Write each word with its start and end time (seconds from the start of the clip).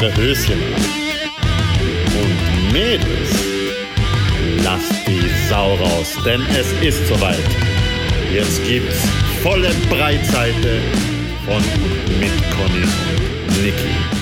Eure 0.00 0.16
Höschen 0.16 0.52
an. 0.52 0.82
Und 2.20 2.72
Mädels, 2.72 3.30
lasst 4.62 4.92
die 5.08 5.28
Sau 5.48 5.74
raus, 5.74 6.16
denn 6.24 6.40
es 6.50 6.70
ist 6.82 7.08
soweit. 7.08 7.36
Jetzt 8.32 8.64
gibt's 8.64 9.00
volle 9.42 9.70
Breitseite 9.90 10.78
von 11.44 11.56
und 11.56 12.20
mit 12.20 12.30
Conny 12.54 12.84
und 13.48 13.64
Niki. 13.64 14.18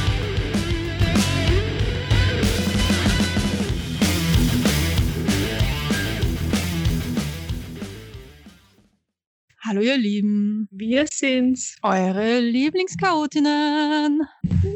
Hallo 9.61 9.81
ihr 9.83 9.99
Lieben, 9.99 10.46
Wir 10.71 11.07
sind's. 11.11 11.77
eure 11.83 12.41
Lieblingschaotinnen. 12.41 14.23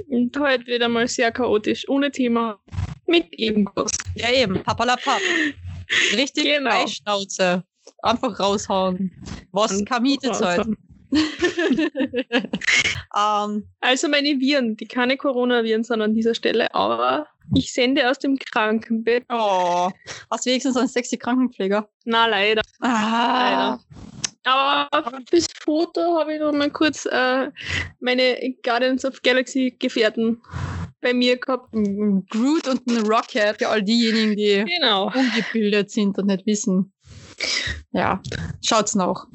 Und 0.08 0.38
heute 0.38 0.66
wieder 0.66 0.88
mal 0.88 1.08
sehr 1.08 1.30
chaotisch, 1.32 1.88
ohne 1.88 2.10
Thema, 2.10 2.58
mit 3.06 3.26
irgendwas. 3.32 3.92
Ja 4.14 4.30
eben, 4.32 4.62
papalapap. 4.62 5.20
Richtig 6.16 6.44
Genau. 6.44 6.70
Freischnauze. 6.70 7.64
Einfach 8.02 8.38
raushauen. 8.38 9.10
Was 9.52 9.84
keine 9.84 10.02
Miete 10.02 10.30
zahlt. 10.32 10.66
ähm, 13.16 13.64
Also 13.80 14.08
meine 14.08 14.38
Viren, 14.40 14.76
die 14.76 14.86
keine 14.86 15.16
Coronaviren 15.16 15.82
sind 15.82 16.00
an 16.00 16.14
dieser 16.14 16.34
Stelle, 16.34 16.72
aber 16.74 17.26
ich 17.54 17.72
sende 17.72 18.08
aus 18.08 18.18
dem 18.20 18.38
Krankenbett. 18.38 19.24
oh, 19.28 19.90
hast 20.30 20.46
du 20.46 20.50
wenigstens 20.50 20.76
einen 20.76 20.86
sexy 20.88 21.16
Krankenpfleger? 21.18 21.88
Na 22.04 22.26
leider. 22.26 22.62
Ah, 22.80 23.78
Aber 24.44 25.20
fürs 25.28 25.46
Foto 25.62 26.18
habe 26.18 26.34
ich 26.34 26.40
noch 26.40 26.52
mal 26.52 26.70
kurz 26.70 27.06
äh, 27.06 27.50
meine 28.00 28.54
Guardians 28.64 29.04
of 29.04 29.20
Galaxy 29.22 29.76
Gefährten 29.78 30.40
bei 31.00 31.12
mir 31.12 31.36
gehabt. 31.38 31.72
ein 31.74 32.26
Groot 32.30 32.66
und 32.68 32.86
ein 32.88 33.06
Rocket 33.06 33.58
für 33.58 33.68
all 33.68 33.82
diejenigen, 33.82 34.36
die 34.36 34.64
Genau. 34.78 35.12
ungebildet 35.14 35.90
sind 35.90 36.18
und 36.18 36.26
nicht 36.26 36.46
wissen. 36.46 36.92
Ja, 37.92 38.20
schaut's 38.64 38.94
noch. 38.94 39.26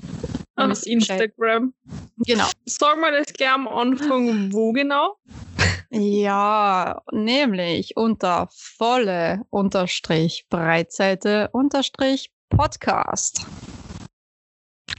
Auf 0.56 0.70
Bescheid. 0.70 0.86
Instagram. 0.88 1.74
Genau. 2.26 2.46
Sagen 2.66 3.02
wir 3.02 3.12
das 3.12 3.34
gleich 3.34 3.52
am 3.52 3.68
Anfang, 3.68 4.54
wo 4.54 4.72
genau? 4.72 5.18
Ja, 5.92 7.02
nämlich 7.12 7.96
unter 7.96 8.48
volle 8.52 9.42
unterstrich 9.50 10.46
Breitseite 10.50 11.50
unterstrich 11.52 12.32
Podcast. 12.50 13.46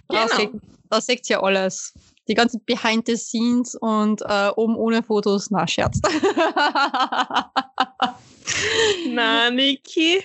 Da, 0.09 0.25
Genau. 0.27 0.37
seht, 0.37 0.51
da 0.91 1.01
seht 1.01 1.29
ihr 1.31 1.43
alles. 1.43 1.93
Die 2.29 2.35
ganzen 2.35 2.61
Behind 2.65 3.07
the 3.07 3.17
Scenes 3.17 3.75
und 3.77 4.21
äh, 4.23 4.49
oben 4.57 4.77
ohne 4.77 5.03
Fotos, 5.03 5.51
na, 5.51 5.67
Scherz. 5.67 6.01
Na, 9.09 9.51
Niki. 9.51 10.23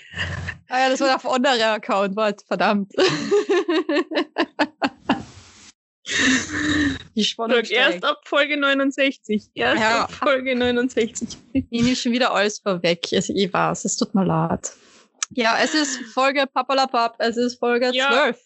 ah 0.70 0.80
ja, 0.80 0.90
das 0.90 1.00
war 1.00 1.16
auf 1.16 1.28
anderer 1.30 1.74
Account, 1.74 2.16
warte, 2.16 2.44
verdammt. 2.46 2.92
Die 7.16 7.24
Spannung 7.24 7.58
Sag, 7.64 7.72
erst 7.72 8.04
ab 8.04 8.18
Folge 8.26 8.58
69. 8.58 9.50
Erst 9.54 9.82
Ja. 9.82 10.04
ab 10.04 10.12
Folge 10.12 10.56
69. 10.56 11.38
Ich 11.54 11.66
nehme 11.70 11.96
schon 11.96 12.12
wieder 12.12 12.34
alles 12.34 12.60
vorweg. 12.60 13.08
Also, 13.14 13.34
ich 13.36 13.52
weiß, 13.54 13.86
es 13.86 13.96
tut 13.98 14.14
mir 14.16 14.26
leid. 14.26 14.72
Ja, 15.34 15.58
es 15.64 15.74
ist 15.74 15.98
Folge 16.14 16.46
Papalapap, 16.52 17.16
es 17.20 17.38
ist 17.38 17.60
Folge 17.60 17.92
Ja. 17.94 18.10
12. 18.12 18.40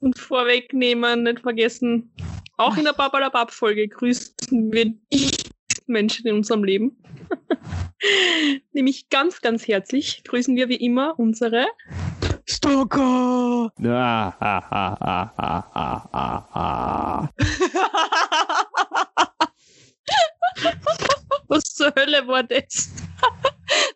Und 0.00 0.18
vorwegnehmen, 0.18 1.22
nicht 1.22 1.40
vergessen, 1.40 2.12
auch 2.58 2.76
in 2.76 2.84
der 2.84 2.92
Babalabab-Folge 2.92 3.88
grüßen 3.88 4.72
wir 4.72 4.94
die 5.12 5.30
Menschen 5.86 6.26
in 6.26 6.36
unserem 6.36 6.64
Leben. 6.64 6.96
Nämlich 8.72 9.08
ganz, 9.08 9.40
ganz 9.40 9.66
herzlich 9.68 10.22
grüßen 10.24 10.56
wir 10.56 10.68
wie 10.68 10.76
immer 10.76 11.18
unsere 11.18 11.66
Stalker! 12.46 13.72
Was 21.48 21.74
zur 21.74 21.92
Hölle 21.96 22.26
war 22.26 22.42
das? 22.42 22.90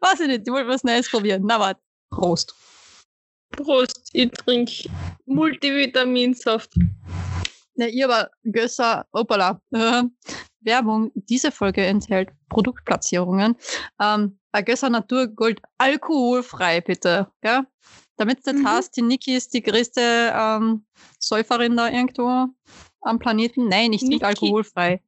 Weiß 0.00 0.20
ich 0.20 0.26
nicht, 0.26 0.42
ich 0.46 0.52
wollte 0.52 0.68
was 0.68 0.84
Neues 0.84 1.10
probieren. 1.10 1.42
Na, 1.46 1.58
warte. 1.58 1.80
Prost. 2.10 2.54
Prost, 3.62 4.10
ich 4.12 4.30
trinke 4.30 4.88
Multivitaminsaft. 5.26 6.70
Na, 7.74 7.86
ihr 7.86 8.06
aber 8.06 8.30
Gösser, 8.44 9.06
opala. 9.12 9.60
Äh, 9.72 10.02
Werbung. 10.62 11.10
Diese 11.14 11.50
Folge 11.50 11.84
enthält 11.86 12.30
Produktplatzierungen. 12.48 13.56
Ähm, 14.00 14.38
Gösser 14.64 14.90
Naturgold 14.90 15.60
alkoholfrei, 15.78 16.80
bitte. 16.80 17.28
Ja? 17.42 17.64
Damit 18.16 18.40
es 18.40 18.46
nicht 18.46 18.58
Mhm. 18.58 18.68
heißt, 18.68 18.96
die 18.96 19.02
Niki 19.02 19.34
ist 19.34 19.54
die 19.54 19.62
größte 19.62 20.00
ähm, 20.34 20.84
Säuferin 21.18 21.76
da 21.76 21.88
irgendwo 21.88 22.46
am 23.00 23.18
Planeten. 23.18 23.68
Nein, 23.68 23.94
ich 23.94 24.02
trinke 24.02 24.26
alkoholfrei. 24.26 25.00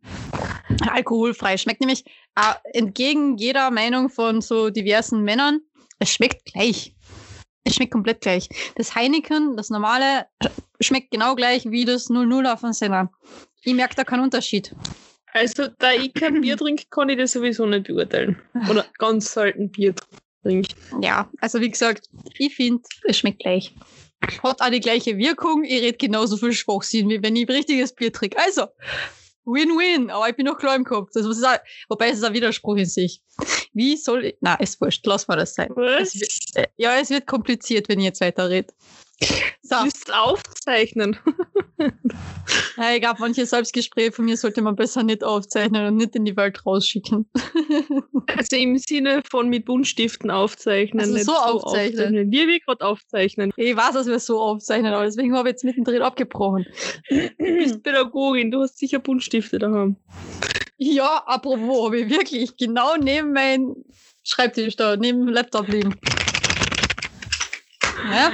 Alkoholfrei. 0.91 1.59
Schmeckt 1.59 1.81
nämlich 1.81 2.05
äh, 2.37 2.55
entgegen 2.73 3.37
jeder 3.37 3.71
Meinung 3.71 4.09
von 4.09 4.41
so 4.41 4.71
diversen 4.71 5.23
Männern, 5.23 5.61
es 5.99 6.11
schmeckt 6.11 6.47
gleich. 6.47 6.92
Es 7.65 7.77
schmeckt 7.77 7.93
komplett 7.93 8.21
gleich. 8.21 8.49
Das 8.77 8.95
Heineken, 8.95 9.57
das 9.57 9.71
normale, 9.71 10.27
schmeckt 10.81 11.11
genau 11.11 11.35
gleich 11.35 11.65
wie 11.71 11.85
das 11.85 12.09
00 12.09 12.47
auf 12.47 12.61
dem 12.61 12.73
Senner. 12.73 13.11
Ich 13.63 13.75
merke 13.75 13.95
da 13.95 14.05
keinen 14.05 14.25
Unterschied. 14.25 14.75
Also, 15.33 15.69
da 15.79 15.93
ich 15.93 16.13
kein 16.13 16.41
Bier 16.41 16.57
trinke, 16.57 16.85
kann 16.91 17.09
ich 17.09 17.19
das 17.19 17.33
sowieso 17.33 17.65
nicht 17.67 17.87
beurteilen. 17.87 18.41
Oder 18.69 18.85
ganz 18.99 19.33
selten 19.33 19.71
Bier 19.71 19.95
trinke. 20.43 20.75
Ja, 21.01 21.31
also 21.41 21.61
wie 21.61 21.71
gesagt, 21.71 22.09
ich 22.37 22.55
finde, 22.55 22.83
es 23.05 23.19
schmeckt 23.19 23.41
gleich. 23.41 23.75
Hat 24.43 24.61
auch 24.61 24.71
die 24.71 24.81
gleiche 24.81 25.17
Wirkung. 25.17 25.65
Ich 25.65 25.81
rede 25.81 25.97
genauso 25.97 26.37
viel 26.37 26.53
Schwachsinn, 26.53 27.09
wie 27.09 27.23
wenn 27.23 27.37
ich 27.37 27.49
richtiges 27.49 27.95
Bier 27.95 28.13
trinke. 28.13 28.39
Also, 28.39 28.67
Win-Win, 29.45 30.11
aber 30.11 30.29
ich 30.29 30.37
bin 30.37 30.47
noch 30.47 30.59
klar 30.59 30.77
im 30.77 30.85
Kopf. 30.85 31.11
Das 31.13 31.27
ist 31.27 31.45
auch, 31.45 31.59
wobei 31.89 32.09
es 32.11 32.19
ist 32.19 32.25
ein 32.25 32.35
Widerspruch 32.35 32.77
in 32.77 32.87
sich. 32.87 33.23
Wie 33.73 33.97
soll 33.97 34.27
ich. 34.27 34.37
Na, 34.41 34.55
ist 34.55 34.81
wurscht, 34.81 35.07
lass 35.07 35.29
mal 35.29 35.37
das 35.37 35.55
sein. 35.55 35.71
Was? 35.75 36.15
Es 36.15 36.21
wird, 36.21 36.57
äh, 36.57 36.69
ja, 36.77 36.99
es 37.01 37.11
wird 37.11 37.27
kompliziert, 37.27 37.89
wenn 37.89 37.99
ich 37.99 38.07
jetzt 38.07 38.21
weiter 38.21 38.49
rede. 38.51 38.73
So, 39.63 39.77
Du 39.77 39.85
musst 39.85 40.13
aufzeichnen. 40.13 41.17
ja, 41.79 42.95
ich 42.95 43.01
glaube, 43.01 43.21
manche 43.21 43.47
Selbstgespräche 43.47 44.13
von 44.13 44.25
mir 44.25 44.37
sollte 44.37 44.63
man 44.63 44.77
besser 44.77 45.03
nicht 45.03 45.25
aufzeichnen 45.25 45.87
und 45.87 45.97
nicht 45.97 46.15
in 46.17 46.25
die 46.25 46.37
Welt 46.37 46.65
rausschicken. 46.67 47.27
Also 48.35 48.57
im 48.57 48.79
Sinne 48.79 49.23
von 49.29 49.49
mit 49.49 49.67
Buntstiften 49.67 50.31
aufzeichnen. 50.31 51.01
Also 51.01 51.13
nicht 51.13 51.27
so 51.27 51.33
aufzeichnen. 51.33 52.31
Wie 52.31 52.47
wir 52.47 52.61
gerade 52.61 52.85
aufzeichnen. 52.85 53.53
Ich 53.57 53.77
weiß, 53.77 53.93
dass 53.93 54.07
wir 54.07 54.19
so 54.21 54.41
aufzeichnen, 54.41 54.95
aber 54.95 55.05
deswegen 55.05 55.37
habe 55.37 55.49
ich 55.49 55.55
jetzt 55.55 55.65
mittendrin 55.65 56.03
abgebrochen. 56.03 56.65
Du 57.11 57.29
bist 57.39 57.83
Pädagogin, 57.83 58.51
du 58.51 58.63
hast 58.63 58.79
sicher 58.79 59.01
Buntstifte 59.01 59.59
daheim. 59.59 59.97
Ja, 60.79 61.23
apropos, 61.27 61.87
habe 61.87 62.01
ich 62.01 62.11
wirklich 62.11 62.57
genau 62.57 62.97
neben 62.97 63.33
meinem 63.33 63.77
Schreibtisch 64.25 64.77
da, 64.77 64.97
neben 64.97 65.27
dem 65.27 65.35
Laptop 65.35 65.69
liegen. 65.69 65.95
Ja, 68.11 68.33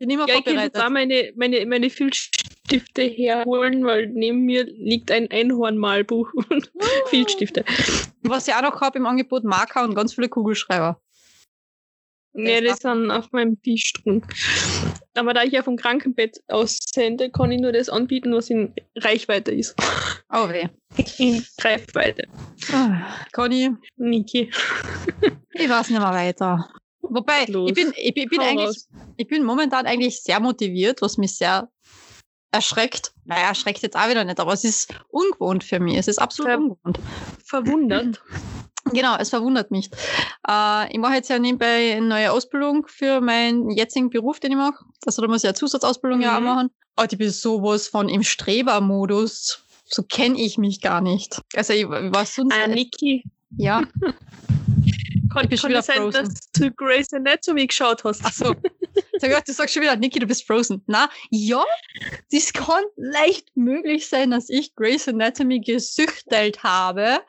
bin 0.00 0.10
immer 0.10 0.26
Ja, 0.26 0.36
ich 0.38 0.44
kann 0.44 0.54
jetzt 0.54 0.76
auch 0.76 0.82
vorbereitet. 0.82 1.36
meine, 1.36 1.56
meine, 1.56 1.66
meine 1.66 1.90
Filzstifte 1.90 3.02
herholen, 3.02 3.84
weil 3.84 4.08
neben 4.08 4.40
mir 4.44 4.64
liegt 4.64 5.10
ein 5.12 5.30
Einhornmalbuch 5.30 6.32
und 6.32 6.72
Filzstifte. 7.06 7.64
Was 8.22 8.48
ich 8.48 8.54
auch 8.54 8.62
noch 8.62 8.80
habe 8.80 8.98
im 8.98 9.06
Angebot, 9.06 9.44
Marker 9.44 9.84
und 9.84 9.94
ganz 9.94 10.14
viele 10.14 10.28
Kugelschreiber. 10.28 11.00
Ja, 12.32 12.60
die 12.60 12.72
sind 12.80 13.10
auf 13.10 13.30
meinem 13.32 13.60
Tisch 13.60 13.92
drin. 13.92 14.22
Aber 15.14 15.34
da 15.34 15.42
ich 15.42 15.52
ja 15.52 15.64
vom 15.64 15.76
Krankenbett 15.76 16.40
aus 16.46 16.78
sende, 16.94 17.28
kann 17.28 17.50
ich 17.50 17.60
nur 17.60 17.72
das 17.72 17.88
anbieten, 17.88 18.32
was 18.32 18.48
in 18.50 18.72
Reichweite 18.96 19.50
ist. 19.50 19.74
Oh 20.32 20.48
weh. 20.48 20.68
In 21.18 21.44
Greifweite. 21.58 22.28
Ah, 22.72 23.02
Conny, 23.32 23.70
Niki. 23.96 24.48
ich 25.52 25.68
weiß 25.68 25.90
nicht 25.90 25.98
mehr 25.98 26.12
weiter. 26.12 26.70
Wobei, 27.10 27.44
Los. 27.46 27.68
ich 27.68 27.74
bin, 27.74 27.92
ich 27.96 28.14
bin, 28.14 28.22
ich 28.24 28.30
bin 28.30 28.40
Hau 28.40 28.44
eigentlich, 28.46 28.66
raus. 28.68 28.88
ich 29.16 29.26
bin 29.26 29.44
momentan 29.44 29.86
eigentlich 29.86 30.22
sehr 30.22 30.40
motiviert, 30.40 31.02
was 31.02 31.18
mich 31.18 31.36
sehr 31.36 31.68
erschreckt. 32.52 33.12
Naja, 33.24 33.48
erschreckt 33.48 33.82
jetzt 33.82 33.96
auch 33.96 34.08
wieder 34.08 34.24
nicht, 34.24 34.40
aber 34.40 34.52
es 34.52 34.64
ist 34.64 34.92
ungewohnt 35.08 35.62
für 35.64 35.78
mich. 35.80 35.96
Es 35.96 36.08
ist 36.08 36.18
absolut 36.18 36.50
Ja. 36.50 36.56
ungewohnt. 36.56 36.98
Verwundert. 37.44 38.22
Genau, 38.94 39.14
es 39.18 39.28
verwundert 39.28 39.70
mich. 39.70 39.90
Äh, 40.48 40.90
ich 40.90 40.98
mache 40.98 41.12
jetzt 41.14 41.28
ja 41.28 41.38
nebenbei 41.38 41.92
eine 41.96 42.06
neue 42.06 42.32
Ausbildung 42.32 42.86
für 42.88 43.20
meinen 43.20 43.70
jetzigen 43.70 44.08
Beruf, 44.08 44.40
den 44.40 44.52
ich 44.52 44.56
mache. 44.56 44.82
Also 45.04 45.20
da 45.20 45.28
muss 45.28 45.44
ich 45.44 45.48
ja 45.48 45.54
Zusatzausbildung 45.54 46.22
ja 46.22 46.34
auch 46.36 46.40
Mhm. 46.40 46.46
machen. 46.46 46.70
Aber 46.96 47.12
ich 47.12 47.16
bin 47.18 47.30
sowas 47.30 47.88
von 47.88 48.08
im 48.08 48.22
Strebermodus. 48.22 49.62
So 49.84 50.02
kenne 50.02 50.40
ich 50.40 50.56
mich 50.56 50.80
gar 50.80 51.02
nicht. 51.02 51.40
Also 51.54 51.74
ich, 51.74 51.82
ich 51.82 51.88
war 51.88 52.24
sonst... 52.24 52.54
Ah, 52.54 52.66
Niki. 52.68 53.22
ja. 53.58 53.82
Kann, 55.32 55.46
Ich 55.50 55.60
schon 55.60 55.70
wieder 55.70 55.82
sein, 55.82 55.96
frozen. 55.98 56.24
dass 56.24 56.50
du 56.52 56.70
Grey's 56.72 57.12
Anatomy 57.12 57.66
geschaut 57.66 58.04
hast? 58.04 58.20
Ach 58.24 58.32
so. 58.32 58.54
Sag 59.18 59.30
ich, 59.30 59.38
du 59.44 59.52
sagst 59.52 59.74
schon 59.74 59.82
wieder, 59.82 59.96
Niki, 59.96 60.18
du 60.18 60.26
bist 60.26 60.46
frozen. 60.46 60.82
Na, 60.86 61.08
ja, 61.30 61.64
das 62.32 62.52
kann 62.52 62.82
leicht 62.96 63.56
möglich 63.56 64.08
sein, 64.08 64.30
dass 64.30 64.48
ich 64.48 64.74
Grey's 64.74 65.06
Anatomy 65.08 65.60
gesüchtelt 65.60 66.62
habe 66.62 67.20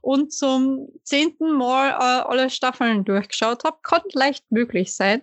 und 0.00 0.32
zum 0.32 0.88
zehnten 1.02 1.52
Mal 1.52 1.90
äh, 1.90 2.22
alle 2.28 2.50
Staffeln 2.50 3.04
durchgeschaut 3.04 3.64
habe. 3.64 3.78
Kann 3.82 4.02
leicht 4.12 4.44
möglich 4.50 4.94
sein. 4.94 5.22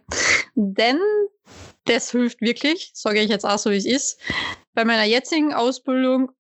Denn 0.56 1.00
das 1.86 2.12
hilft 2.12 2.42
wirklich, 2.42 2.92
sage 2.94 3.22
ich 3.22 3.30
jetzt 3.30 3.46
auch 3.46 3.58
so, 3.60 3.72
wie 3.72 3.78
es 3.78 3.86
ist. 3.86 4.20
Bei 4.74 4.84
meiner 4.84 5.06
jetzigen 5.06 5.54
Ausbildung 5.54 6.32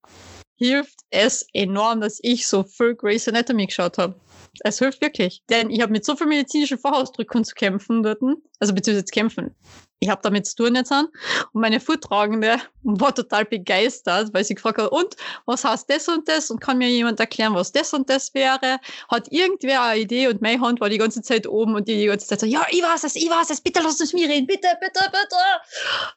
hilft 0.57 1.00
es 1.12 1.45
enorm, 1.54 2.01
dass 2.01 2.19
ich 2.22 2.48
so 2.48 2.63
viel 2.63 2.95
Grey's 2.95 3.28
Anatomy 3.28 3.68
geschaut 3.68 3.98
habe. 3.98 4.16
Es 4.63 4.80
hilft 4.80 5.01
wirklich. 5.01 5.44
Denn 5.50 5.69
ich 5.69 5.81
habe 5.81 5.92
mit 5.92 6.06
so 6.06 6.15
vielen 6.15 6.30
medizinischen 6.30 6.77
Fachausdrücken 6.77 7.44
zu 7.44 7.56
kämpfen 7.56 8.04
dort, 8.04 8.19
also 8.59 8.74
beziehungsweise 8.74 9.06
zu 9.06 9.13
kämpfen. 9.13 9.56
Ich 10.00 10.09
habe 10.09 10.21
damit 10.21 10.45
zu 10.45 10.56
tun 10.56 10.75
jetzt 10.75 10.92
an. 10.92 11.07
Und 11.54 11.62
meine 11.62 11.80
Vortragende 11.80 12.57
war 12.83 13.15
total 13.15 13.45
begeistert, 13.45 14.31
weil 14.33 14.44
sie 14.44 14.54
gefragt 14.54 14.77
hat, 14.77 14.92
und 14.92 15.15
was 15.45 15.63
heißt 15.63 15.89
das 15.89 16.07
und 16.07 16.27
das? 16.27 16.51
Und 16.51 16.59
kann 16.59 16.77
mir 16.77 16.89
jemand 16.89 17.19
erklären, 17.19 17.56
was 17.56 17.71
das 17.71 17.94
und 17.94 18.07
das 18.09 18.33
wäre? 18.36 18.80
Hat 19.09 19.31
irgendwer 19.31 19.81
eine 19.81 20.01
Idee 20.01 20.27
und 20.27 20.42
meine 20.42 20.62
Hand 20.62 20.80
war 20.81 20.89
die 20.89 21.00
ganze 21.00 21.21
Zeit 21.24 21.48
oben 21.48 21.74
und 21.75 21.88
die 21.88 21.98
die 21.98 22.06
ganze 22.06 22.27
Zeit 22.27 22.42
so, 22.42 22.45
ja, 22.45 22.65
ich 22.69 22.83
weiß 22.83 23.06
es, 23.06 23.15
ich 23.15 23.30
weiß 23.30 23.50
es, 23.50 23.62
bitte 23.62 23.81
lass 23.83 24.00
uns 24.00 24.13
mir 24.13 24.30
reden, 24.30 24.45
bitte, 24.45 24.68
bitte, 24.80 25.03
bitte. 25.06 25.36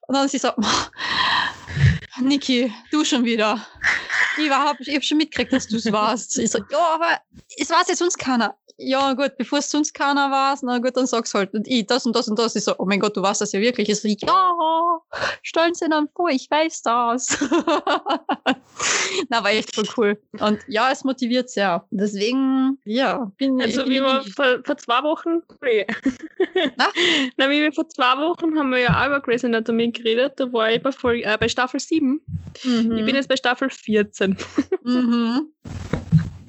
Und 0.07 0.15
dann 0.15 0.29
sie 0.29 0.39
so, 0.39 0.51
Niki, 2.19 2.73
du 2.91 3.05
schon 3.05 3.25
wieder. 3.25 3.65
Ich, 4.37 4.51
war, 4.51 4.75
ich 4.81 4.95
habe 4.95 5.05
schon 5.05 5.19
mitgekriegt, 5.19 5.53
dass 5.53 5.69
du 5.69 5.77
es 5.77 5.91
warst. 5.93 6.39
Ich 6.39 6.51
so, 6.51 6.59
ja, 6.71 6.95
aber 6.95 7.21
es 7.57 7.71
weiß 7.71 7.89
jetzt 7.89 7.99
sonst 7.99 8.19
keiner 8.19 8.57
ja 8.81 9.13
gut, 9.13 9.37
bevor 9.37 9.59
es 9.59 9.71
sonst 9.71 9.93
keiner 9.93 10.31
war, 10.31 10.57
na 10.63 10.79
gut, 10.79 10.97
dann 10.97 11.07
sag's 11.07 11.35
halt. 11.35 11.53
Und 11.55 11.69
ich, 11.69 11.87
das 11.87 12.07
und 12.07 12.17
das 12.17 12.29
und 12.29 12.39
das. 12.39 12.57
Ich 12.57 12.65
so, 12.65 12.75
oh 12.79 12.87
mein 12.87 13.01
Gott, 13.01 13.17
du 13.17 13.23
weißt 13.23 13.41
das 13.41 13.53
ja 13.53 13.61
wirklich. 13.61 13.89
Ich 13.89 14.01
so, 14.01 14.09
ja, 14.09 15.01
stellen 15.43 15.75
Sie 15.75 15.89
dann 15.89 16.09
vor, 16.15 16.31
ich 16.31 16.51
weiß 16.51 16.83
das. 16.83 17.39
na, 19.29 19.45
war 19.45 19.51
echt 19.51 19.75
voll 19.75 19.89
cool. 19.97 20.23
Und 20.41 20.59
ja, 20.67 20.91
es 20.91 21.05
motiviert 21.05 21.51
sehr. 21.51 21.85
Deswegen, 21.91 22.79
ja, 22.85 23.31
bin 23.37 23.61
Also, 23.61 23.85
wie 23.85 24.01
wir 24.01 24.23
vor, 24.35 24.61
vor 24.65 24.77
zwei 24.79 25.03
Wochen, 25.03 25.43
nee. 25.63 25.87
Na? 26.77 26.89
na, 27.37 27.51
wie 27.51 27.61
wir 27.61 27.73
vor 27.73 27.89
zwei 27.89 28.17
Wochen 28.19 28.59
haben 28.59 28.71
wir 28.71 28.79
ja 28.79 29.01
auch 29.01 29.07
über 29.07 29.21
Grey's 29.21 29.45
Anatomy 29.45 29.91
geredet. 29.93 30.35
Da 30.37 30.53
war 30.53 30.71
ich 30.71 30.83
bei, 30.83 30.93
Folge, 30.93 31.25
äh, 31.25 31.37
bei 31.39 31.49
Staffel 31.49 31.81
7. 31.81 32.00
Mhm. 32.01 32.21
Ich 32.65 33.05
bin 33.05 33.15
jetzt 33.15 33.29
bei 33.29 33.37
Staffel 33.37 33.71
14. 33.71 34.37
mhm. 34.83 35.53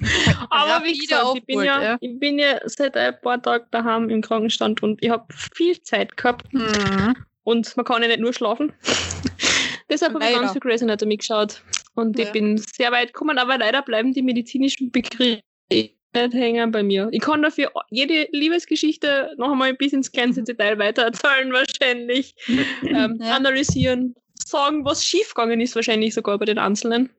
Aber 0.50 0.84
wie 0.84 0.98
gesagt, 0.98 1.36
ich 1.36 1.46
bin, 1.46 1.62
ja, 1.62 1.82
ja, 1.82 1.98
ich 2.00 2.18
bin 2.18 2.38
ja 2.38 2.60
seit 2.64 2.96
ein 2.96 3.14
paar 3.20 3.40
Tagen 3.40 3.66
daheim 3.70 4.10
im 4.10 4.20
Krankenstand 4.20 4.82
und 4.82 5.02
ich 5.02 5.10
habe 5.10 5.24
viel 5.54 5.80
Zeit 5.82 6.16
gehabt. 6.16 6.52
Mhm. 6.52 7.14
Und 7.44 7.76
man 7.76 7.84
kann 7.84 8.02
ja 8.02 8.08
nicht 8.08 8.20
nur 8.20 8.32
schlafen. 8.32 8.72
Deshalb 9.90 10.14
habe 10.14 10.24
ich 10.24 10.34
ganz 10.34 10.52
viel 10.52 10.60
Grey's 10.60 10.82
Anatomy 10.82 11.16
geschaut. 11.16 11.62
Und 11.94 12.18
ja. 12.18 12.24
ich 12.24 12.32
bin 12.32 12.56
sehr 12.56 12.90
weit 12.92 13.12
gekommen, 13.12 13.38
aber 13.38 13.58
leider 13.58 13.82
bleiben 13.82 14.12
die 14.12 14.22
medizinischen 14.22 14.90
Begriffe 14.90 15.42
nicht 15.70 16.34
hängen 16.34 16.70
bei 16.70 16.82
mir. 16.82 17.08
Ich 17.10 17.20
kann 17.20 17.42
dafür 17.42 17.72
jede 17.90 18.28
Liebesgeschichte 18.32 19.34
noch 19.38 19.52
einmal 19.52 19.74
bis 19.74 19.92
ins 19.92 20.12
kleinste 20.12 20.42
Detail 20.42 20.78
weiter 20.78 21.02
erzählen, 21.02 21.52
wahrscheinlich. 21.52 22.34
ähm, 22.82 23.18
ja. 23.20 23.36
Analysieren, 23.36 24.14
sagen, 24.52 24.84
was 24.84 25.04
schiefgegangen 25.04 25.60
ist, 25.60 25.74
wahrscheinlich 25.74 26.14
sogar 26.14 26.38
bei 26.38 26.44
den 26.44 26.58
Einzelnen. 26.58 27.10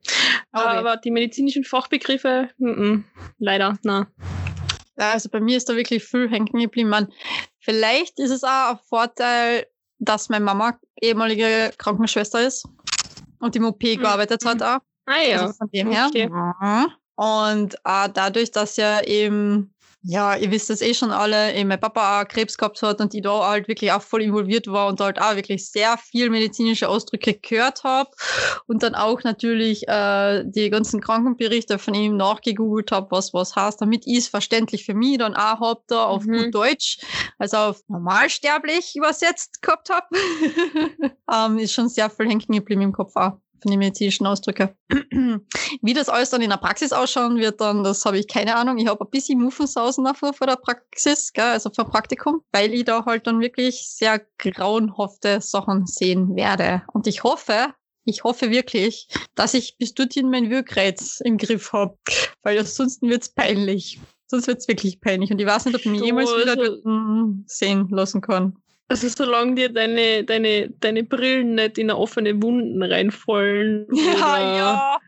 Okay. 0.53 0.63
Aber 0.63 0.97
die 0.97 1.11
medizinischen 1.11 1.65
Fachbegriffe, 1.65 2.49
m 2.59 2.67
-m, 2.67 3.03
leider, 3.39 3.77
na. 3.83 4.07
Also 4.95 5.29
bei 5.29 5.39
mir 5.39 5.57
ist 5.57 5.67
da 5.67 5.75
wirklich 5.75 6.03
viel 6.03 6.29
hängen 6.29 6.45
geblieben. 6.45 6.89
Man, 6.89 7.11
vielleicht 7.59 8.19
ist 8.19 8.29
es 8.29 8.43
auch 8.43 8.71
ein 8.71 8.79
Vorteil, 8.87 9.65
dass 9.99 10.29
meine 10.29 10.45
Mama 10.45 10.79
ehemalige 11.01 11.71
Krankenschwester 11.77 12.45
ist 12.45 12.67
und 13.39 13.55
im 13.55 13.65
OP 13.65 13.81
mhm. 13.83 13.99
gearbeitet 13.99 14.45
hat 14.45 14.61
auch. 14.61 14.79
Ah 15.05 15.21
ja. 15.27 15.41
Also 15.41 15.53
von 15.53 15.69
dem 15.71 15.91
her. 15.91 16.07
Okay. 16.07 16.29
Und 17.15 17.75
äh, 17.83 18.09
dadurch, 18.13 18.51
dass 18.51 18.77
ja 18.77 19.01
eben 19.01 19.73
ja, 20.05 20.35
ihr 20.35 20.51
wisst 20.51 20.69
das 20.69 20.81
eh 20.81 20.93
schon 20.93 21.11
alle, 21.11 21.53
eh, 21.53 21.63
mein 21.63 21.79
Papa 21.79 22.21
auch 22.21 22.27
Krebs 22.27 22.57
gehabt 22.57 22.81
hat 22.81 22.99
und 22.99 23.13
ich 23.13 23.21
da 23.21 23.47
halt 23.47 23.69
wirklich 23.69 23.91
auch 23.91 24.01
voll 24.01 24.21
involviert 24.21 24.67
war 24.67 24.87
und 24.87 24.99
halt 24.99 25.19
auch 25.19 25.35
wirklich 25.35 25.69
sehr 25.69 25.97
viel 25.97 26.29
medizinische 26.29 26.89
Ausdrücke 26.89 27.35
gehört 27.35 27.85
habe 27.85 28.09
und 28.67 28.83
dann 28.83 28.95
auch 28.95 29.23
natürlich 29.23 29.87
äh, 29.87 30.43
die 30.45 30.69
ganzen 30.69 30.99
Krankenberichte 30.99 31.79
von 31.79 31.93
ihm 31.93 32.17
nachgegoogelt 32.17 32.91
habe, 32.91 33.11
was 33.11 33.33
was 33.33 33.55
heißt, 33.55 33.81
damit 33.81 34.05
ich 34.05 34.17
es 34.17 34.27
verständlich 34.27 34.85
für 34.85 34.93
mich 34.93 35.19
dann 35.19 35.35
auch 35.35 35.61
hab 35.61 35.87
da 35.87 36.05
auf 36.05 36.25
mhm. 36.25 36.33
gut 36.37 36.55
Deutsch, 36.55 36.97
also 37.39 37.57
auf 37.57 37.81
normalsterblich 37.87 38.95
übersetzt 38.97 39.61
gehabt 39.61 39.89
habe, 39.89 40.07
ähm, 41.33 41.57
ist 41.59 41.73
schon 41.73 41.87
sehr 41.87 42.09
viel 42.09 42.27
hängen 42.27 42.41
geblieben 42.47 42.81
im 42.81 42.91
Kopf 42.91 43.15
auch 43.15 43.37
von 43.63 43.71
den 43.71 43.79
medizinischen 43.79 44.27
Ausdrücke. 44.27 44.75
Wie 45.81 45.93
das 45.93 46.09
alles 46.09 46.29
dann 46.29 46.41
in 46.41 46.51
der 46.51 46.57
Praxis 46.57 46.93
ausschauen 46.93 47.37
wird, 47.37 47.59
dann, 47.59 47.83
das 47.83 48.05
habe 48.05 48.19
ich 48.19 48.27
keine 48.27 48.55
Ahnung. 48.55 48.77
Ich 48.77 48.87
habe 48.87 49.03
ein 49.03 49.09
bisschen 49.09 49.41
Muffensausen 49.41 50.03
davor 50.03 50.33
vor 50.33 50.45
der 50.45 50.57
Praxis, 50.57 51.33
gell, 51.33 51.45
also 51.45 51.71
vor 51.73 51.89
Praktikum, 51.89 52.41
weil 52.51 52.73
ich 52.73 52.85
da 52.85 53.05
halt 53.05 53.25
dann 53.25 53.39
wirklich 53.39 53.87
sehr 53.87 54.21
grauenhafte 54.37 55.41
Sachen 55.41 55.87
sehen 55.87 56.35
werde. 56.35 56.83
Und 56.93 57.07
ich 57.07 57.23
hoffe, 57.23 57.73
ich 58.05 58.23
hoffe 58.23 58.51
wirklich, 58.51 59.07
dass 59.35 59.53
ich 59.53 59.77
bis 59.77 59.93
dorthin 59.93 60.29
mein 60.29 60.49
Wirkreiz 60.49 61.21
im 61.23 61.37
Griff 61.37 61.73
habe, 61.73 61.97
weil 62.43 62.59
ansonsten 62.59 63.09
wird's 63.09 63.29
peinlich. 63.29 63.99
Sonst 64.27 64.47
wird's 64.47 64.67
wirklich 64.67 64.99
peinlich. 64.99 65.31
Und 65.31 65.39
ich 65.39 65.47
weiß 65.47 65.65
nicht, 65.65 65.75
ob 65.75 65.85
ich 65.85 65.91
mich 65.91 66.01
jemals 66.01 66.29
wieder 66.31 66.57
also, 66.59 67.43
sehen 67.45 67.87
lassen 67.89 68.21
kann. 68.21 68.57
Also 68.89 69.07
solange 69.07 69.55
dir 69.55 69.69
deine, 69.69 70.23
deine, 70.23 70.69
deine 70.69 71.03
Brillen 71.03 71.55
nicht 71.55 71.77
in 71.77 71.89
eine 71.89 71.97
offene 71.97 72.41
Wunden 72.41 72.83
reinfallen. 72.83 73.87
Ja, 73.93 74.57
ja. 74.57 74.99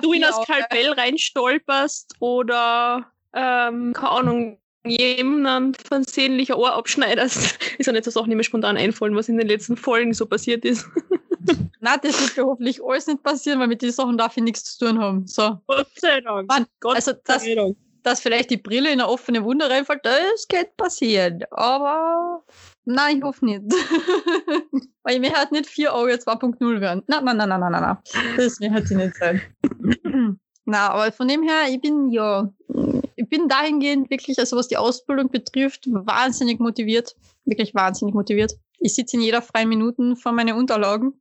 Du 0.00 0.12
in 0.12 0.22
das 0.22 0.36
Skalpell 0.36 0.86
ja. 0.86 0.92
reinstolperst 0.92 2.14
oder 2.20 3.06
ähm, 3.34 3.92
keine 3.92 4.10
Ahnung, 4.10 4.58
jemanden 4.84 5.74
versehentlich 5.74 6.52
ein 6.52 6.58
Ohr 6.58 6.74
abschneidest, 6.74 7.58
ist 7.78 7.86
ja 7.86 7.92
nicht 7.92 8.04
so 8.04 8.10
Sachen, 8.10 8.30
die 8.30 8.36
mir 8.36 8.44
spontan 8.44 8.76
einfallen, 8.76 9.16
was 9.16 9.28
in 9.28 9.38
den 9.38 9.48
letzten 9.48 9.76
Folgen 9.76 10.12
so 10.12 10.26
passiert 10.26 10.64
ist. 10.64 10.86
Na, 11.80 11.96
das 11.96 12.20
wird 12.20 12.36
mir 12.36 12.44
hoffentlich 12.44 12.80
alles 12.84 13.06
nicht 13.06 13.22
passieren, 13.22 13.58
weil 13.60 13.68
mit 13.68 13.82
den 13.82 13.90
Sachen 13.90 14.16
darf 14.16 14.36
ich 14.36 14.42
nichts 14.42 14.76
zu 14.76 14.86
tun 14.86 15.00
haben. 15.00 15.26
So. 15.26 15.58
Gott 15.66 15.88
sei 15.96 16.20
Dank. 16.20 16.48
Mann, 16.48 16.66
Gott 16.80 16.96
also 16.96 17.12
das, 17.24 17.42
sei 17.42 17.54
Dank. 17.54 17.76
dass 18.02 18.20
vielleicht 18.20 18.50
die 18.50 18.56
Brille 18.56 18.92
in 18.92 19.00
eine 19.00 19.08
offene 19.08 19.42
Wunde 19.42 19.68
reinfällt, 19.68 20.04
das 20.04 20.46
kann 20.48 20.66
passieren. 20.76 21.42
Aber 21.50 22.44
Nein, 22.84 23.18
ich 23.18 23.22
hoffe 23.22 23.44
nicht. 23.44 23.62
Weil 25.04 25.20
mir 25.20 25.32
hat 25.32 25.52
nicht 25.52 25.66
4 25.66 25.92
Euro 25.92 26.08
2.0 26.08 26.80
werden. 26.80 27.02
Nein, 27.06 27.24
nein, 27.24 27.36
nein, 27.36 27.48
nein, 27.48 27.60
nein, 27.60 27.72
nein. 27.72 27.96
Das 28.36 28.60
mir 28.60 28.72
hat 28.72 28.86
sie 28.86 28.96
nicht 28.96 29.16
sein. 29.16 29.40
Na, 30.64 30.90
aber 30.90 31.12
von 31.12 31.26
dem 31.26 31.42
her, 31.42 31.68
ich 31.68 31.80
bin 31.80 32.10
ja, 32.10 32.52
ich 33.16 33.28
bin 33.28 33.48
dahingehend 33.48 34.10
wirklich, 34.10 34.38
also 34.38 34.56
was 34.56 34.68
die 34.68 34.76
Ausbildung 34.76 35.30
betrifft, 35.30 35.86
wahnsinnig 35.90 36.60
motiviert. 36.60 37.16
Wirklich 37.44 37.74
wahnsinnig 37.74 38.14
motiviert. 38.14 38.54
Ich 38.78 38.94
sitze 38.94 39.16
in 39.16 39.22
jeder 39.22 39.42
freien 39.42 39.68
Minute 39.68 40.14
vor 40.16 40.32
meinen 40.32 40.56
Unterlagen 40.56 41.20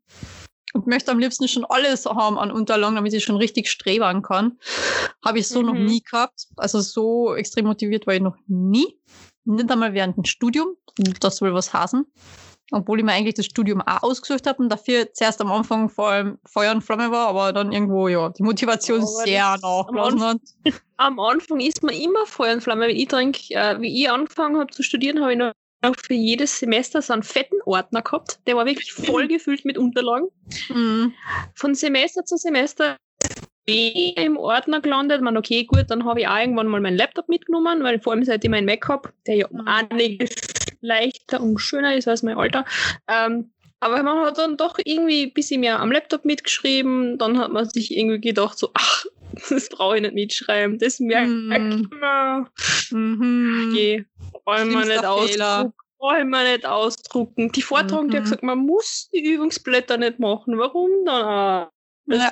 und 0.74 0.88
möchte 0.88 1.12
am 1.12 1.20
liebsten 1.20 1.48
schon 1.48 1.66
alles 1.66 2.06
haben 2.06 2.38
an 2.38 2.52
Unterlagen, 2.52 2.96
damit 2.96 3.14
ich 3.14 3.24
schon 3.24 3.36
richtig 3.36 3.70
strebern 3.70 4.22
kann. 4.22 4.60
Habe 5.24 5.40
ich 5.40 5.48
so 5.48 5.62
mhm. 5.62 5.66
noch 5.68 5.74
nie 5.74 6.02
gehabt. 6.02 6.48
Also 6.58 6.80
so 6.82 7.36
extrem 7.36 7.66
motiviert 7.66 8.08
war 8.08 8.14
ich 8.14 8.22
noch 8.22 8.38
nie. 8.48 9.00
Nicht 9.46 9.72
einmal 9.72 9.94
während 9.94 10.18
dem 10.18 10.26
Studium. 10.26 10.76
Das 11.20 11.42
will 11.42 11.54
was 11.54 11.74
heißen. 11.74 12.06
Obwohl 12.74 13.00
ich 13.00 13.06
mir 13.06 13.12
eigentlich 13.12 13.36
das 13.36 13.46
Studium 13.46 13.82
auch 13.82 14.04
ausgesucht 14.04 14.48
habe 14.48 14.64
und 14.64 14.70
dafür 14.70 15.12
zuerst 15.14 15.42
am 15.42 15.52
Anfang 15.52 15.90
vor 15.90 16.08
allem 16.08 16.40
Feuer 16.46 16.72
und 16.72 16.82
Flamme 16.82 17.12
war, 17.12 17.28
aber 17.28 17.52
dann 17.52 17.74
irgendwo, 17.74 18.08
ja, 18.08 18.30
die 18.30 18.44
Motivation 18.44 19.02
aber 19.02 19.08
sehr 19.08 19.58
nachgelassen 19.62 20.24
hat. 20.24 20.38
Am 20.98 21.20
Anfang 21.20 21.60
ist 21.60 21.84
man 21.84 21.94
immer 21.96 22.26
Feuer 22.26 22.54
und 22.54 22.62
Flamme. 22.62 22.88
Wenn 22.88 22.96
ich 22.96 23.10
denke, 23.10 23.42
äh, 23.56 23.82
wie 23.82 24.02
ich 24.02 24.10
angefangen 24.10 24.58
habe 24.58 24.72
zu 24.72 24.84
studieren, 24.84 25.20
habe 25.20 25.34
ich 25.34 25.40
noch 25.40 25.54
für 26.02 26.14
jedes 26.14 26.60
Semester 26.60 27.02
so 27.02 27.12
einen 27.12 27.24
fetten 27.24 27.60
Ordner 27.66 28.04
gehabt. 28.04 28.40
Der 28.48 28.56
war 28.56 28.66
wirklich 28.66 28.94
voll 28.94 29.28
gefüllt 29.28 29.66
mit 29.66 29.78
Unterlagen. 29.78 30.30
Mhm. 30.70 31.14
Von 31.56 31.76
Semester 31.76 32.24
zu 32.24 32.38
Semester 32.38 32.96
im 33.72 34.38
Ordner 34.38 34.82
gelandet. 34.82 35.22
Man, 35.22 35.38
okay, 35.38 35.64
gut, 35.64 35.86
dann 35.90 36.06
habe 36.06 36.22
ich 36.22 36.28
auch 36.28 36.38
irgendwann 36.38 36.68
mal 36.68 36.82
meinen 36.82 36.98
Laptop 36.98 37.30
mitgenommen, 37.30 37.84
weil 37.84 38.00
vor 38.00 38.14
allem 38.14 38.24
seit 38.24 38.44
ich 38.44 38.50
meinen 38.50 38.66
Mac 38.66 38.88
habe, 38.88 39.10
der 39.28 39.36
ja 39.36 39.48
um 39.48 39.68
einiges 39.68 40.32
leichter 40.82 41.42
und 41.42 41.60
schöner 41.60 41.96
ist 41.96 42.08
als 42.08 42.24
mein 42.24 42.38
Alter. 42.38 42.66
Ähm, 43.08 43.52
aber 43.80 44.04
man 44.04 44.26
hat 44.26 44.38
dann 44.38 44.58
doch 44.58 44.78
irgendwie 44.84 45.24
ein 45.24 45.34
bisschen 45.34 45.62
mehr 45.62 45.80
am 45.80 45.92
Laptop 45.92 46.24
mitgeschrieben. 46.24 47.18
Dann 47.18 47.40
hat 47.40 47.52
man 47.52 47.68
sich 47.68 47.98
irgendwie 47.98 48.22
gedacht, 48.22 48.58
so, 48.58 48.70
ach, 48.76 49.06
das 49.50 49.70
brauche 49.70 49.96
ich 49.96 50.02
nicht 50.04 50.14
mitschreiben. 50.14 50.78
Das 50.78 51.00
merkt 51.00 51.30
mm. 51.30 51.86
man. 52.00 52.48
Mhm. 52.92 53.70
Okay, 53.70 54.06
wir 54.46 54.86
nicht 54.86 55.06
ausdrucken. 55.06 55.74
Brauchen 55.98 56.30
wir 56.30 56.52
nicht 56.52 56.66
ausdrucken. 56.66 57.52
Die 57.52 57.62
Vortragung, 57.62 58.08
mhm. 58.08 58.14
hat 58.14 58.24
gesagt, 58.24 58.44
man 58.44 58.60
muss 58.60 59.10
die 59.14 59.34
Übungsblätter 59.34 59.98
nicht 59.98 60.20
machen. 60.20 60.58
Warum 60.58 60.90
dann? 61.06 61.68
Das 62.06 62.20
ja 62.20 62.32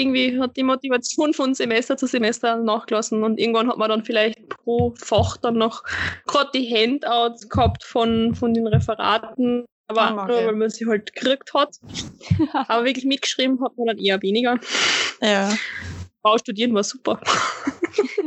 irgendwie 0.00 0.40
hat 0.40 0.56
die 0.56 0.62
Motivation 0.62 1.34
von 1.34 1.54
Semester 1.54 1.96
zu 1.96 2.06
Semester 2.06 2.56
nachgelassen 2.56 3.22
und 3.22 3.38
irgendwann 3.38 3.68
hat 3.68 3.78
man 3.78 3.90
dann 3.90 4.04
vielleicht 4.04 4.48
pro 4.48 4.94
Fach 4.96 5.36
dann 5.36 5.58
noch 5.58 5.84
gerade 6.26 6.50
die 6.54 6.74
Handouts 6.74 7.48
gehabt 7.48 7.84
von, 7.84 8.34
von 8.34 8.54
den 8.54 8.66
Referaten 8.66 9.64
Aber 9.86 10.26
nur, 10.26 10.46
weil 10.46 10.54
man 10.54 10.70
sie 10.70 10.86
halt 10.86 11.14
gekriegt 11.14 11.52
hat. 11.54 11.76
Aber 12.68 12.84
wirklich 12.84 13.04
mitgeschrieben 13.04 13.62
hat 13.62 13.76
man 13.76 13.88
dann 13.88 13.98
eher 13.98 14.20
weniger. 14.22 14.58
Ja. 15.20 15.52
Frau 16.22 16.36
studieren 16.38 16.74
war 16.74 16.84
super. 16.84 17.20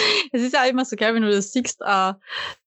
Es 0.32 0.42
ist 0.42 0.54
ja 0.54 0.64
immer 0.64 0.84
so 0.84 0.96
geil, 0.96 1.14
wenn 1.14 1.22
du 1.22 1.30
das 1.30 1.52
siehst, 1.52 1.80
uh, 1.80 2.12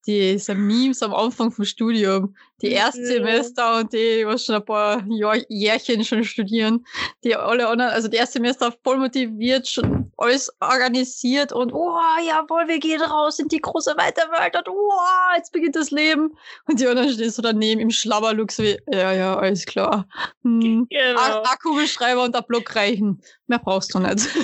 diese 0.06 0.56
Memes 0.56 1.02
am 1.02 1.14
Anfang 1.14 1.52
vom 1.52 1.66
Studium, 1.66 2.36
die 2.62 2.72
Erstsemester 2.72 3.80
und 3.80 3.94
die, 3.94 4.26
was 4.26 4.46
schon 4.46 4.56
ein 4.56 4.66
paar 4.66 5.04
Jahr, 5.08 5.38
Jährchen 5.48 6.04
schon 6.04 6.24
studieren, 6.24 6.86
die 7.24 7.36
alle 7.36 7.68
anderen, 7.68 7.92
also 7.92 8.08
die 8.08 8.18
Erstsemester 8.18 8.74
voll 8.84 8.98
motiviert, 8.98 9.68
schon 9.68 10.03
alles 10.24 10.52
organisiert 10.60 11.52
und 11.52 11.74
oh, 11.74 12.00
jawohl, 12.26 12.68
wir 12.68 12.80
gehen 12.80 13.02
raus 13.02 13.40
in 13.40 13.48
die 13.48 13.60
große 13.60 13.96
weite 13.98 14.22
Welt 14.32 14.56
und 14.56 14.70
oh, 14.70 15.36
jetzt 15.36 15.52
beginnt 15.52 15.76
das 15.76 15.92
Leben. 15.92 16.36
Und 16.68 16.80
die 16.80 16.88
anderen 16.88 17.10
stehen 17.10 17.30
so 17.30 17.42
daneben 17.42 17.82
im 17.82 17.92
Schlabberlook, 17.92 18.52
so 18.52 18.64
wie, 18.64 18.80
ja, 18.92 19.12
ja, 19.12 19.38
alles 19.38 19.66
klar. 19.66 20.08
Hm, 20.44 20.88
genau. 20.90 21.44
Akkubeschreiber 21.44 22.24
und 22.24 22.36
ein 22.36 22.44
Block 22.48 22.76
reichen. 22.76 23.22
Mehr 23.48 23.60
brauchst 23.60 23.94
du 23.94 24.00
nicht. 24.00 24.28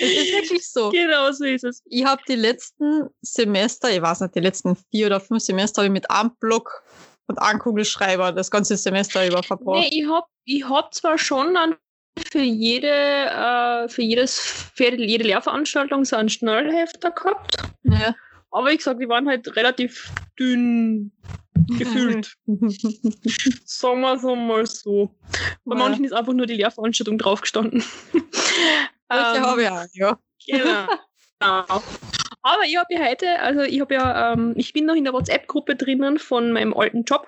Es 0.00 0.10
ist 0.10 0.32
wirklich 0.32 0.70
so. 0.70 0.90
Genau 0.90 1.32
so 1.32 1.44
ist 1.44 1.64
es. 1.64 1.82
Ich 1.86 2.04
habe 2.04 2.22
die 2.28 2.36
letzten 2.36 3.08
Semester, 3.20 3.90
ich 3.90 4.00
weiß 4.00 4.20
nicht, 4.20 4.34
die 4.36 4.40
letzten 4.40 4.76
vier 4.90 5.06
oder 5.06 5.18
fünf 5.18 5.42
Semester 5.42 5.82
habe 5.82 5.86
ich 5.86 5.92
mit 5.92 6.08
einem 6.08 6.30
Block 6.38 6.84
und 7.26 7.38
einem 7.38 7.58
Kugelschreiber 7.58 8.32
das 8.32 8.50
ganze 8.50 8.76
Semester 8.76 9.26
über 9.26 9.42
verbracht. 9.42 9.80
Nee, 9.80 9.90
ich 9.90 10.08
habe 10.08 10.26
ich 10.44 10.68
hab 10.68 10.94
zwar 10.94 11.18
schon 11.18 11.54
dann 11.54 11.76
für 12.18 12.40
jede, 12.40 12.88
äh, 12.88 13.88
für 13.88 14.02
jedes, 14.02 14.70
für 14.74 14.94
jede 14.94 15.24
Lehrveranstaltung 15.24 16.04
so 16.04 16.16
einen 16.16 16.28
Schnellhefter 16.28 17.10
gehabt. 17.10 17.56
Ja. 17.84 18.14
Aber 18.50 18.70
wie 18.70 18.76
gesagt, 18.76 19.00
die 19.00 19.08
waren 19.08 19.28
halt 19.28 19.54
relativ 19.56 20.10
dünn 20.38 21.12
gefühlt. 21.78 22.34
Sagen 23.64 24.00
wir 24.00 24.14
es 24.14 24.22
mal 24.22 24.66
so. 24.66 25.14
Bei 25.64 25.76
ja. 25.76 25.82
manchen 25.82 26.04
ist 26.04 26.12
einfach 26.12 26.32
nur 26.32 26.46
die 26.46 26.54
Lehrveranstaltung 26.54 27.18
draufgestanden. 27.18 27.82
Das 29.08 29.36
ähm, 29.36 29.42
habe 29.42 29.62
ich 29.62 29.70
auch, 29.70 29.86
ja. 29.92 30.18
Genau. 30.46 30.86
Aber 32.42 32.62
ich 32.66 32.76
habe 32.76 32.86
ja 32.90 33.04
heute, 33.04 33.40
also 33.40 33.62
ich 33.62 33.80
habe 33.80 33.94
ja, 33.94 34.32
ähm, 34.32 34.54
ich 34.56 34.72
bin 34.72 34.86
noch 34.86 34.94
in 34.94 35.04
der 35.04 35.12
WhatsApp-Gruppe 35.12 35.74
drinnen 35.74 36.18
von 36.18 36.52
meinem 36.52 36.72
alten 36.72 37.02
Job, 37.02 37.26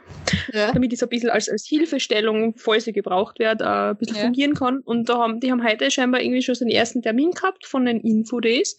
ja. 0.52 0.72
damit 0.72 0.92
ich 0.92 0.98
so 0.98 1.06
ein 1.06 1.08
bisschen 1.08 1.30
als, 1.30 1.48
als 1.48 1.66
Hilfestellung, 1.66 2.54
falls 2.56 2.84
sie 2.84 2.92
gebraucht 2.92 3.38
wird, 3.38 3.60
äh, 3.60 3.64
ein 3.64 3.96
bisschen 3.96 4.16
ja. 4.16 4.22
fungieren 4.22 4.54
kann. 4.54 4.80
Und 4.80 5.08
da 5.08 5.18
haben, 5.18 5.40
die 5.40 5.50
haben 5.50 5.64
heute 5.64 5.90
scheinbar 5.90 6.20
irgendwie 6.20 6.42
schon 6.42 6.54
so 6.54 6.64
den 6.64 6.72
ersten 6.72 7.02
Termin 7.02 7.32
gehabt 7.32 7.66
von 7.66 7.84
den 7.86 8.00
Info-Days. 8.00 8.76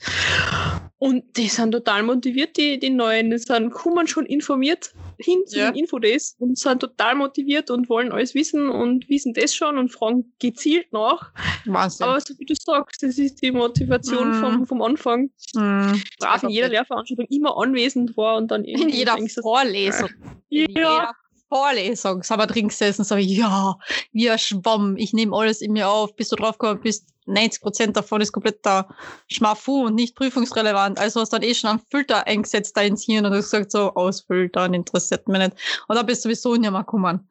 Und 1.02 1.36
die 1.36 1.48
sind 1.48 1.72
total 1.72 2.04
motiviert, 2.04 2.58
die, 2.58 2.78
die 2.78 2.92
Neuen. 2.92 3.32
Die 3.32 3.40
sind, 3.40 3.72
kommen 3.72 4.06
schon 4.08 4.28
informiert 4.28 4.94
hin 5.18 5.40
zu 5.48 5.58
ja. 5.58 5.72
den 5.72 5.80
Infodays 5.80 6.36
und 6.38 6.60
sind 6.60 6.80
total 6.80 7.16
motiviert 7.16 7.72
und 7.72 7.90
wollen 7.90 8.12
alles 8.12 8.36
wissen 8.36 8.70
und 8.70 9.10
wissen 9.10 9.34
das 9.34 9.56
schon 9.56 9.80
und 9.80 9.90
fragen 9.90 10.32
gezielt 10.38 10.94
nach. 10.94 11.34
Wahnsinn. 11.66 12.06
Aber 12.06 12.22
so 12.22 12.36
wie 12.38 12.46
du 12.46 12.54
sagst, 12.54 13.02
das 13.02 13.18
ist 13.18 13.42
die 13.42 13.52
Motivation 13.52 14.30
mm. 14.30 14.44
vom, 14.44 14.68
vom 14.68 14.82
Anfang. 14.84 15.32
Mm. 15.56 15.94
Brav 16.20 16.44
in 16.44 16.50
jeder 16.50 16.70
Lehrveranstaltung 16.70 17.26
immer 17.32 17.58
anwesend 17.58 18.16
war 18.16 18.38
und 18.38 18.52
dann 18.52 18.64
in 18.64 18.90
jeder 18.90 19.18
Vorlesung. 19.42 20.10
Ja. 20.50 20.66
In 20.66 20.76
jeder 20.76 21.12
Vorlesung 21.50 22.22
sind 22.22 22.38
wir 22.38 22.46
drin 22.46 22.68
gesessen, 22.68 23.04
sage 23.06 23.22
ich, 23.22 23.38
ja, 23.38 23.76
wie 24.12 24.30
ein 24.30 24.38
Schwamm, 24.38 24.98
ich 24.98 25.14
nehme 25.14 25.36
alles 25.36 25.62
in 25.62 25.74
mir 25.74 25.90
auf, 25.90 26.16
bis 26.16 26.30
du 26.30 26.36
draufgekommen 26.36 26.80
bist, 26.84 27.11
90 27.26 27.62
Prozent 27.62 27.98
davon 27.98 28.22
ist 28.22 28.32
komplett 28.32 28.66
da 28.66 28.90
Schmafu 29.28 29.86
und 29.86 29.96
nicht 29.96 30.16
prüfungsrelevant. 30.16 31.00
Also 31.00 31.22
hast 31.22 31.34
du 31.34 31.38
dann 31.38 31.48
eh 31.48 31.54
schon 31.54 31.70
einen 31.70 31.82
Filter 31.90 32.26
eingesetzt 32.28 32.76
da 32.76 32.82
ins 32.82 33.04
Hirn 33.04 33.26
und 33.26 33.34
hast 33.34 33.52
gesagt, 33.52 33.72
so, 33.72 33.94
ausfiltern, 33.94 34.74
interessiert 34.74 35.28
mich 35.28 35.40
nicht. 35.40 35.54
Und 35.88 35.96
dann 35.96 36.06
bist 36.06 36.26
du 36.26 36.30
sowieso 36.30 36.56
nicht 36.56 36.72
mehr 36.72 36.82
gekommen. 36.82 37.30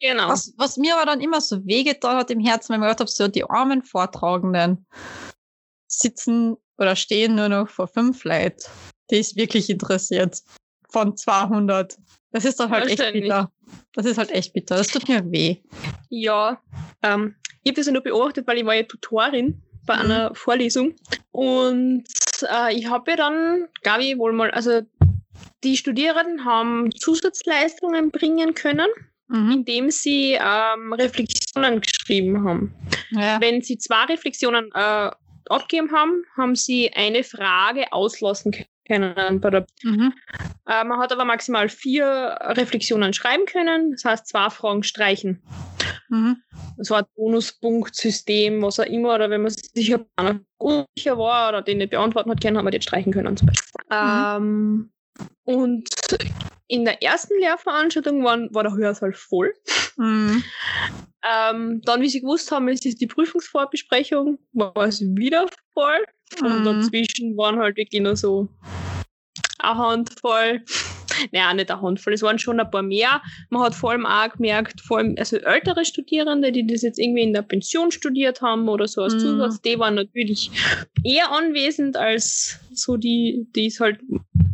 Genau. 0.00 0.28
Was, 0.28 0.52
was 0.56 0.76
mir 0.76 0.96
aber 0.96 1.06
dann 1.06 1.20
immer 1.20 1.40
so 1.40 1.64
wehgetan 1.64 2.16
hat 2.16 2.30
im 2.30 2.40
Herzen, 2.40 2.70
wenn 2.70 2.80
man 2.80 2.88
gehört 2.88 3.00
habe, 3.00 3.10
so 3.10 3.28
die 3.28 3.44
armen 3.44 3.82
Vortragenden 3.82 4.84
sitzen 5.86 6.56
oder 6.78 6.96
stehen 6.96 7.36
nur 7.36 7.48
noch 7.48 7.68
vor 7.68 7.86
fünf 7.86 8.24
Leuten, 8.24 8.64
die 9.10 9.18
ist 9.18 9.36
wirklich 9.36 9.70
interessiert. 9.70 10.42
Von 10.88 11.16
200. 11.16 11.96
Das 12.32 12.44
ist 12.44 12.58
doch 12.58 12.68
halt 12.68 12.86
echt 12.88 13.12
bitter. 13.12 13.52
Das 13.94 14.06
ist 14.06 14.18
halt 14.18 14.30
echt 14.30 14.52
bitter. 14.52 14.76
Das 14.76 14.88
tut 14.88 15.08
mir 15.08 15.30
weh. 15.30 15.58
Ja, 16.08 16.60
ähm, 17.02 17.36
ich 17.62 17.70
habe 17.70 17.76
das 17.76 17.86
ja 17.86 17.92
nur 17.92 18.02
beobachtet, 18.02 18.46
weil 18.46 18.58
ich 18.58 18.66
war 18.66 18.74
ja 18.74 18.82
Tutorin 18.82 19.62
bei 19.86 19.96
mhm. 19.96 20.02
einer 20.02 20.34
Vorlesung. 20.34 20.94
Und 21.30 22.04
äh, 22.42 22.74
ich 22.74 22.88
habe 22.88 23.12
ja 23.12 23.16
dann, 23.16 23.68
glaube 23.82 24.04
ich, 24.04 24.18
wohl 24.18 24.32
mal, 24.32 24.50
also 24.50 24.82
die 25.64 25.76
Studierenden 25.76 26.44
haben 26.44 26.90
Zusatzleistungen 26.92 28.10
bringen 28.10 28.54
können, 28.54 28.88
mhm. 29.28 29.52
indem 29.52 29.90
sie 29.90 30.38
ähm, 30.40 30.92
Reflexionen 30.92 31.80
geschrieben 31.80 32.44
haben. 32.44 32.74
Ja. 33.10 33.40
Wenn 33.40 33.62
sie 33.62 33.78
zwei 33.78 34.04
Reflexionen 34.04 34.70
äh, 34.74 35.10
abgegeben 35.48 35.92
haben, 35.92 36.24
haben 36.36 36.56
sie 36.56 36.92
eine 36.92 37.22
Frage 37.22 37.92
auslassen 37.92 38.52
Bei 38.88 39.50
der, 39.50 39.66
mhm. 39.82 40.12
äh, 40.66 40.84
man 40.84 40.98
hat 40.98 41.12
aber 41.12 41.24
maximal 41.24 41.68
vier 41.68 42.36
Reflexionen 42.40 43.12
schreiben 43.12 43.46
können, 43.46 43.92
das 43.92 44.04
heißt 44.04 44.26
zwei 44.26 44.50
Fragen 44.50 44.82
streichen. 44.82 45.42
Mhm. 46.08 46.42
So 46.78 46.94
ein 46.94 47.04
Bonuspunktsystem, 47.16 48.60
was 48.60 48.80
auch 48.80 48.84
immer, 48.84 49.14
oder 49.14 49.30
wenn 49.30 49.42
man 49.42 49.52
sich 49.52 49.94
unsicher 50.58 51.18
war 51.18 51.48
oder 51.48 51.62
den 51.62 51.78
nicht 51.78 51.90
beantworten 51.90 52.30
hat 52.30 52.42
können, 52.42 52.58
haben 52.58 52.66
wir 52.66 52.70
den 52.70 52.82
streichen 52.82 53.12
können 53.12 53.36
zum 53.36 53.46
Beispiel. 53.46 53.80
Mhm. 53.90 54.90
Ähm, 54.90 54.92
und 55.44 55.88
in 56.68 56.84
der 56.84 57.02
ersten 57.02 57.38
Lehrveranstaltung 57.38 58.24
waren, 58.24 58.52
war 58.54 58.62
der 58.62 58.74
Hörsaal 58.74 59.12
voll. 59.12 59.54
Mhm. 59.96 60.42
Ähm, 61.22 61.82
dann, 61.84 62.00
wie 62.00 62.08
sie 62.08 62.20
gewusst 62.20 62.50
haben, 62.50 62.68
es 62.68 62.84
ist 62.84 63.00
die 63.00 63.06
Prüfungsvorbesprechung, 63.06 64.38
war 64.52 64.76
es 64.76 65.00
wieder 65.00 65.46
voll. 65.72 66.04
Und 66.40 66.60
mhm. 66.60 66.64
dazwischen 66.64 67.36
waren 67.36 67.58
halt 67.58 67.76
wirklich 67.76 68.02
nur 68.02 68.16
so 68.16 68.48
eine 69.58 69.78
Handvoll. 69.78 70.62
Naja, 71.30 71.52
nicht 71.52 71.70
eine 71.70 71.82
Handvoll, 71.82 72.14
es 72.14 72.22
waren 72.22 72.38
schon 72.38 72.58
ein 72.58 72.70
paar 72.70 72.82
mehr. 72.82 73.20
Man 73.50 73.62
hat 73.62 73.74
vor 73.74 73.90
allem 73.90 74.06
auch 74.06 74.32
gemerkt, 74.32 74.80
vor 74.80 74.98
allem 74.98 75.14
also 75.18 75.36
ältere 75.36 75.84
Studierende, 75.84 76.50
die 76.50 76.66
das 76.66 76.82
jetzt 76.82 76.98
irgendwie 76.98 77.22
in 77.22 77.34
der 77.34 77.42
Pension 77.42 77.90
studiert 77.90 78.40
haben 78.40 78.68
oder 78.68 78.88
so 78.88 79.02
als 79.02 79.14
mhm. 79.14 79.18
Zusatz, 79.18 79.60
die 79.60 79.78
waren 79.78 79.94
natürlich 79.94 80.50
eher 81.04 81.30
anwesend 81.30 81.96
als 81.96 82.58
so 82.72 82.96
die, 82.96 83.46
die 83.54 83.66
es 83.66 83.78
halt, 83.78 84.00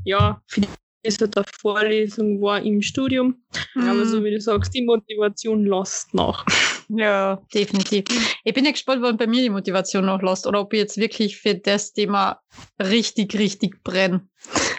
ja, 0.04 0.42
für 0.46 0.62
die 0.62 0.68
es 1.04 1.20
halt 1.20 1.36
eine 1.36 1.46
Vorlesung 1.52 2.40
war 2.42 2.60
im 2.60 2.82
Studium. 2.82 3.36
Mhm. 3.74 3.88
Aber 3.88 4.04
so 4.04 4.22
wie 4.24 4.32
du 4.32 4.40
sagst, 4.40 4.74
die 4.74 4.82
Motivation 4.82 5.64
lässt 5.64 6.12
nach. 6.12 6.44
Ja, 6.88 7.42
definitiv. 7.52 8.04
Ich 8.44 8.54
bin 8.54 8.64
ja 8.64 8.70
gespannt, 8.70 9.02
wann 9.02 9.18
bei 9.18 9.26
mir 9.26 9.42
die 9.42 9.50
Motivation 9.50 10.06
noch 10.06 10.22
lässt 10.22 10.46
oder 10.46 10.60
ob 10.60 10.72
ich 10.72 10.80
jetzt 10.80 10.96
wirklich 10.96 11.38
für 11.38 11.54
das 11.54 11.92
Thema 11.92 12.40
richtig, 12.80 13.34
richtig 13.38 13.82
brenne. 13.84 14.26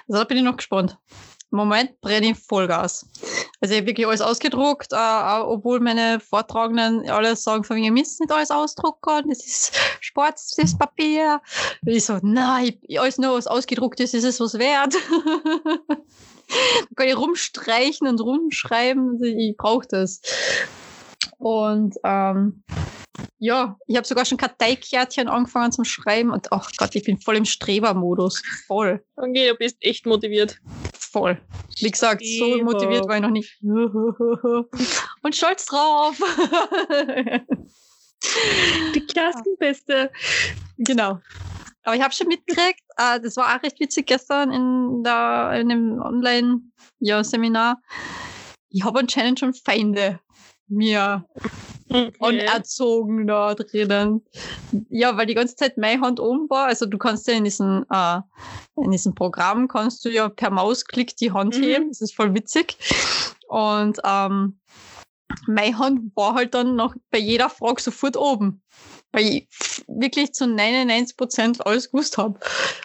Also 0.08 0.20
da 0.20 0.24
bin 0.24 0.38
ich 0.38 0.44
noch 0.44 0.58
gespannt. 0.58 0.98
Im 1.51 1.58
Moment 1.58 2.00
brenne 2.01 2.32
ich 2.32 2.38
Vollgas. 2.38 3.08
Also 3.60 3.74
ich 3.74 3.80
habe 3.80 3.88
wirklich 3.88 4.08
alles 4.08 4.22
ausgedruckt, 4.22 4.94
äh, 4.94 5.39
obwohl 5.42 5.80
meine 5.80 6.20
Vortragenden 6.20 7.10
alle 7.10 7.36
sagen, 7.36 7.63
von 7.63 7.75
mir, 7.75 7.86
ihr 7.86 7.92
müsst 7.92 8.20
nicht 8.20 8.32
alles 8.32 8.51
ausdrucken, 8.51 9.30
das 9.30 9.46
ist 9.46 9.72
schwarzes 10.00 10.78
Papier. 10.78 11.42
Und 11.84 11.92
ich 11.92 12.06
so, 12.06 12.20
nein, 12.22 12.80
alles 12.98 13.18
nur 13.18 13.36
was 13.36 13.48
ausgedruckt 13.48 14.00
ist, 14.00 14.13
ist 14.13 14.25
es 14.25 14.39
was 14.39 14.60
wert. 14.60 14.94
da 15.88 15.96
kann 16.96 17.08
ich 17.08 17.18
rumstreichen 17.18 18.08
und 18.08 18.22
rumschreiben, 18.22 19.24
ich 19.24 19.58
brauche 19.58 19.88
das. 19.88 20.22
Und 21.39 21.96
ähm, 22.03 22.63
ja, 23.39 23.77
ich 23.88 23.96
habe 23.96 24.05
sogar 24.05 24.25
schon 24.25 24.38
Karteikärtchen 24.38 25.29
angefangen 25.29 25.72
zum 25.72 25.86
Schreiben 25.86 26.31
und 26.31 26.51
ach 26.51 26.69
Gott, 26.77 26.93
ich 26.96 27.05
bin 27.05 27.19
voll 27.19 27.38
im 27.38 27.46
Strebermodus. 27.46 28.43
Voll. 28.67 29.01
Okay, 29.15 29.48
du 29.50 29.55
bist 29.55 29.77
echt 29.79 30.05
motiviert. 30.05 30.60
Voll. 30.93 31.41
Wie 31.79 31.89
gesagt, 31.89 32.22
Streber. 32.22 32.58
so 32.58 32.63
motiviert 32.65 33.08
war 33.08 33.15
ich 33.15 33.22
noch 33.22 33.31
nicht. 33.31 33.58
Und 33.62 35.36
stolz 35.36 35.65
drauf. 35.65 36.19
Die 38.93 39.05
Klassenbeste. 39.05 40.12
Genau. 40.77 41.19
Aber 41.84 41.96
ich 41.96 42.01
habe 42.03 42.13
schon 42.13 42.27
mitgekriegt, 42.27 42.81
äh, 42.98 43.22
das 43.22 43.38
war 43.38 43.55
auch 43.55 43.63
recht 43.63 43.79
witzig 43.79 44.05
gestern 44.08 44.51
in, 44.51 45.01
der, 45.03 45.53
in 45.53 45.72
einem 45.72 46.01
Online-Seminar. 46.01 47.81
ich 48.69 48.84
habe 48.84 49.00
anscheinend 49.00 49.39
schon 49.39 49.53
Feinde 49.53 50.19
mir 50.70 51.26
okay. 51.90 52.46
da 53.26 53.54
drinnen. 53.56 54.26
Ja, 54.90 55.18
weil 55.18 55.26
die 55.26 55.34
ganze 55.34 55.56
Zeit 55.56 55.78
meine 55.78 56.02
Hand 56.02 56.20
oben 56.20 56.50
war. 56.50 56.68
Also 56.68 56.86
du 56.86 56.98
kannst 56.98 57.28
ja 57.28 57.34
in 57.34 57.44
diesem, 57.44 57.86
äh, 57.92 58.20
in 58.76 58.92
diesem 58.92 59.16
Programm 59.16 59.68
kannst 59.68 60.06
du 60.06 60.10
ja 60.10 60.30
per 60.30 60.52
Mausklick 60.52 61.16
die 61.18 61.32
Hand 61.32 61.58
mhm. 61.58 61.64
heben. 61.64 61.88
Das 61.90 62.02
ist 62.02 62.16
voll 62.16 62.34
witzig. 62.34 62.78
Und 63.48 64.00
ähm, 64.04 64.60
meine 65.48 65.78
Hand 65.78 66.16
war 66.16 66.36
halt 66.36 66.54
dann 66.54 66.76
noch 66.76 66.96
bei 67.12 67.20
jeder 67.20 67.50
Frage 67.50 67.82
sofort 67.82 68.18
oben. 68.18 68.62
Weil 69.12 69.24
ich 69.24 69.48
wirklich 69.88 70.34
zu 70.34 70.48
99 70.48 71.18
Prozent 71.18 71.66
alles 71.66 71.92
gewusst 71.92 72.18
habe. 72.18 72.40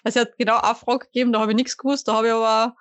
Also 0.04 0.20
er 0.20 0.26
hat 0.26 0.38
genau 0.38 0.58
eine 0.58 0.74
Frage 0.74 1.06
gegeben, 1.06 1.32
da 1.32 1.40
habe 1.40 1.52
ich 1.52 1.56
nichts 1.56 1.76
gewusst, 1.76 2.08
da 2.08 2.14
habe 2.14 2.28
ich 2.28 2.32
aber 2.32 2.76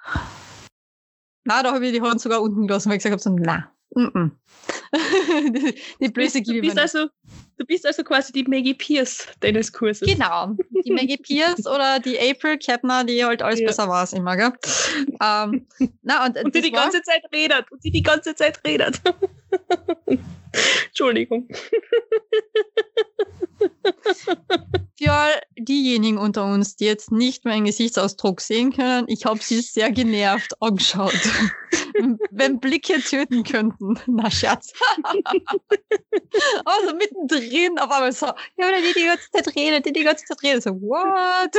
Na, 1.46 1.62
da 1.62 1.74
habe 1.74 1.86
ich 1.86 1.92
die 1.92 2.02
Haare 2.02 2.18
sogar 2.20 2.42
unten 2.42 2.68
gelassen, 2.68 2.90
weil 2.90 2.98
ich 2.98 3.04
gesagt 3.04 3.26
habe, 3.26 3.38
so, 3.38 3.44
na, 3.44 3.73
mm 3.96 4.06
-mm. 4.08 4.32
die, 6.00 6.10
Blöße 6.10 6.42
du, 6.42 6.52
gebe 6.54 6.62
bist 6.62 6.64
ich 6.64 6.64
mir 6.64 6.64
nicht. 6.64 6.78
also, 6.80 7.08
du 7.58 7.66
bist 7.66 7.86
also 7.86 8.04
quasi 8.04 8.32
die 8.32 8.44
Maggie 8.44 8.74
Pierce 8.74 9.28
deines 9.40 9.72
Kurses. 9.74 10.08
Genau. 10.08 10.56
Die 10.86 10.92
Maggie 10.94 11.18
Pierce 11.18 11.66
oder 11.68 12.00
die 12.00 12.18
April 12.20 12.58
Kepner, 12.58 13.04
die 13.04 13.24
halt 13.26 13.42
alles 13.42 13.60
Ja. 13.60 13.68
besser 13.68 13.88
weiß 13.90 14.14
immer, 14.14 14.36
gell? 14.38 14.54
Ähm, 15.22 15.68
na, 16.04 16.26
und, 16.26 16.38
Und 16.44 16.56
die 16.56 16.62
die 16.62 16.72
war- 16.74 16.84
ganze 16.84 17.02
Zeit 17.02 17.24
redet. 17.34 17.72
Und 17.72 17.84
die 17.84 17.92
die 17.92 18.04
ganze 18.04 18.36
Zeit 18.36 18.60
redet. 18.66 19.02
Entschuldigung. 20.88 21.48
Für 25.04 25.42
diejenigen 25.58 26.18
unter 26.18 26.46
uns, 26.46 26.78
die 26.78 26.86
jetzt 26.86 27.12
nicht 27.12 27.44
meinen 27.44 27.66
Gesichtsausdruck 27.66 28.40
sehen 28.40 28.72
können, 28.72 29.06
ich 29.10 29.26
habe 29.26 29.40
sie 29.42 29.60
sehr 29.60 29.92
genervt 29.92 30.54
angeschaut. 30.62 31.14
Wenn 32.32 32.60
Blicke 32.60 33.02
töten 33.02 33.44
könnten. 33.44 34.00
Na, 34.08 34.32
Scherz. 34.32 34.72
also 36.66 36.96
mittendrin 36.96 37.78
auf 37.80 37.92
einmal 37.92 38.14
so, 38.14 38.28
ja, 38.28 38.68
oder 38.68 38.78
die 38.82 38.94
die 38.94 39.06
ganze 39.06 39.30
Zeit 39.32 39.56
redet, 39.56 39.86
die 39.86 39.94
die 39.94 40.04
ganze 40.04 40.26
Zeit 40.26 40.42
redet. 40.42 40.64
So, 40.64 40.72
what? 40.82 41.54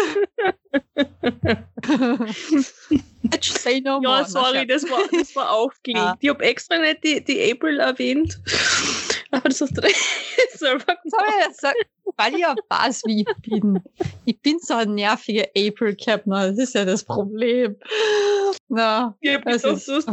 Say 3.43 3.81
no 3.81 4.01
more. 4.01 4.03
Ja, 4.03 4.21
Na, 4.21 4.25
sorry, 4.25 4.67
das 4.67 4.85
war, 4.85 5.01
das 5.13 5.37
war 5.37 5.51
aufgelegt. 5.51 5.99
Ja. 5.99 6.17
Ich 6.21 6.29
habe 6.31 6.45
extra 6.45 6.79
nicht 6.79 7.05
die, 7.05 7.23
die 7.23 7.53
April 7.53 7.81
erwähnt. 7.81 8.41
Aber 9.35 9.49
das 9.49 9.61
hast 9.61 9.77
du 9.77 9.83
selber 10.59 10.85
gemacht. 10.85 11.25
ich 11.29 11.47
jetzt 11.47 11.61
sagen? 11.61 11.79
Weil 12.17 12.35
ich 12.35 12.41
ja 12.41 12.55
weiß, 12.69 13.03
wie 13.07 13.23
ich 13.23 13.51
bin. 13.51 13.83
Ich 14.25 14.41
bin 14.41 14.59
so 14.61 14.75
ein 14.75 14.95
nerviger 14.95 15.47
April 15.57 15.97
Capner. 15.97 16.51
Das 16.51 16.59
ist 16.59 16.75
ja 16.75 16.85
das 16.85 17.03
Problem. 17.05 17.77
Na, 18.69 19.17
Ich 19.21 19.35
habe 19.35 19.45
Das 19.51 19.63
gedacht, 19.63 19.79
ist- 19.79 19.89
du 19.89 19.95
hast 19.95 20.11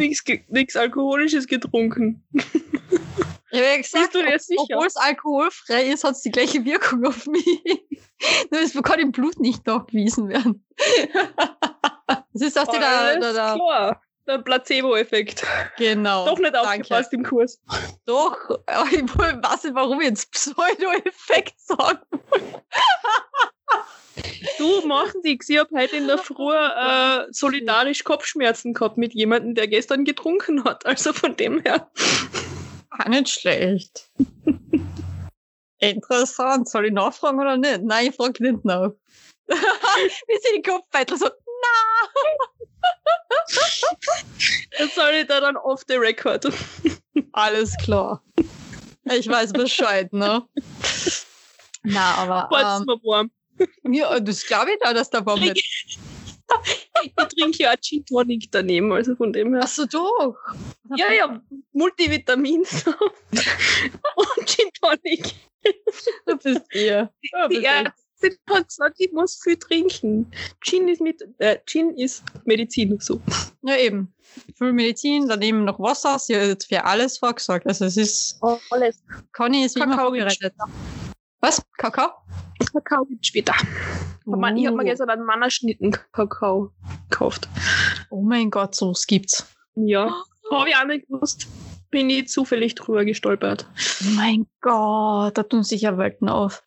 nichts 0.49 0.75
Alkoholisches 0.75 1.47
getrunken. 1.47 2.23
ich 2.33 2.43
habe 3.59 3.65
ja 3.65 3.77
gesagt, 3.77 4.15
obwohl 4.15 4.85
es 4.87 4.95
alkoholfrei 4.95 5.83
ist, 5.87 6.03
hat 6.03 6.13
es 6.15 6.21
die 6.21 6.31
gleiche 6.31 6.63
Wirkung 6.65 7.05
auf 7.05 7.27
mich. 7.27 7.45
Nur 8.51 8.61
es 8.61 8.73
kann 8.83 8.99
im 8.99 9.11
Blut 9.11 9.39
nicht 9.39 9.65
nachgewiesen 9.67 10.27
werden. 10.29 10.65
Das 12.33 12.41
ist 12.43 12.59
auch 12.59 12.67
der, 12.67 13.19
der, 13.19 13.33
der, 13.33 14.01
der 14.31 14.39
Placebo-Effekt. 14.39 15.45
genau. 15.77 16.25
Doch 16.25 16.39
nicht 16.39 16.53
danke. 16.53 16.69
aufgepasst 16.69 17.13
im 17.13 17.23
Kurs. 17.23 17.61
Doch, 18.05 18.37
aber 18.65 18.91
ich 18.91 19.03
weiß 19.17 19.63
nicht, 19.65 19.75
warum 19.75 20.01
ich 20.01 20.07
jetzt 20.07 20.31
Pseudo-Effekt 20.31 21.59
sagen. 21.59 21.99
Du 24.57 24.85
machst 24.87 25.15
nix. 25.23 25.49
Ich 25.49 25.57
habe 25.57 25.75
heute 25.75 25.95
in 25.95 26.07
der 26.07 26.17
Früh 26.17 26.53
äh, 26.53 27.27
solidarisch 27.31 28.03
Kopfschmerzen 28.03 28.73
gehabt 28.73 28.97
mit 28.97 29.13
jemandem, 29.13 29.55
der 29.55 29.67
gestern 29.67 30.03
getrunken 30.05 30.63
hat. 30.63 30.85
Also 30.85 31.13
von 31.13 31.35
dem 31.35 31.61
her. 31.61 31.89
Ah, 32.89 33.09
nicht 33.09 33.29
schlecht. 33.29 34.09
Interessant. 35.79 36.69
Soll 36.69 36.87
ich 36.87 36.93
nachfragen 36.93 37.39
oder 37.39 37.57
nicht? 37.57 37.83
Nein, 37.83 38.07
ich 38.07 38.15
frage 38.15 38.43
nicht 38.43 38.65
nach. 38.65 38.91
Wie 39.47 40.37
sie 40.41 40.57
die 40.57 40.61
Kopfbeitel 40.61 41.17
so, 41.17 41.29
Das 44.77 44.95
soll 44.95 45.13
ich 45.21 45.27
da 45.27 45.39
dann 45.39 45.57
off 45.57 45.83
the 45.87 45.95
record. 45.95 46.47
alles 47.33 47.75
klar. 47.77 48.23
Ich 49.05 49.27
weiß 49.27 49.53
Bescheid, 49.53 50.11
ne? 50.13 50.43
Na, 51.83 52.15
aber 52.15 52.49
ähm, 52.51 52.85
mal 52.85 52.97
warm. 53.03 53.31
ja, 53.83 54.19
das 54.19 54.45
glaube 54.45 54.71
ich 54.71 54.77
da, 54.79 54.93
dass 54.93 55.09
der 55.09 55.21
Baum 55.21 55.39
nicht. 55.39 55.57
Ich 57.03 57.13
trinke 57.15 57.63
ja 57.63 57.75
Gin 57.77 58.05
Tonic 58.05 58.51
daneben, 58.51 58.91
also 58.91 59.15
von 59.15 59.31
dem 59.33 59.53
her. 59.53 59.63
Achso, 59.63 59.85
doch. 59.85 60.35
Ja, 60.95 61.11
ja, 61.11 61.41
Multivitamin 61.71 62.61
und 64.15 64.49
Gin 64.49 64.69
Tonic. 64.79 65.33
Du 66.25 66.37
bist 66.37 66.65
ihr. 66.73 67.09
Du 67.21 67.47
Die 67.49 67.61
bist. 67.61 67.93
Ärztin 68.21 68.37
hat 68.49 68.67
gesagt, 68.67 68.95
ich 68.99 69.11
muss 69.11 69.39
viel 69.41 69.57
trinken. 69.57 70.31
Gin 70.61 70.87
ist, 70.87 71.01
mit, 71.01 71.21
äh, 71.39 71.57
Gin 71.65 71.91
ist 71.97 72.23
Medizin. 72.45 72.97
So. 72.99 73.21
Ja, 73.63 73.77
eben. 73.77 74.13
Viel 74.57 74.73
Medizin, 74.73 75.27
daneben 75.27 75.65
noch 75.65 75.79
Wasser. 75.79 76.17
Sie 76.19 76.35
hat 76.35 76.43
jetzt 76.47 76.67
für 76.67 76.83
alles 76.85 77.17
vorgesorgt. 77.17 77.65
Also 77.67 77.85
es 77.85 77.97
ist, 77.97 78.39
Alles. 78.69 79.03
Conny 79.33 79.65
ist 79.65 79.75
wie 79.75 79.81
immer 79.81 79.95
Kakao 79.95 80.09
vorbereitet. 80.09 80.53
Was? 81.41 81.61
Kakao? 81.77 82.09
Kakao 82.71 83.03
gibt 83.05 83.25
später. 83.25 83.53
Man, 84.25 84.55
Ich 84.57 84.67
habe 84.67 84.77
mir 84.77 84.83
Uh. 84.83 84.85
gestern 84.85 85.09
einen 85.09 85.25
Mannerschnitten 85.25 85.91
Kakao 86.11 86.71
gekauft. 87.09 87.49
Oh 88.09 88.21
mein 88.21 88.51
Gott, 88.51 88.75
so's 88.75 89.07
gibt's. 89.07 89.45
Ja. 89.75 90.15
Habe 90.51 90.69
ich 90.69 90.75
auch 90.75 90.85
nicht 90.85 91.07
gewusst. 91.07 91.47
Bin 91.89 92.09
ich 92.09 92.29
zufällig 92.29 92.75
drüber 92.75 93.03
gestolpert. 93.03 93.65
Oh 94.03 94.09
mein 94.15 94.45
Gott, 94.61 95.37
da 95.37 95.43
tun 95.43 95.63
sich 95.63 95.81
ja 95.81 95.97
Welten 95.97 96.29
auf. 96.29 96.63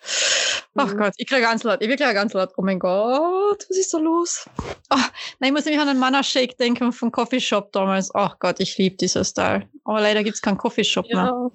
Ach 0.77 0.93
Mhm. 0.93 0.99
Gott, 0.99 1.13
ich 1.17 1.27
kriege 1.27 1.43
ganz 1.43 1.63
laut, 1.63 1.81
ich 1.81 1.89
kriege 1.89 2.15
ganz 2.15 2.33
laut. 2.33 2.53
Oh 2.57 2.63
mein 2.63 2.79
Gott, 2.79 3.67
was 3.69 3.77
ist 3.77 3.95
da 3.95 3.99
los? 3.99 4.49
Ach, 4.89 5.11
nein, 5.39 5.49
ich 5.49 5.53
muss 5.53 5.65
nämlich 5.65 5.81
an 5.81 5.89
den 5.89 5.99
Mana 5.99 6.23
Shake 6.23 6.57
denken 6.59 6.93
vom 6.93 7.13
Coffeeshop 7.13 7.73
damals. 7.73 8.15
Ach 8.15 8.39
Gott, 8.39 8.61
ich 8.61 8.77
liebe 8.79 8.97
dieser 8.97 9.25
Style. 9.25 9.69
Aber 9.85 10.01
leider 10.01 10.25
gibt's 10.25 10.43
keinen 10.43 10.59
Coffeeshop 10.59 11.07
mehr. 11.07 11.15
Ja, 11.25 11.51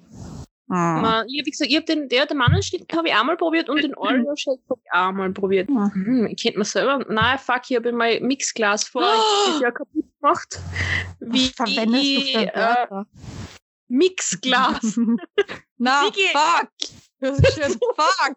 Hm. 0.70 1.02
man, 1.02 1.26
ich 1.28 1.40
habe 1.40 1.50
gesagt, 1.50 1.68
ich 1.70 1.76
hab 1.76 1.86
den, 1.86 2.08
der, 2.08 2.26
der 2.26 2.36
Mannerschnitten 2.36 2.96
habe 2.96 3.08
ich 3.08 3.14
einmal 3.14 3.36
probiert 3.36 3.68
und 3.68 3.82
den 3.82 3.92
Oreo 3.96 4.36
Shake 4.36 4.60
habe 4.70 4.80
ich 4.84 4.92
auch 4.92 5.12
mal 5.12 5.32
probiert. 5.32 5.68
Mhm. 5.68 5.90
Hm, 5.92 6.26
ich 6.26 6.40
kennt 6.40 6.56
man 6.56 6.64
selber. 6.64 7.04
Nein, 7.08 7.38
fuck, 7.40 7.62
ich 7.68 7.76
habe 7.76 7.90
mein 7.92 8.22
Mixglas 8.22 8.84
vor 8.84 9.02
oh. 9.02 9.60
Jahr 9.60 9.72
kaputt 9.72 10.04
gemacht. 10.20 10.60
Wie 11.18 11.50
Was 11.56 11.70
verwendest 11.72 12.04
du 12.04 12.20
für 12.20 12.54
äh? 12.54 13.04
Mixglas. 13.88 15.00
Na, 15.78 16.04
fuck! 16.32 16.68
Das 17.20 17.38
ist 17.38 17.54
schön, 17.54 17.72
fuck! 17.96 18.36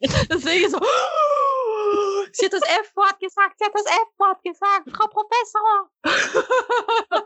Deswegen 0.30 0.70
so. 0.70 0.78
Sie 2.32 2.44
hat 2.44 2.52
das 2.52 2.62
F-Wort 2.62 3.20
gesagt, 3.20 3.56
sie 3.58 3.64
hat 3.64 3.72
das 3.72 3.86
F-Wort 3.86 4.42
gesagt, 4.42 4.90
Frau 4.94 5.06
Professor! 5.06 5.88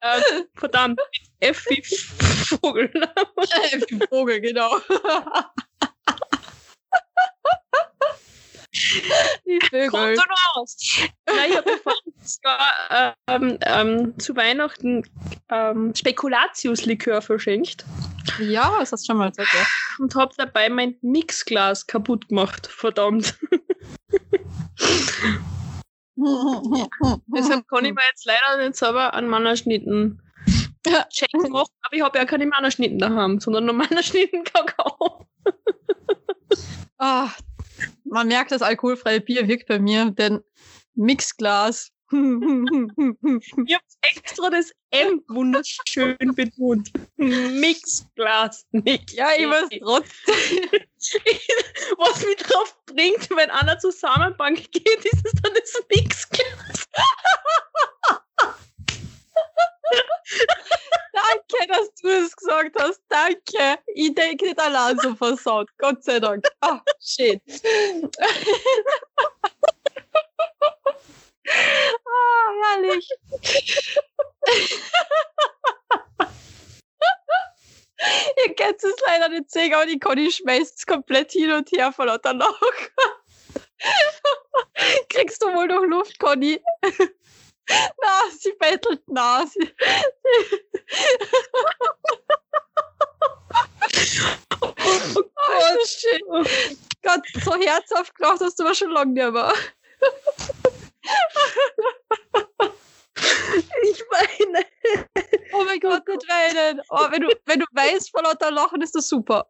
äh, 0.00 0.44
verdammt, 0.54 1.00
F 1.40 1.64
wie 1.68 1.82
Vogel. 1.82 2.88
F 2.92 3.84
wie 3.88 3.98
Vogel, 4.08 4.40
genau. 4.40 4.78
Die 9.46 9.58
Vögel. 9.68 9.90
Kommt 9.90 10.16
so 10.16 10.22
raus. 10.54 10.76
Nein, 11.26 11.50
ich 11.50 11.56
habe 11.56 11.78
voriges 11.78 12.40
Jahr 12.44 13.16
ähm, 13.26 13.58
ähm, 13.62 14.16
zu 14.18 14.36
Weihnachten 14.36 15.02
ähm, 15.48 15.92
Spekulatius-Likör 15.94 17.22
verschenkt 17.22 17.84
Ja, 18.38 18.72
das 18.78 18.92
hast 18.92 19.02
du 19.02 19.12
schon 19.12 19.18
mal 19.18 19.30
gesagt, 19.30 19.52
ja. 19.52 19.66
und 19.98 20.14
habe 20.14 20.32
dabei 20.36 20.68
mein 20.68 20.96
Mixglas 21.02 21.86
kaputt 21.86 22.28
gemacht. 22.28 22.66
Verdammt. 22.66 23.38
Deshalb 27.26 27.66
kann 27.68 27.84
ich 27.84 27.94
mir 27.94 28.02
jetzt 28.10 28.24
leider 28.26 28.58
nicht 28.64 28.76
selber 28.76 29.14
einen 29.14 29.28
Mannerschnitten 29.28 30.22
Check 30.84 31.32
machen, 31.34 31.70
aber 31.82 31.96
ich 31.96 32.02
habe 32.02 32.18
ja 32.18 32.24
keine 32.24 32.46
Mannerschnitten 32.46 32.98
daheim, 32.98 33.40
sondern 33.40 33.66
nur 33.66 33.74
Mannerschnitten 33.74 34.44
Kakao. 34.52 35.26
Ah, 36.98 37.30
man 38.04 38.28
merkt, 38.28 38.52
das 38.52 38.62
alkoholfreie 38.62 39.20
Bier 39.20 39.48
wirkt 39.48 39.68
bei 39.68 39.78
mir, 39.78 40.10
denn 40.10 40.40
Mixglas. 40.94 41.90
Ich 42.12 43.74
habe 43.74 43.84
extra 44.02 44.50
das 44.50 44.70
M 44.90 45.22
wunderschön 45.28 46.34
betont. 46.34 46.92
Mixglas, 47.16 48.66
nicht. 48.70 49.12
ja, 49.12 49.28
ich 49.38 49.48
weiß 49.48 49.68
trotzdem. 49.80 50.68
Was 51.96 52.26
mich 52.26 52.36
drauf 52.36 52.76
bringt, 52.84 53.30
wenn 53.30 53.50
einer 53.50 53.78
zur 53.78 53.92
Samenbank 53.92 54.70
geht, 54.72 55.04
ist 55.04 55.24
es 55.24 55.32
dann 55.42 55.54
das 55.54 55.82
Mixglas. 55.88 56.86
Danke, 61.12 61.66
dass 61.68 61.94
du 61.94 62.08
es 62.08 62.36
gesagt 62.36 62.76
hast. 62.78 63.00
Danke. 63.08 63.78
Ich 63.94 64.14
denke 64.14 64.44
nicht 64.46 64.58
allein 64.58 64.98
so 64.98 65.14
versaut. 65.14 65.70
Gott 65.78 66.02
sei 66.04 66.20
Dank. 66.20 66.44
Ah, 66.60 66.82
shit. 67.00 67.40
ah, 71.48 72.52
herrlich. 72.62 73.08
Ihr 78.44 78.54
kennt 78.54 78.82
es 78.82 78.94
leider 79.06 79.28
nicht 79.28 79.50
sehen, 79.50 79.72
aber 79.74 79.86
die 79.86 79.98
Conny 79.98 80.30
schmeißt 80.30 80.78
es 80.78 80.86
komplett 80.86 81.32
hin 81.32 81.52
und 81.52 81.70
her 81.72 81.92
vor 81.92 82.06
lauter 82.06 82.34
Lachen. 82.34 82.56
Kriegst 85.08 85.42
du 85.42 85.46
wohl 85.54 85.68
noch 85.68 85.84
Luft, 85.84 86.18
Conny? 86.18 86.60
Na, 87.68 88.30
sie 88.38 88.52
bettelt 88.58 89.02
na. 89.06 89.46
Sie, 89.46 89.72
Oh 94.64 94.82
oh. 96.28 96.44
Gott, 97.02 97.20
so 97.44 97.54
herzhaft 97.54 98.14
gelacht 98.14 98.40
hast 98.40 98.58
du 98.58 98.64
aber 98.64 98.74
schon 98.74 98.90
lange 98.90 99.12
nicht 99.12 99.32
mehr. 99.32 99.52
Ich 103.82 104.02
meine. 104.10 104.64
Oh 105.52 105.64
mein 105.64 105.80
Gott, 105.80 106.06
nicht 106.08 106.28
weinen. 106.28 106.80
Oh, 106.88 107.10
wenn, 107.10 107.22
du, 107.22 107.28
wenn 107.46 107.60
du 107.60 107.66
weißt 107.72 108.10
vor 108.10 108.22
lauter 108.22 108.50
Lachen, 108.50 108.80
ist 108.80 108.94
das 108.94 109.08
super. 109.08 109.46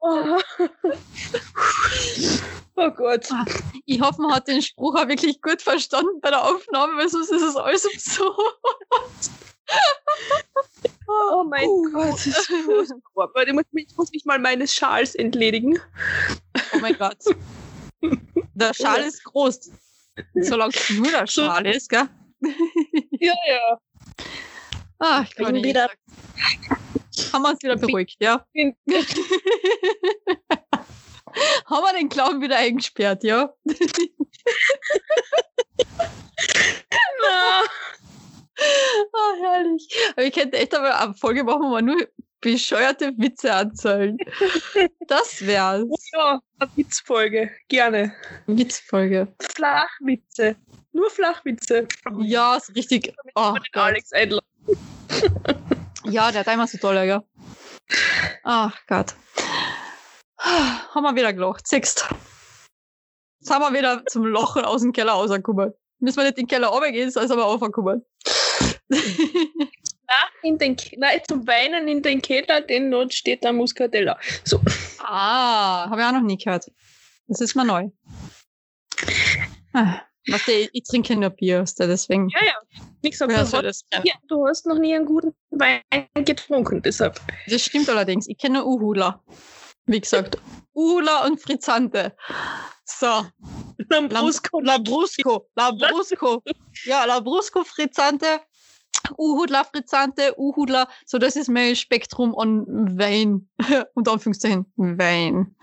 Oh, 0.00 0.38
oh 2.76 2.90
Gott. 2.90 3.28
Ich 3.84 4.00
hoffe, 4.00 4.22
man 4.22 4.34
hat 4.34 4.48
den 4.48 4.62
Spruch 4.62 4.94
auch 4.94 5.08
wirklich 5.08 5.40
gut 5.42 5.60
verstanden 5.62 6.20
bei 6.20 6.30
der 6.30 6.44
Aufnahme, 6.44 6.96
weil 6.96 7.08
sonst 7.08 7.30
ist 7.30 7.42
es 7.42 7.56
alles 7.56 7.86
absurd. 7.86 8.36
Oh 11.08 11.44
mein 11.44 11.68
Uh. 11.68 11.92
Gott. 11.92 12.12
Das 12.12 12.26
ist 12.26 12.46
furchtbar. 13.12 13.46
Ich 13.46 13.52
muss, 13.52 13.64
ich 13.72 13.96
muss 13.96 14.10
mich 14.12 14.24
mal 14.24 14.38
meines 14.38 14.74
Schals 14.74 15.14
entledigen. 15.14 15.78
Oh 16.74 16.78
mein 16.80 16.96
Gott. 16.96 17.18
Der 18.54 18.74
Schal 18.74 19.02
ist 19.02 19.24
groß. 19.24 19.70
Solange 20.34 20.74
es 20.74 20.90
nur 20.90 21.10
der 21.10 21.26
Schal 21.26 21.66
ist, 21.66 21.88
gell? 21.88 22.08
Ja, 23.20 23.34
ja. 23.48 23.78
Ah, 24.98 25.22
ich 25.28 25.34
kann 25.34 25.46
Bin 25.46 25.54
nicht. 25.56 25.64
wieder- 25.66 25.90
Haben 27.32 27.42
wir 27.42 27.50
uns 27.50 27.62
wieder 27.62 27.76
beruhigt, 27.76 28.16
ja? 28.20 28.44
Haben 31.66 31.84
wir 31.84 31.92
den 31.98 32.08
Clown 32.08 32.40
wieder 32.40 32.56
eingesperrt, 32.56 33.22
ja? 33.24 33.52
Ah, 38.58 39.32
herrlich. 39.42 39.88
Aber 40.12 40.22
ich 40.24 40.32
könnte 40.34 40.56
echt 40.58 40.74
eine 40.74 41.14
Folge 41.14 41.44
machen, 41.44 41.62
wo 41.62 41.70
wir 41.74 41.82
nur 41.82 42.08
bescheuerte 42.46 43.12
Witze 43.18 43.52
anzahlen. 43.52 44.18
Das 45.08 45.46
wär's. 45.46 45.84
ja, 46.12 46.40
eine 46.58 46.70
Witzfolge. 46.76 47.50
Gerne. 47.68 48.12
Witzfolge. 48.46 49.28
Flachwitze. 49.40 50.56
Nur 50.92 51.10
Flachwitze. 51.10 51.86
Ja, 52.20 52.56
ist 52.56 52.74
richtig. 52.74 53.12
Oh, 53.34 53.54
Den. 53.54 53.80
Alex. 53.80 54.10
Ja, 56.04 56.32
der 56.32 56.40
hat 56.40 56.52
immer 56.52 56.66
so 56.66 56.78
toller, 56.78 57.04
ja. 57.04 57.22
Ach 58.42 58.76
Gott. 58.88 59.14
Haben 60.38 61.04
wir 61.04 61.14
wieder 61.14 61.32
gelacht. 61.32 61.66
Siehst. 61.66 62.08
Jetzt 63.40 63.50
haben 63.50 63.62
wir 63.62 63.78
wieder 63.78 64.04
zum 64.06 64.24
Lochen 64.24 64.64
aus 64.64 64.82
dem 64.82 64.92
Keller 64.92 65.12
rausgekommen. 65.12 65.72
Müssen 65.98 66.18
wir 66.18 66.24
nicht 66.24 66.38
in 66.38 66.44
den 66.44 66.48
Keller 66.48 66.68
runtergehen, 66.68 67.10
sonst 67.10 67.28
sind 67.28 67.38
wir 67.38 67.46
aufgekommen. 67.46 68.04
In 70.42 70.58
den, 70.58 70.76
nein, 70.96 71.20
zum 71.26 71.46
Weinen 71.46 71.88
in 71.88 72.02
den 72.02 72.22
Keller, 72.22 72.60
denn 72.60 72.90
dort 72.90 73.12
steht 73.12 73.42
der 73.42 73.52
Muscatella. 73.52 74.18
So. 74.44 74.60
ah, 75.00 75.88
habe 75.90 76.00
ich 76.00 76.06
auch 76.06 76.12
noch 76.12 76.22
nie 76.22 76.36
gehört. 76.38 76.70
Das 77.26 77.40
ist 77.40 77.54
mal 77.56 77.64
neu. 77.64 77.88
Ah, 79.72 80.00
Was 80.28 80.46
ich, 80.48 80.70
ich 80.72 80.84
trinke 80.84 81.16
nur 81.16 81.30
Bier, 81.30 81.64
deswegen. 81.78 82.28
Ja, 82.28 82.40
ja. 82.44 82.54
Gesagt, 83.02 83.32
Ja, 83.32 83.38
hast, 83.38 83.52
das, 83.52 83.84
ja, 84.04 84.14
du 84.28 84.46
hast 84.46 84.66
noch 84.66 84.78
nie 84.78 84.94
einen 84.94 85.06
guten 85.06 85.34
Wein 85.50 85.82
getrunken, 86.24 86.82
deshalb. 86.82 87.20
das 87.46 87.62
stimmt 87.62 87.88
allerdings. 87.88 88.26
Ich 88.28 88.38
kenne 88.38 88.58
nur 88.58 88.66
Uhula. 88.66 89.22
Wie 89.86 90.00
gesagt. 90.00 90.38
Uhula 90.74 91.24
und 91.24 91.40
Frizzante. 91.40 92.16
So. 92.84 93.26
Lambrusco. 93.88 94.60
Labrusco. 94.60 95.48
Labrusco. 95.54 96.42
ja, 96.84 97.04
Labrusco 97.04 97.62
Frizzante. 97.64 98.40
Uhudla 99.18 99.64
Frizzante, 99.64 100.34
Uhudla. 100.38 100.88
So, 101.04 101.18
das 101.18 101.36
ist 101.36 101.48
mein 101.48 101.76
Spektrum 101.76 102.36
an 102.36 102.98
Wein. 102.98 103.48
Unter 103.94 104.12
Anführungszeichen 104.12 104.66
Wein. 104.76 105.54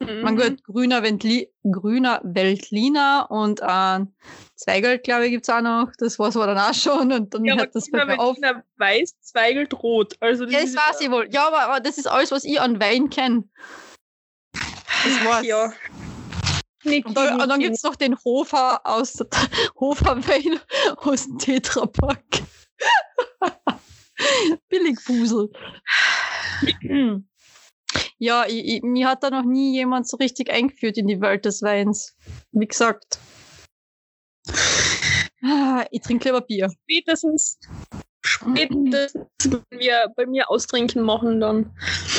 Man 0.00 0.34
Mhm. 0.34 0.38
gut, 0.40 0.64
grüner, 0.64 1.02
Ventli 1.02 1.52
grüner 1.64 2.20
Veltliner 2.22 3.26
und 3.30 3.60
ein 3.62 4.14
Zweigelt, 4.54 5.02
glaube 5.02 5.26
ich, 5.26 5.32
gibt's 5.32 5.48
auch 5.50 5.60
noch. 5.60 5.90
Das 5.98 6.18
war's 6.20 6.36
aber 6.36 6.46
dann 6.46 6.58
auch 6.58 6.72
schon. 6.72 7.10
Und 7.12 7.34
dann 7.34 7.44
Ja, 7.44 7.56
hört 7.56 7.74
das 7.74 7.90
bei 7.90 8.04
mir 8.04 8.18
auf. 8.20 8.36
Weiß, 8.76 9.14
Zweigelt 9.20 9.74
rot. 9.82 10.14
Also 10.20 10.44
das 10.44 10.54
Ja, 10.54 10.60
das 10.60 10.74
weiß 10.76 11.00
ich 11.00 11.10
wohl. 11.10 11.28
Ja, 11.32 11.48
aber, 11.48 11.62
aber 11.62 11.80
das 11.80 11.98
ist 11.98 12.06
alles, 12.06 12.30
was 12.30 12.44
ich 12.44 12.60
an 12.60 12.80
Wein 12.80 13.10
kenne. 13.10 13.44
Das 14.52 15.24
war's. 15.24 15.44
Ja. 15.46 15.72
Niki, 16.84 17.08
Und 17.08 17.16
dann, 17.16 17.38
dann 17.38 17.48
Niki. 17.48 17.64
gibt's 17.64 17.82
noch 17.82 17.96
den 17.96 18.16
Hofer 18.24 18.80
aus 18.84 19.12
der 19.14 19.28
Hofer 19.80 20.16
Wein 20.28 20.60
aus 20.98 21.24
dem 21.26 21.38
Tetrapack. 21.38 22.22
Billigfusel. 24.68 25.50
ja, 28.18 28.44
ich, 28.46 28.64
ich, 28.64 28.82
mir 28.82 29.08
hat 29.08 29.22
da 29.22 29.30
noch 29.30 29.44
nie 29.44 29.74
jemand 29.74 30.08
so 30.08 30.16
richtig 30.16 30.50
eingeführt 30.50 30.98
in 30.98 31.06
die 31.06 31.20
Welt 31.20 31.44
des 31.44 31.62
Weins. 31.62 32.16
Wie 32.52 32.66
gesagt. 32.66 33.18
Ah, 35.42 35.84
Ich 35.90 36.02
trinke 36.02 36.28
lieber 36.28 36.40
Bier. 36.40 36.68
spätestens, 36.82 37.58
spätestens, 38.22 39.28
wenn 39.44 39.78
wir 39.78 40.12
bei 40.16 40.26
mir 40.26 40.50
austrinken 40.50 41.02
machen, 41.02 41.40
dann. 41.40 41.70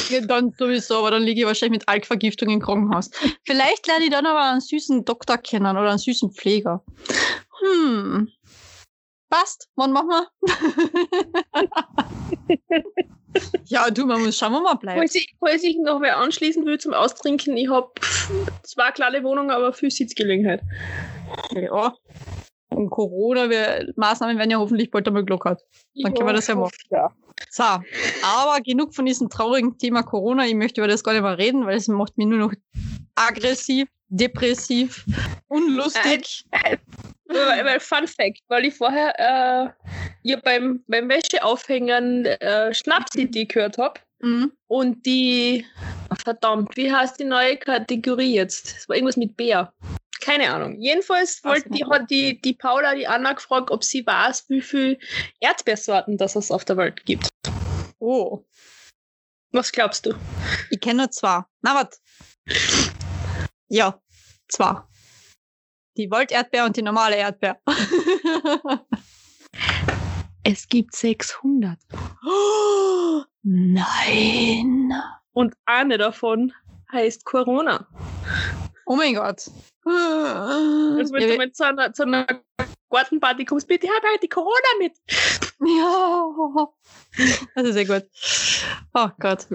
Ja, 0.10 0.22
dann 0.22 0.54
sowieso, 0.58 1.00
aber 1.00 1.12
dann 1.12 1.24
liege 1.24 1.42
ich 1.42 1.46
wahrscheinlich 1.46 1.80
mit 1.82 1.90
Alkvergiftung 1.90 2.50
im 2.50 2.62
Krankenhaus. 2.62 3.12
Vielleicht 3.46 3.88
lerne 3.88 4.06
ich 4.06 4.12
dann 4.12 4.26
aber 4.26 4.52
einen 4.52 4.62
süßen 4.62 5.04
Doktor 5.06 5.38
kennen 5.38 5.78
oder 5.78 5.90
einen 5.90 6.00
süßen 6.00 6.32
Pfleger. 6.32 6.84
Hm. 7.60 8.30
Passt. 9.30 9.70
Wann 9.76 9.92
machen 9.92 10.10
wir? 10.10 10.28
ja, 13.66 13.90
du, 13.92 14.06
man 14.06 14.24
muss 14.24 14.38
schauen, 14.38 14.54
wo 14.54 14.62
man 14.62 14.80
bleibt. 14.80 14.98
Falls 14.98 15.16
ich, 15.16 15.36
falls 15.40 15.64
ich 15.64 15.78
noch 15.78 16.02
wer 16.02 16.18
anschließen 16.18 16.66
will 16.66 16.80
zum 16.80 16.94
Austrinken, 16.94 17.56
ich 17.58 17.70
habe 17.70 17.92
zwar 18.64 18.92
kleine 18.92 19.24
Wohnungen, 19.24 19.52
aber 19.52 19.74
viel 19.74 19.92
Sitzgelegenheit. 19.92 20.62
Ja. 21.52 21.94
Und 22.70 22.90
Corona, 22.90 23.50
wir, 23.50 23.92
Maßnahmen 23.96 24.38
werden 24.38 24.52
ja 24.52 24.58
hoffentlich 24.58 24.90
bald 24.92 25.08
einmal 25.08 25.26
gelockert. 25.26 25.62
Dann 25.96 26.14
können 26.14 26.28
wir 26.28 26.34
das 26.34 26.48
ja 26.48 26.56
machen. 26.56 26.72
Ja. 26.90 27.12
So, 27.50 27.64
aber 27.64 28.60
genug 28.64 28.94
von 28.94 29.06
diesem 29.06 29.30
traurigen 29.30 29.78
Thema 29.78 30.04
Corona. 30.04 30.46
Ich 30.46 30.56
möchte 30.56 30.82
über 30.82 30.88
das 30.88 31.04
gar 31.04 31.14
nicht 31.14 31.22
mehr 31.22 31.38
reden, 31.38 31.66
weil 31.66 31.78
es 31.78 31.88
macht 31.88 32.18
mich 32.18 32.28
nur 32.28 32.40
noch 32.40 32.54
aggressiv, 33.16 33.88
depressiv, 34.08 35.06
unlustig. 35.48 36.46
Weil, 36.52 36.80
weil 37.30 37.80
Fun 37.80 38.08
Fact, 38.08 38.42
weil 38.48 38.66
ich 38.66 38.76
vorher 38.76 39.14
äh, 39.18 39.70
ja 40.24 40.38
beim, 40.44 40.84
beim 40.88 41.10
Wäscheaufhängern 41.10 42.26
äh, 42.26 42.74
Schnaps-CD 42.74 43.46
gehört 43.46 43.78
habe. 43.78 44.00
Mhm. 44.22 44.52
Und 44.68 45.06
die, 45.06 45.66
verdammt, 46.24 46.76
wie 46.76 46.92
heißt 46.92 47.20
die 47.20 47.26
neue 47.26 47.58
Kategorie 47.58 48.34
jetzt? 48.36 48.76
Es 48.78 48.90
war 48.90 48.96
irgendwas 48.96 49.18
mit 49.18 49.38
Bär. 49.38 49.74
Keine 50.22 50.54
Ahnung. 50.54 50.76
Jedenfalls 50.80 51.42
wollte 51.44 51.70
die, 51.70 51.86
hat 51.86 52.10
die, 52.10 52.42
die 52.42 52.54
Paula 52.54 52.94
die 52.94 53.08
Anna 53.08 53.34
gefragt, 53.34 53.72
ob 53.72 53.84
sie 53.84 54.06
weiß, 54.06 54.50
wie 54.50 54.62
viel 54.62 55.00
Erdbeersorten 55.40 56.18
das 56.18 56.36
es 56.36 56.52
auf 56.52 56.66
der 56.66 56.76
Welt 56.78 57.06
gibt. 57.06 57.30
Oh, 58.00 58.44
Was 59.52 59.72
glaubst 59.72 60.06
du? 60.06 60.14
ich 60.70 60.80
kenne 60.80 61.04
nur 61.04 61.12
zwei. 61.12 61.44
Na, 61.62 61.76
was? 61.76 62.02
Ja, 63.70 64.02
zwei. 64.50 64.82
Die 66.00 66.10
Volt-Erdbeer 66.10 66.64
und 66.64 66.78
die 66.78 66.82
normale 66.82 67.18
Erdbeer. 67.18 67.60
Es 70.42 70.68
gibt 70.70 70.96
600. 70.96 71.78
oh, 72.26 73.22
nein. 73.44 74.94
Und 75.34 75.54
eine 75.66 75.98
davon 75.98 76.54
heißt 76.94 77.26
Corona. 77.26 77.88
Oh 78.86 78.96
mein 78.96 79.14
Gott. 79.14 79.52
Also 79.84 81.14
wenn 81.14 81.22
ja, 81.22 81.28
du 81.28 81.38
mal 81.38 81.52
zu 81.52 81.66
einer, 81.66 81.94
zu 81.94 82.04
einer 82.04 82.26
Gartenparty 82.90 83.44
kommst, 83.44 83.68
bitte 83.68 83.88
hab 83.90 84.02
halt 84.02 84.24
die 84.24 84.30
Corona 84.30 84.70
mit. 84.80 84.94
Ja, 85.66 86.70
das 87.56 87.66
ist 87.66 87.74
sehr 87.74 87.86
gut. 87.86 88.10
Oh 88.94 89.10
Gott. 89.20 89.46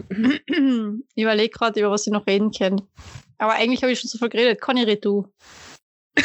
Ich 1.14 1.22
überlege 1.22 1.48
gerade, 1.48 1.80
über 1.80 1.90
was 1.90 2.06
ich 2.06 2.12
noch 2.12 2.26
reden 2.26 2.52
kann. 2.52 2.82
Aber 3.38 3.54
eigentlich 3.54 3.82
habe 3.82 3.92
ich 3.92 4.00
schon 4.00 4.10
so 4.10 4.18
viel 4.18 4.28
geredet. 4.28 4.60
Conny, 4.60 4.84
red 4.84 5.04
du. 5.04 5.32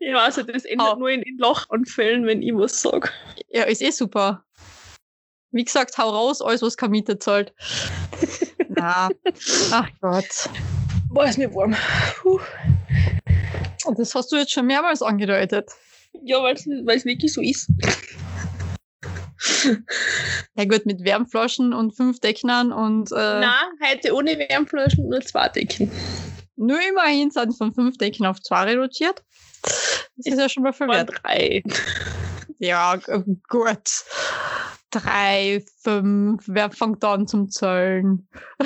Weiß 0.00 0.36
nicht, 0.38 0.48
das 0.54 0.64
endet 0.64 0.88
Oh. 0.92 0.96
nur 0.98 1.10
in, 1.10 1.22
in 1.22 1.38
Lachanfällen, 1.38 2.26
wenn 2.26 2.42
ich 2.42 2.52
was 2.54 2.80
sage. 2.82 3.10
Ja, 3.48 3.64
ist 3.64 3.80
eh 3.82 3.90
super. 3.90 4.44
Wie 5.52 5.64
gesagt, 5.64 5.96
hau 5.98 6.10
raus, 6.10 6.42
alles, 6.42 6.62
was 6.62 6.76
keine 6.76 6.90
Miete 6.92 7.18
zahlt. 7.18 7.52
Na, 8.68 9.08
ach 9.72 9.88
Gott. 10.00 10.48
Boah, 11.08 11.26
ist 11.26 11.38
mir 11.38 11.52
warm. 11.54 11.76
Puh. 12.20 12.40
Und 13.84 13.98
das 13.98 14.14
hast 14.14 14.30
du 14.32 14.36
jetzt 14.36 14.52
schon 14.52 14.66
mehrmals 14.66 15.02
angedeutet. 15.02 15.70
Ja, 16.22 16.42
weil 16.42 16.54
es 16.54 16.66
wirklich 17.04 17.32
so 17.32 17.40
ist. 17.40 17.68
Ja 20.54 20.64
gut, 20.64 20.84
mit 20.86 21.02
Wärmflaschen 21.04 21.72
und 21.72 21.96
fünf 21.96 22.20
Decknern 22.20 22.72
und 22.72 23.10
äh, 23.12 23.40
Na, 23.40 23.54
heute 23.86 24.14
ohne 24.14 24.38
Wärmflaschen 24.38 25.08
nur 25.08 25.20
zwei 25.22 25.48
Decken. 25.48 25.90
Nur 26.60 26.78
immerhin 26.88 27.30
sind 27.30 27.56
von 27.56 27.72
fünf 27.74 27.98
Decken 27.98 28.26
auf 28.26 28.40
zwei 28.40 28.64
reduziert. 28.64 29.22
Das 29.62 30.26
ist 30.26 30.38
ja 30.38 30.48
schon 30.48 30.62
mal 30.62 30.72
viel 30.72 30.88
wert. 30.88 31.10
drei. 31.22 31.62
Ja, 32.58 32.96
gut. 33.48 34.04
Drei, 34.90 35.64
fünf, 35.82 36.44
wer 36.46 36.70
fängt 36.70 37.04
an 37.04 37.26
zum 37.26 37.48
Zählen? 37.48 38.28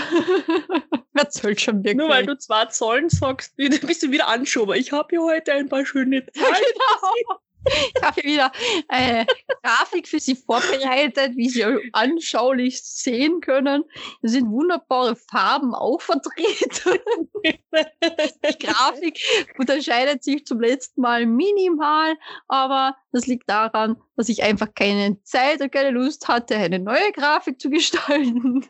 wer 1.13 1.23
erzählt 1.23 1.61
schon 1.61 1.79
wirklich. 1.79 1.97
Nur 1.97 2.09
weil 2.09 2.27
du 2.27 2.37
zwei 2.39 2.67
Zahlen 2.67 3.09
sagst, 3.09 3.55
bist 3.57 4.03
du 4.03 4.11
wieder 4.11 4.29
anschober. 4.29 4.77
Ich 4.77 4.93
habe 4.93 5.09
hier 5.11 5.23
heute 5.23 5.53
ein 5.53 5.69
paar 5.69 5.85
schöne 5.87 6.25
Zahlen. 6.35 6.55
genau. 6.73 7.39
Ich 7.97 8.03
habe 8.03 8.21
hier 8.21 8.31
wieder 8.33 8.53
eine 8.89 9.27
Grafik 9.63 10.09
für 10.09 10.21
Sie 10.21 10.35
vorbereitet, 10.35 11.37
wie 11.37 11.49
Sie 11.49 11.65
anschaulich 11.93 12.83
sehen 12.83 13.41
können. 13.41 13.85
Es 14.23 14.33
sind 14.33 14.51
wunderbare 14.51 15.17
Farben 15.17 15.75
auch 15.75 16.01
vertreten. 16.01 17.01
Die 17.45 18.59
Grafik 18.59 19.21
unterscheidet 19.59 20.23
sich 20.23 20.47
zum 20.47 20.61
letzten 20.61 21.01
Mal 21.01 21.27
minimal, 21.27 22.17
aber 22.49 22.97
das 23.13 23.27
liegt 23.27 23.49
daran, 23.49 23.97
dass 24.17 24.29
ich 24.29 24.43
einfach 24.43 24.75
keine 24.75 25.23
Zeit 25.23 25.61
und 25.61 25.73
keine 25.73 25.91
Lust 25.91 26.29
hatte, 26.29 26.57
eine 26.57 26.79
neue 26.79 27.13
Grafik 27.13 27.61
zu 27.61 27.71
gestalten. 27.71 28.67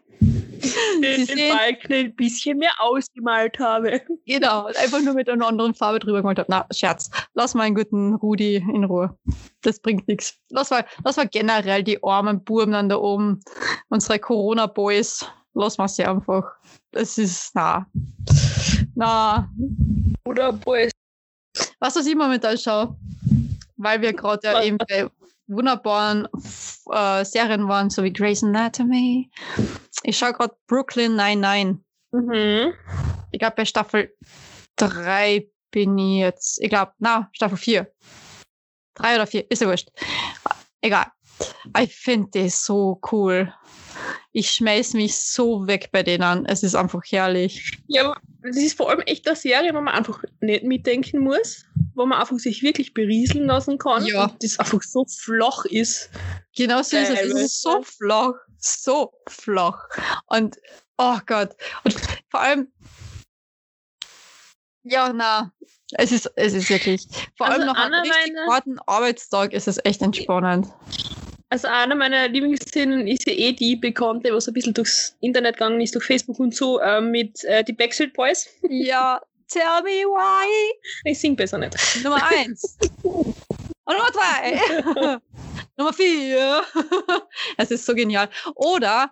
Den, 1.02 1.26
den 1.26 1.56
Balken 1.56 1.92
ein 1.92 2.16
bisschen 2.16 2.58
mehr 2.58 2.72
ausgemalt 2.78 3.58
habe. 3.58 4.00
Genau, 4.26 4.66
und 4.66 4.76
einfach 4.76 5.00
nur 5.02 5.14
mit 5.14 5.28
einer 5.28 5.46
anderen 5.46 5.74
Farbe 5.74 5.98
drüber 5.98 6.18
gemalt 6.18 6.38
habe. 6.38 6.50
Na, 6.50 6.66
Scherz. 6.72 7.10
Lass 7.34 7.54
mal 7.54 7.64
einen 7.64 7.74
guten 7.74 8.14
Rudi 8.14 8.56
in 8.56 8.84
Ruhe. 8.84 9.16
Das 9.62 9.80
bringt 9.80 10.08
nichts. 10.08 10.38
Lass 10.48 10.70
mal, 10.70 10.84
lass 11.04 11.16
mal 11.16 11.28
generell 11.28 11.82
die 11.82 12.02
armen 12.02 12.42
Buben 12.42 12.72
dann 12.72 12.88
da 12.88 12.96
oben, 12.96 13.40
unsere 13.88 14.18
Corona-Boys. 14.18 15.26
Lass 15.54 15.78
mal 15.78 15.88
sie 15.88 16.04
einfach. 16.04 16.44
Das 16.92 17.18
ist, 17.18 17.50
na. 17.54 17.86
Na. 18.94 19.50
Oder 20.24 20.52
Boys. 20.52 20.90
Was, 21.80 21.96
was 21.96 22.06
ich 22.06 22.16
momentan 22.16 22.56
schaue, 22.56 22.96
weil 23.76 24.00
wir 24.00 24.12
gerade 24.12 24.46
ja 24.46 24.62
eben 24.62 24.78
bei 24.78 25.08
wunderbaren 25.46 26.26
äh, 26.90 27.24
Serien 27.24 27.68
waren, 27.68 27.90
so 27.90 28.02
wie 28.02 28.12
Grey's 28.12 28.42
Anatomy. 28.42 29.30
Ich 30.06 30.18
schaue 30.18 30.34
gerade 30.34 30.54
Brooklyn 30.66 31.16
99. 31.16 31.82
Mhm. 32.12 32.74
Ich 33.32 33.38
glaube, 33.38 33.56
bei 33.56 33.64
Staffel 33.64 34.14
3 34.76 35.48
bin 35.70 35.96
ich 35.98 36.20
jetzt. 36.20 36.60
Ich 36.60 36.68
glaube, 36.68 36.92
na, 36.98 37.30
Staffel 37.32 37.56
4. 37.56 37.90
3 38.96 39.14
oder 39.16 39.26
4, 39.26 39.50
ist 39.50 39.62
ja 39.62 39.68
wurscht. 39.68 39.88
Egal. 40.82 41.06
Ich 41.80 41.96
finde 41.96 42.42
das 42.42 42.64
so 42.64 43.00
cool. 43.10 43.52
Ich 44.32 44.50
schmeiß 44.50 44.92
mich 44.92 45.16
so 45.16 45.66
weg 45.66 45.88
bei 45.90 46.02
denen. 46.02 46.44
Es 46.46 46.62
ist 46.62 46.74
einfach 46.74 47.00
herrlich. 47.06 47.78
Ja, 47.86 48.04
aber 48.04 48.20
das 48.42 48.56
ist 48.56 48.76
vor 48.76 48.90
allem 48.90 49.00
echt 49.00 49.26
eine 49.26 49.36
Serie, 49.36 49.72
wo 49.74 49.80
man 49.80 49.94
einfach 49.94 50.22
nicht 50.40 50.64
mitdenken 50.64 51.20
muss, 51.20 51.64
wo 51.94 52.04
man 52.04 52.20
einfach 52.20 52.38
sich 52.38 52.62
wirklich 52.62 52.92
berieseln 52.92 53.46
lassen 53.46 53.78
kann. 53.78 54.04
Ja. 54.04 54.24
Und 54.24 54.44
das 54.44 54.58
einfach 54.58 54.82
so 54.82 55.06
flach 55.08 55.64
ist. 55.64 56.10
Genau 56.56 56.82
so 56.82 56.96
ist 56.96 57.10
es. 57.10 57.20
Es 57.20 57.34
ist 57.34 57.62
so 57.62 57.82
flach. 57.82 58.34
So 58.64 59.12
flach. 59.28 59.88
Und, 60.26 60.56
oh 60.96 61.18
Gott. 61.26 61.50
Und 61.84 61.94
vor 62.30 62.40
allem, 62.40 62.72
ja, 64.84 65.12
na, 65.12 65.52
es 65.92 66.12
ist, 66.12 66.32
es 66.36 66.54
ist 66.54 66.70
wirklich, 66.70 67.06
vor 67.36 67.46
Also 67.46 67.60
allem 67.60 67.66
nach 67.66 67.84
einem 67.84 68.00
richtig 68.00 68.34
harten 68.48 68.78
Arbeitstag 68.86 69.52
ist 69.52 69.68
es 69.68 69.78
echt 69.84 70.00
entspannend. 70.00 70.66
Also 71.50 71.68
eine 71.68 71.94
meiner 71.94 72.26
Lieblingsszenen 72.28 73.06
ist 73.06 73.26
ja 73.26 73.34
eh 73.34 73.52
die 73.52 73.76
bekannte, 73.76 74.34
was 74.34 74.48
ein 74.48 74.54
bisschen 74.54 74.74
durchs 74.74 75.14
Internet 75.20 75.56
gegangen 75.56 75.80
ist, 75.80 75.94
durch 75.94 76.06
Facebook 76.06 76.40
und 76.40 76.54
so, 76.54 76.80
äh, 76.80 77.00
mit 77.00 77.44
äh, 77.44 77.62
die 77.62 77.74
Backstreet 77.74 78.14
Boys. 78.14 78.48
Ja, 78.70 79.20
tell 79.48 79.82
me 79.82 80.04
why. 80.06 80.48
Ich 81.04 81.20
sing 81.20 81.36
besser 81.36 81.58
nicht. 81.58 81.76
Nummer 82.02 82.26
eins. 82.26 82.78
Und 83.86 83.96
Nummer 83.98 84.10
drei. 84.10 85.18
Nummer 85.76 85.92
vier. 85.92 86.62
Es 87.56 87.70
ist 87.70 87.86
so 87.86 87.94
genial. 87.94 88.28
Oder, 88.54 89.10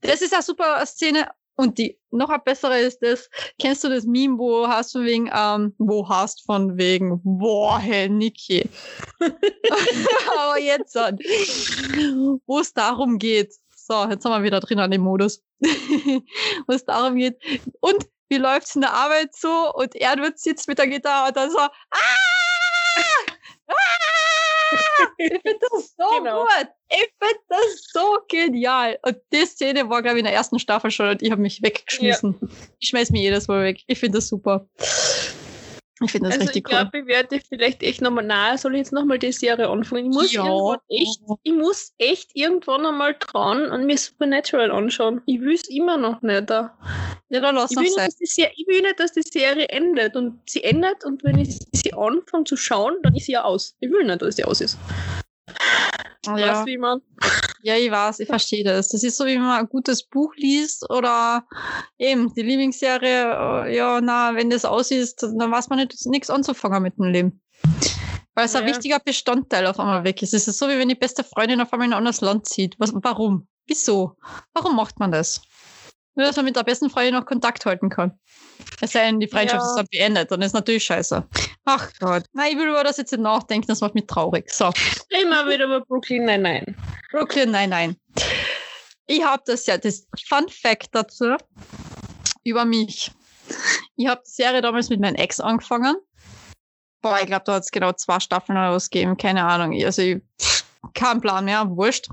das 0.00 0.22
ist 0.22 0.32
eine 0.32 0.42
super 0.42 0.84
Szene. 0.86 1.28
Und 1.56 1.76
die 1.78 1.98
noch 2.12 2.28
eine 2.28 2.38
bessere 2.38 2.78
ist 2.78 3.00
das, 3.02 3.28
kennst 3.58 3.82
du 3.82 3.88
das 3.88 4.04
Meme, 4.04 4.38
wo 4.38 4.68
hast 4.68 4.94
du 4.94 5.02
wegen, 5.02 5.28
ähm, 5.34 5.74
wo 5.78 6.08
hast 6.08 6.46
von 6.46 6.78
wegen, 6.78 7.20
boah, 7.24 7.80
hey, 7.80 8.08
Niki. 8.08 8.68
Aber 10.38 10.58
jetzt, 10.60 10.94
dann, 10.94 11.18
wo 12.46 12.60
es 12.60 12.72
darum 12.72 13.18
geht. 13.18 13.54
So, 13.74 14.06
jetzt 14.08 14.22
sind 14.22 14.30
wir 14.30 14.44
wieder 14.44 14.60
drin 14.60 14.78
an 14.78 14.92
dem 14.92 15.02
Modus. 15.02 15.42
wo 15.60 16.72
es 16.72 16.84
darum 16.84 17.16
geht. 17.16 17.40
Und 17.80 18.06
wie 18.28 18.36
läuft's 18.36 18.76
in 18.76 18.82
der 18.82 18.92
Arbeit 18.94 19.34
so? 19.34 19.74
Und 19.74 19.96
er 19.96 20.16
wird 20.18 20.38
sitzt 20.38 20.68
mit 20.68 20.78
der 20.78 20.86
Gitarre 20.86 21.28
und 21.28 21.36
dann 21.36 21.50
so, 21.50 21.58
ah! 21.58 21.70
Ich 25.18 25.28
finde 25.42 25.58
das 25.70 25.94
so 25.98 26.04
Genau. 26.18 26.42
gut. 26.42 26.68
Ich 26.90 27.12
finde 27.20 27.42
das 27.48 27.90
so 27.92 28.18
genial. 28.28 28.98
Und 29.02 29.18
die 29.32 29.44
Szene 29.46 29.88
war, 29.90 30.00
glaube 30.02 30.16
ich, 30.18 30.20
in 30.20 30.24
der 30.26 30.34
ersten 30.34 30.58
Staffel 30.58 30.90
schon 30.90 31.08
und 31.10 31.22
ich 31.22 31.30
habe 31.30 31.42
mich 31.42 31.60
weggeschmissen. 31.62 32.38
Ich 32.78 32.88
schmeiß 32.88 33.10
mich 33.10 33.22
jedes 33.22 33.48
Mal 33.48 33.62
weg. 33.64 33.80
Ich 33.86 33.98
finde 33.98 34.18
das 34.18 34.28
super. 34.28 34.66
Ich 36.00 36.12
finde 36.12 36.28
das 36.28 36.38
also 36.38 36.50
ich 36.50 36.56
richtig 36.56 36.68
cool. 36.68 36.78
glaube, 36.78 36.98
ich 37.00 37.06
werde 37.06 37.40
vielleicht 37.40 37.82
echt 37.82 38.00
nochmal, 38.00 38.22
na, 38.24 38.56
soll 38.56 38.74
ich 38.74 38.78
jetzt 38.78 38.92
nochmal 38.92 39.18
die 39.18 39.32
Serie 39.32 39.68
anfangen? 39.68 40.06
Ich 40.06 40.14
muss 40.16 40.32
Ja. 40.32 40.44
irgendwann 40.46 40.78
echt, 40.88 41.20
ich 41.42 41.52
muss 41.52 41.92
echt 41.98 42.30
irgendwann 42.34 42.86
einmal 42.86 43.16
dran 43.18 43.68
und 43.72 43.84
mir 43.86 43.98
Supernatural 43.98 44.70
anschauen. 44.70 45.22
Ich 45.26 45.40
will 45.40 45.54
es 45.54 45.68
immer 45.68 45.96
noch 45.96 46.22
nicht. 46.22 46.48
Da. 46.48 46.78
Ja, 47.30 47.40
dann 47.40 47.56
lass 47.56 47.70
Ich 47.72 47.76
will, 47.76 47.82
nicht, 47.84 47.94
sein. 47.94 48.06
dass 48.06 48.16
die 48.16 48.26
Serie, 48.26 48.52
ich 48.56 48.66
will 48.66 48.80
nicht, 48.80 48.98
dass 48.98 49.12
die 49.12 49.22
Serie 49.22 49.68
endet 49.68 50.16
und 50.16 50.40
sie 50.48 50.64
endet 50.64 51.04
und 51.04 51.22
wenn 51.24 51.38
ich 51.38 51.58
sie 51.72 51.92
anfange 51.92 52.44
zu 52.44 52.56
schauen, 52.56 52.94
dann 53.02 53.14
ist 53.14 53.26
sie 53.26 53.32
ja 53.32 53.42
aus. 53.44 53.76
Ich 53.80 53.90
will 53.90 54.04
nicht, 54.04 54.22
dass 54.22 54.36
sie 54.36 54.44
aus 54.44 54.60
ist. 54.62 54.78
Ja. 56.26 56.34
Weißt 56.34 56.66
wie 56.66 56.78
man? 56.78 57.00
Ja, 57.62 57.76
ich 57.76 57.90
weiß, 57.90 58.20
ich 58.20 58.28
verstehe 58.28 58.64
das. 58.64 58.88
Das 58.88 59.02
ist 59.02 59.16
so, 59.16 59.24
wie 59.24 59.34
wenn 59.34 59.42
man 59.42 59.58
ein 59.60 59.68
gutes 59.68 60.04
Buch 60.04 60.34
liest 60.36 60.88
oder 60.90 61.44
eben 61.98 62.32
die 62.34 62.42
Lieblingsserie, 62.42 63.64
äh, 63.66 63.76
ja, 63.76 64.00
na, 64.00 64.34
wenn 64.34 64.50
das 64.50 64.64
aus 64.64 64.90
ist, 64.90 65.22
dann 65.22 65.50
weiß 65.50 65.68
man 65.68 65.78
nicht 65.80 66.06
nichts 66.06 66.30
anzufangen 66.30 66.82
mit 66.82 66.96
dem 66.98 67.06
Leben. 67.06 67.40
Weil 68.34 68.44
es 68.46 68.54
ein 68.54 68.66
Ja. 68.66 68.72
wichtiger 68.74 69.00
Bestandteil 69.00 69.66
auf 69.66 69.80
einmal 69.80 70.04
weg 70.04 70.22
ist. 70.22 70.34
Es 70.34 70.46
ist 70.48 70.58
so, 70.58 70.68
wie 70.68 70.78
wenn 70.78 70.88
die 70.88 70.94
beste 70.94 71.24
Freundin 71.24 71.60
auf 71.60 71.72
einmal 71.72 71.88
in 71.88 71.92
ein 71.94 71.98
anderes 71.98 72.20
Land 72.20 72.46
zieht. 72.46 72.74
Was, 72.78 72.92
warum? 72.94 73.48
Wieso? 73.66 74.16
Warum 74.54 74.76
macht 74.76 74.98
man 75.00 75.10
das? 75.12 75.42
Nur, 76.18 76.26
dass 76.26 76.34
man 76.34 76.46
mit 76.46 76.56
der 76.56 76.64
besten 76.64 76.90
Freundin 76.90 77.14
noch 77.14 77.26
Kontakt 77.26 77.64
halten 77.64 77.90
kann. 77.90 78.18
Es 78.80 78.90
sei 78.90 79.06
denn, 79.06 79.20
die 79.20 79.28
Freundschaft 79.28 79.62
Ja. 79.62 79.68
ist 79.70 79.76
dann 79.76 79.86
beendet, 79.88 80.30
dann 80.32 80.42
ist 80.42 80.52
natürlich 80.52 80.82
scheiße. 80.82 81.24
Ach 81.64 81.90
Gott. 82.00 82.24
Nein, 82.32 82.50
ich 82.52 82.58
will 82.58 82.66
über 82.70 82.82
das 82.82 82.96
jetzt 82.96 83.12
nicht 83.12 83.20
nachdenken, 83.20 83.68
das 83.68 83.80
macht 83.80 83.94
mich 83.94 84.08
traurig. 84.08 84.50
So. 84.52 84.72
Immer 85.10 85.48
wieder 85.48 85.66
über 85.66 85.80
Brooklyn, 85.82 86.24
nein, 86.24 86.42
nein. 86.42 86.76
Brooklyn, 87.12 87.52
nein, 87.52 87.70
nein. 87.70 87.96
Ich 89.06 89.22
habe 89.22 89.44
das 89.46 89.66
ja, 89.66 89.78
das 89.78 90.08
Fun 90.26 90.48
Fact 90.48 90.88
dazu 90.90 91.36
über 92.42 92.64
mich. 92.64 93.12
Ich 93.94 94.08
habe 94.08 94.20
die 94.26 94.30
Serie 94.30 94.60
damals 94.60 94.88
mit 94.88 94.98
meinem 95.00 95.14
Ex 95.14 95.38
angefangen. 95.38 95.94
Boah, 97.00 97.18
ich 97.20 97.26
glaube, 97.26 97.44
da 97.44 97.54
hat 97.54 97.62
es 97.62 97.70
genau 97.70 97.92
zwei 97.92 98.18
Staffeln 98.18 98.58
oder 98.58 98.72
was 98.72 98.90
gegeben, 98.90 99.16
keine 99.16 99.44
Ahnung. 99.44 99.72
Also, 99.84 100.02
ich, 100.02 100.20
kein 100.94 101.20
Plan 101.20 101.44
mehr, 101.44 101.70
wurscht. 101.70 102.08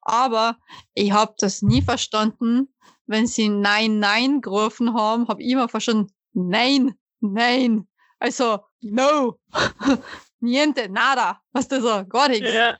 Aber 0.00 0.56
ich 0.94 1.12
habe 1.12 1.34
das 1.38 1.60
nie 1.60 1.82
verstanden, 1.82 2.71
wenn 3.12 3.26
sie 3.26 3.48
Nein, 3.48 4.00
Nein 4.00 4.40
gerufen 4.40 4.94
haben, 4.94 5.28
habe 5.28 5.42
ich 5.42 5.50
immer 5.50 5.68
verstanden, 5.68 6.12
Nein, 6.32 6.94
Nein. 7.20 7.86
Also, 8.18 8.60
no. 8.80 9.38
Niente, 10.40 10.88
nada. 10.88 11.40
Was 11.52 11.68
das 11.68 11.82
so, 11.82 12.04
gar 12.06 12.28
nichts. 12.28 12.52
Ja. 12.52 12.76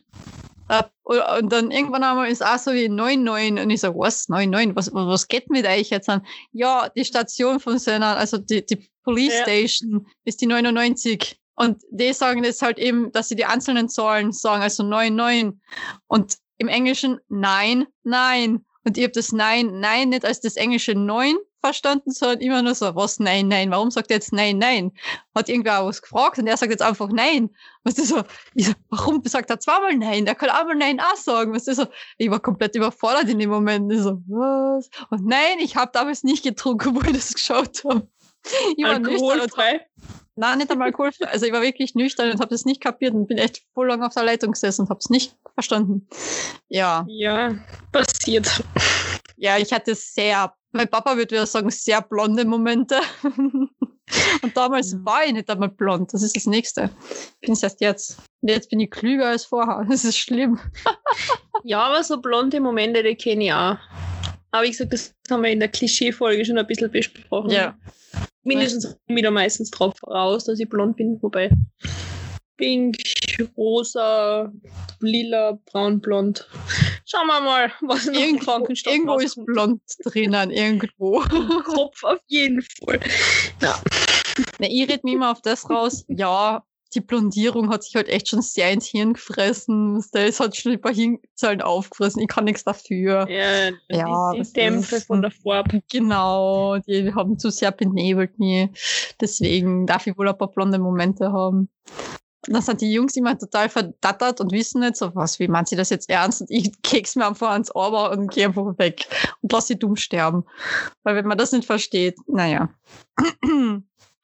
Äh, 0.68 0.82
Und, 1.04 1.52
dann 1.52 1.70
irgendwann 1.70 2.02
einmal 2.02 2.28
ist 2.28 2.44
auch 2.44 2.58
so 2.58 2.72
wie 2.72 2.86
9-9 2.88 3.62
und 3.62 3.70
ich 3.70 3.80
sag, 3.80 3.94
was, 3.96 4.28
9-9, 4.28 4.74
was, 4.74 4.92
was 4.92 5.28
geht 5.28 5.50
mit 5.50 5.66
euch 5.66 5.90
jetzt 5.90 6.08
an? 6.08 6.26
Ja, 6.52 6.88
die 6.88 7.04
Station 7.04 7.60
von 7.60 7.78
seiner, 7.78 8.16
also 8.16 8.38
die, 8.38 8.64
die 8.64 8.88
Police 9.04 9.34
Ja. 9.34 9.42
Station 9.42 10.06
ist 10.24 10.40
die 10.40 10.46
99. 10.46 11.38
Und 11.54 11.82
die 11.90 12.12
sagen 12.12 12.42
das 12.42 12.62
halt 12.62 12.78
eben, 12.78 13.12
dass 13.12 13.28
sie 13.28 13.36
die 13.36 13.44
einzelnen 13.44 13.88
Zahlen 13.88 14.32
sagen, 14.32 14.62
also 14.62 14.82
9-9. 14.82 15.58
Und 16.06 16.38
im 16.58 16.68
Englischen 16.68 17.20
nein, 17.28 17.86
nein. 18.04 18.64
Und 18.84 18.98
ich 18.98 19.04
habe 19.04 19.12
das 19.12 19.32
nein, 19.32 19.80
nein 19.80 20.10
nicht 20.10 20.24
als 20.24 20.40
das 20.40 20.56
englische 20.56 20.94
9 20.94 21.36
verstanden, 21.60 22.10
sondern 22.10 22.40
immer 22.40 22.62
nur 22.62 22.74
so, 22.74 22.94
was, 22.96 23.20
nein, 23.20 23.48
nein, 23.48 23.70
warum 23.70 23.90
sagt 23.90 24.10
er 24.10 24.16
jetzt 24.16 24.32
nein, 24.32 24.58
nein? 24.58 24.92
Hat 25.34 25.48
irgendwer 25.48 25.80
auch 25.80 25.86
was 25.86 26.02
gefragt 26.02 26.38
und 26.38 26.46
er 26.48 26.56
sagt 26.56 26.72
jetzt 26.72 26.82
einfach 26.82 27.08
nein. 27.08 27.50
Was 27.84 27.98
ist 27.98 28.08
so, 28.08 28.22
ich 28.54 28.66
so, 28.66 28.72
warum 28.90 29.22
sagt 29.24 29.48
er 29.50 29.60
zweimal 29.60 29.96
nein? 29.96 30.24
Der 30.24 30.34
kann 30.34 30.50
einmal 30.50 30.74
nein 30.74 31.00
auch 31.00 31.16
sagen. 31.16 31.54
Was 31.54 31.68
ist 31.68 31.76
so, 31.76 31.86
ich 32.18 32.30
war 32.30 32.40
komplett 32.40 32.74
überfordert 32.74 33.28
in 33.28 33.38
dem 33.38 33.50
Moment. 33.50 33.92
Ich 33.92 34.00
so, 34.00 34.20
was? 34.26 34.90
Und 35.10 35.26
nein, 35.26 35.58
ich 35.60 35.76
habe 35.76 35.92
damals 35.92 36.24
nicht 36.24 36.42
getrunken, 36.42 36.94
wo 36.96 37.00
ich 37.02 37.12
das 37.12 37.32
geschaut 37.32 37.84
habe. 37.84 38.08
Ich 38.76 38.84
war 38.84 38.94
Alkoholfrei. 38.94 39.86
Nein, 40.34 40.58
nicht 40.58 40.70
einmal 40.70 40.88
alkoholfrei. 40.88 41.26
Also 41.28 41.46
ich 41.46 41.52
war 41.52 41.60
wirklich 41.62 41.94
nüchtern 41.94 42.30
und 42.30 42.40
habe 42.40 42.48
das 42.50 42.64
nicht 42.64 42.80
kapiert 42.80 43.12
und 43.14 43.26
bin 43.26 43.38
echt 43.38 43.62
voll 43.74 43.88
lang 43.88 44.02
auf 44.02 44.14
der 44.14 44.24
Leitung 44.24 44.52
gesessen 44.52 44.82
und 44.82 44.90
habe 44.90 44.98
es 44.98 45.10
nicht 45.10 45.36
verstanden. 45.54 46.08
Ja, 46.68 47.04
Ja, 47.08 47.54
passiert. 47.92 48.64
ja, 49.36 49.58
ich 49.58 49.72
hatte 49.72 49.94
sehr, 49.94 50.54
mein 50.72 50.88
Papa 50.88 51.16
würde 51.16 51.32
wieder 51.34 51.46
sagen, 51.46 51.70
sehr 51.70 52.00
blonde 52.00 52.46
Momente. 52.46 52.98
und 53.22 54.56
damals 54.56 54.96
war 55.04 55.24
ich 55.26 55.32
nicht 55.34 55.50
einmal 55.50 55.68
blond. 55.68 56.14
Das 56.14 56.22
ist 56.22 56.34
das 56.34 56.46
Nächste. 56.46 56.88
Ich 57.34 57.40
bin 57.46 57.52
es 57.52 57.62
erst 57.62 57.82
jetzt. 57.82 58.16
Und 58.40 58.48
jetzt 58.50 58.70
bin 58.70 58.80
ich 58.80 58.90
klüger 58.90 59.28
als 59.28 59.44
vorher. 59.44 59.84
Das 59.90 60.04
ist 60.04 60.16
schlimm. 60.16 60.58
Ja, 61.62 61.80
aber 61.82 62.02
so 62.02 62.20
blonde 62.20 62.58
Momente, 62.60 63.02
die 63.02 63.14
kenne 63.16 63.44
ich 63.44 63.52
auch. 63.52 63.76
Aber 64.50 64.64
wie 64.64 64.70
gesagt, 64.70 64.92
das 64.92 65.14
haben 65.30 65.42
wir 65.42 65.50
in 65.50 65.60
der 65.60 65.68
Klischee-Folge 65.68 66.44
schon 66.44 66.58
ein 66.58 66.66
bisschen 66.66 66.90
besprochen. 66.90 67.50
Ja. 67.50 67.74
Mindestens 68.44 68.96
wieder 69.06 69.30
meistens 69.30 69.70
drauf 69.70 69.94
raus, 70.06 70.44
dass 70.44 70.58
ich 70.58 70.68
blond 70.68 70.96
bin, 70.96 71.18
wobei 71.22 71.50
pink, 72.56 72.96
rosa, 73.56 74.52
lila, 75.00 75.58
braun, 75.66 76.00
blond. 76.00 76.48
Schauen 77.04 77.26
wir 77.26 77.40
mal, 77.40 77.72
was 77.80 78.06
im 78.06 78.14
Irgendwo, 78.14 78.44
Krankenstoff 78.44 78.92
irgendwo 78.92 79.18
ist 79.18 79.44
blond 79.46 79.82
drinnen, 80.04 80.50
irgendwo. 80.50 81.20
Kopf 81.64 82.04
auf 82.04 82.20
jeden 82.26 82.62
Fall. 82.62 83.00
Na, 83.60 83.80
ich 84.60 84.88
rede 84.88 85.00
mir 85.02 85.14
immer 85.14 85.32
auf 85.32 85.42
das 85.42 85.68
raus, 85.68 86.04
ja, 86.08 86.64
die 86.94 87.00
Blondierung 87.00 87.70
hat 87.70 87.82
sich 87.84 87.94
halt 87.96 88.08
echt 88.08 88.28
schon 88.28 88.42
sehr 88.42 88.70
ins 88.70 88.86
Hirn 88.86 89.14
gefressen. 89.14 90.02
Das 90.12 90.40
hat 90.40 90.56
schon 90.56 90.72
ein 90.72 90.80
paar 90.80 90.94
Hirnzellen 90.94 91.62
aufgefressen. 91.62 92.20
Ich 92.22 92.28
kann 92.28 92.44
nichts 92.44 92.64
dafür. 92.64 93.28
Ja, 93.28 93.70
Ja, 93.88 94.32
die, 94.32 94.38
das 94.38 94.48
die 94.52 94.60
Dämpfe 94.60 94.96
ist- 94.96 95.06
von 95.06 95.22
der 95.22 95.30
Farbe. 95.30 95.82
Genau, 95.90 96.78
die 96.78 97.12
haben 97.14 97.38
zu 97.38 97.50
sehr 97.50 97.72
benebelt 97.72 98.38
mich. 98.38 98.68
Deswegen 99.20 99.86
darf 99.86 100.06
ich 100.06 100.16
wohl 100.18 100.28
ein 100.28 100.36
paar 100.38 100.48
blonde 100.50 100.78
Momente 100.78 101.32
haben. 101.32 101.68
Und 102.48 102.54
dann 102.54 102.62
sind 102.62 102.80
die 102.80 102.92
Jungs 102.92 103.14
immer 103.16 103.38
total 103.38 103.68
verdattert 103.68 104.40
und 104.40 104.50
wissen 104.50 104.80
nicht 104.80 104.96
so, 104.96 105.14
was, 105.14 105.38
wie 105.38 105.46
meint 105.46 105.68
sie 105.68 105.76
das 105.76 105.90
jetzt 105.90 106.10
ernst? 106.10 106.40
Und 106.40 106.50
ich 106.50 106.72
keks 106.82 107.14
mir 107.14 107.26
einfach 107.28 107.50
ans 107.50 107.72
Ohr 107.72 108.10
und 108.10 108.32
gehe 108.32 108.46
einfach 108.46 108.76
weg 108.78 109.06
und 109.42 109.52
lass 109.52 109.68
sie 109.68 109.78
dumm 109.78 109.94
sterben. 109.94 110.44
Weil 111.04 111.14
wenn 111.14 111.26
man 111.28 111.38
das 111.38 111.52
nicht 111.52 111.66
versteht, 111.66 112.16
naja. 112.26 112.68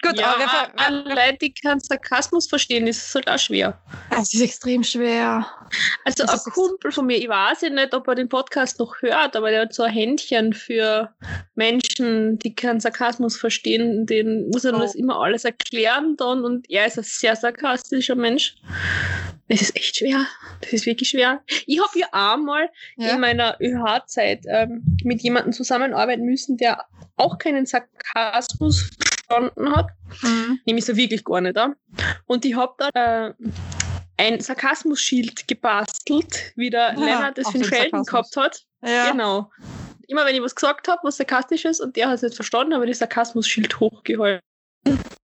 Gut, 0.01 0.19
ja, 0.19 0.35
aber 0.37 0.79
an 0.81 1.05
Leute, 1.07 1.39
die 1.43 1.53
keinen 1.55 1.81
Sarkasmus 1.81 2.47
verstehen, 2.49 2.87
ist 2.87 3.09
es 3.09 3.15
halt 3.15 3.29
auch 3.29 3.39
schwer. 3.39 3.81
es 4.11 4.33
ist 4.33 4.41
extrem 4.41 4.85
schwer. 4.85 5.45
Also 6.05 6.25
Das 6.25 6.47
ein 6.47 6.53
Kumpel 6.53 6.93
von 6.93 7.07
mir, 7.07 7.17
ich 7.17 7.29
weiß 7.29 7.63
ja 7.63 7.71
nicht, 7.71 7.93
ob 7.93 8.07
er 8.07 8.15
den 8.15 8.29
Podcast 8.29 8.79
noch 8.79 9.03
hört, 9.03 9.35
aber 9.37 9.51
der 9.51 9.63
hat 9.63 9.75
so 9.75 9.83
ein 9.83 9.93
Händchen 9.93 10.53
für 10.53 11.13
Menschen, 11.57 12.39
die 12.39 12.55
keinen 12.55 12.81
Sarkasmus 12.81 13.37
verstehen. 13.37 14.07
Den 14.07 14.49
muss 14.51 14.65
er 14.65 14.75
Oh. 14.75 14.79
das 14.79 14.95
immer 14.95 15.21
alles 15.21 15.45
erklären 15.45 16.15
dann 16.17 16.45
und 16.45 16.71
er 16.71 16.87
ist 16.87 16.99
ein 16.99 17.05
sehr 17.05 17.35
sarkastischer 17.35 18.15
Mensch. 18.15 18.55
Das 19.49 19.63
ist 19.63 19.77
echt 19.77 19.97
schwer. 19.97 20.27
Das 20.61 20.73
ist 20.75 20.87
wirklich 20.87 21.09
schwer. 21.09 21.43
Ich 21.67 21.81
habe 21.81 21.99
ja 21.99 22.07
einmal 22.13 22.69
Ja? 22.97 23.15
in 23.15 23.21
meiner 23.21 23.57
ÖH-Zeit 23.61 24.45
ähm, 24.49 24.85
mit 25.03 25.23
jemandem 25.23 25.53
zusammenarbeiten 25.53 26.25
müssen, 26.25 26.57
der 26.57 26.85
auch 27.17 27.39
keinen 27.39 27.67
Sarkasmus 27.67 28.91
verstanden 29.29 29.75
hat. 29.75 29.89
Mhm. 30.23 30.61
Nämlich 30.65 30.85
so 30.85 30.97
wirklich 30.97 31.25
gar 31.25 31.41
nicht. 31.41 31.59
Und 32.27 32.45
ich 32.45 32.57
habe 32.57 32.75
dann 32.79 32.91
äh, 32.95 33.35
ein 34.17 34.41
Sarkasmus-Schild 34.41 35.47
gebastelt, 35.47 36.53
wie 36.57 36.71
der 36.71 36.95
Ja, 36.95 37.05
Lennart 37.05 37.39
es 37.39 37.47
auf 37.47 37.53
für 37.53 37.59
den 37.59 37.71
den 37.71 37.71
Felden 37.71 38.05
gehabt 38.05 38.37
hat. 38.37 38.65
Ja. 38.83 39.11
Genau. 39.11 39.51
Immer 40.09 40.25
wenn 40.25 40.35
ich 40.35 40.43
was 40.43 40.55
gesagt 40.55 40.89
habe, 40.89 41.01
was 41.05 41.19
sarkastisch 41.19 41.65
ist 41.65 41.81
und 41.81 41.97
der 41.97 42.09
hat 42.09 42.15
es 42.17 42.23
nicht 42.23 42.35
verstanden, 42.35 42.75
habe 42.75 42.85
ich 42.85 42.93
das 42.93 42.99
Sarkasmus-Schild 43.01 43.79
hochgehalten. 43.79 44.43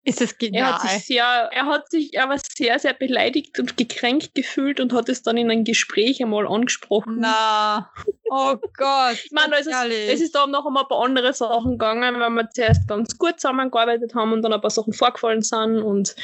Ist 0.06 0.22
es 0.22 0.32
Er 0.34 0.38
genial. 0.38 0.74
hat 0.74 0.82
sich 0.82 1.06
sehr, 1.08 1.26
er 1.26 1.66
hat 1.66 1.90
sich, 1.90 2.14
er 2.14 2.30
war 2.30 2.38
sehr, 2.56 2.78
sehr 2.78 2.94
beleidigt 2.94 3.60
und 3.60 3.76
gekränkt 3.76 4.36
gefühlt 4.36 4.80
und 4.80 4.94
hat 4.94 5.10
es 5.10 5.24
dann 5.24 5.36
in 5.36 5.50
einem 5.50 5.64
Gespräch 5.64 6.22
einmal 6.22 6.48
angesprochen. 6.48 7.18
Na, 7.20 7.90
oh 8.30 8.56
Gott. 8.78 9.18
Ich 9.26 9.32
meine, 9.32 9.58
ist 9.58 9.68
es, 9.68 9.76
es 10.14 10.22
ist 10.22 10.36
da 10.36 10.46
noch 10.46 10.66
um 10.66 10.78
ein 10.78 10.88
paar 10.88 11.04
andere 11.04 11.34
Sachen 11.34 11.72
gegangen, 11.72 12.20
weil 12.20 12.30
wir 12.30 12.50
zuerst 12.52 12.88
ganz 12.88 13.18
gut 13.18 13.40
zusammengearbeitet 13.40 14.14
haben 14.14 14.32
und 14.32 14.44
dann 14.44 14.54
ein 14.54 14.62
paar 14.62 14.70
Sachen 14.70 14.94
vorgefallen 14.94 15.42
sind 15.42 15.82
und 15.82 16.16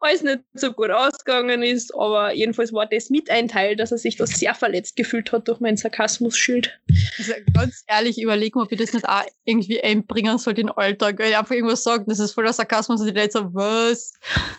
alles 0.00 0.22
nicht 0.22 0.40
so 0.52 0.72
gut 0.72 0.90
ausgegangen 0.90 1.62
ist. 1.62 1.94
Aber 1.94 2.34
jedenfalls 2.34 2.72
war 2.74 2.84
das 2.86 3.08
mit 3.08 3.30
ein 3.30 3.48
Teil, 3.48 3.76
dass 3.76 3.92
er 3.92 3.98
sich 3.98 4.16
da 4.16 4.26
sehr 4.26 4.54
verletzt 4.54 4.94
gefühlt 4.96 5.32
hat 5.32 5.48
durch 5.48 5.58
mein 5.60 5.78
Sarkasmus-Schild. 5.78 6.78
Also 7.18 7.32
ganz 7.54 7.82
ehrlich, 7.86 8.20
überlegen, 8.20 8.60
ob 8.60 8.70
ich 8.70 8.78
das 8.78 8.92
nicht 8.92 9.08
auch 9.08 9.22
irgendwie 9.44 9.80
einbringen 9.82 10.36
sollte 10.36 10.60
in 10.60 10.66
den 10.66 10.76
Alltag. 10.76 11.18
Weil 11.18 11.30
ich 11.30 11.36
einfach 11.38 11.54
irgendwas 11.54 11.82
sagen, 11.82 12.04
das 12.08 12.18
ist 12.18 12.32
voller 12.32 12.52
Sarkasmus 12.52 13.00
und 13.00 13.14
So, 13.30 13.52
was? 13.54 14.14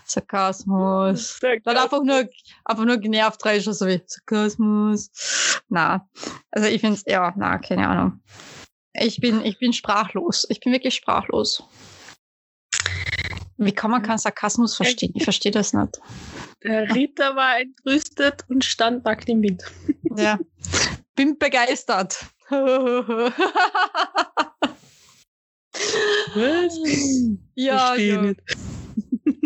Sarkasmus. 0.06 1.39
Dann 1.41 1.78
einfach 1.78 2.04
nur, 2.04 2.28
einfach 2.65 2.86
nur 2.86 2.97
genervt 2.97 3.45
rein, 3.45 3.62
so 3.62 3.88
wie 3.88 4.02
Sarkasmus. 4.06 5.10
Na, 5.69 6.08
also 6.52 6.67
ich 6.67 6.82
finde 6.82 6.99
ja, 7.08 7.34
na, 7.36 7.58
keine 7.58 7.88
Ahnung. 7.88 8.21
Ich 8.93 9.19
bin, 9.19 9.43
ich 9.43 9.58
bin 9.60 9.73
sprachlos. 9.73 10.45
Ich 10.49 10.60
bin 10.60 10.71
wirklich 10.71 10.95
sprachlos. 10.95 11.63
Wie 13.58 13.71
kann 13.71 13.91
man 13.91 14.02
keinen 14.02 14.17
Sarkasmus 14.17 14.76
verstehen? 14.76 15.13
Ich 15.15 15.23
verstehe 15.23 15.52
das 15.52 15.73
nicht. 15.73 15.99
Der 16.63 16.93
Ritter 16.93 17.36
war 17.36 17.60
entrüstet 17.60 18.45
und 18.49 18.63
stand 18.63 19.06
nackt 19.06 19.30
im 19.30 19.41
Wind. 19.41 19.63
Ja. 20.15 20.39
Bin 21.15 21.38
begeistert. 21.38 22.26
Was? 26.36 26.79
ja, 27.56 27.77
Verstehe 27.88 28.13
ja. 28.15 28.21
nicht. 28.21 28.41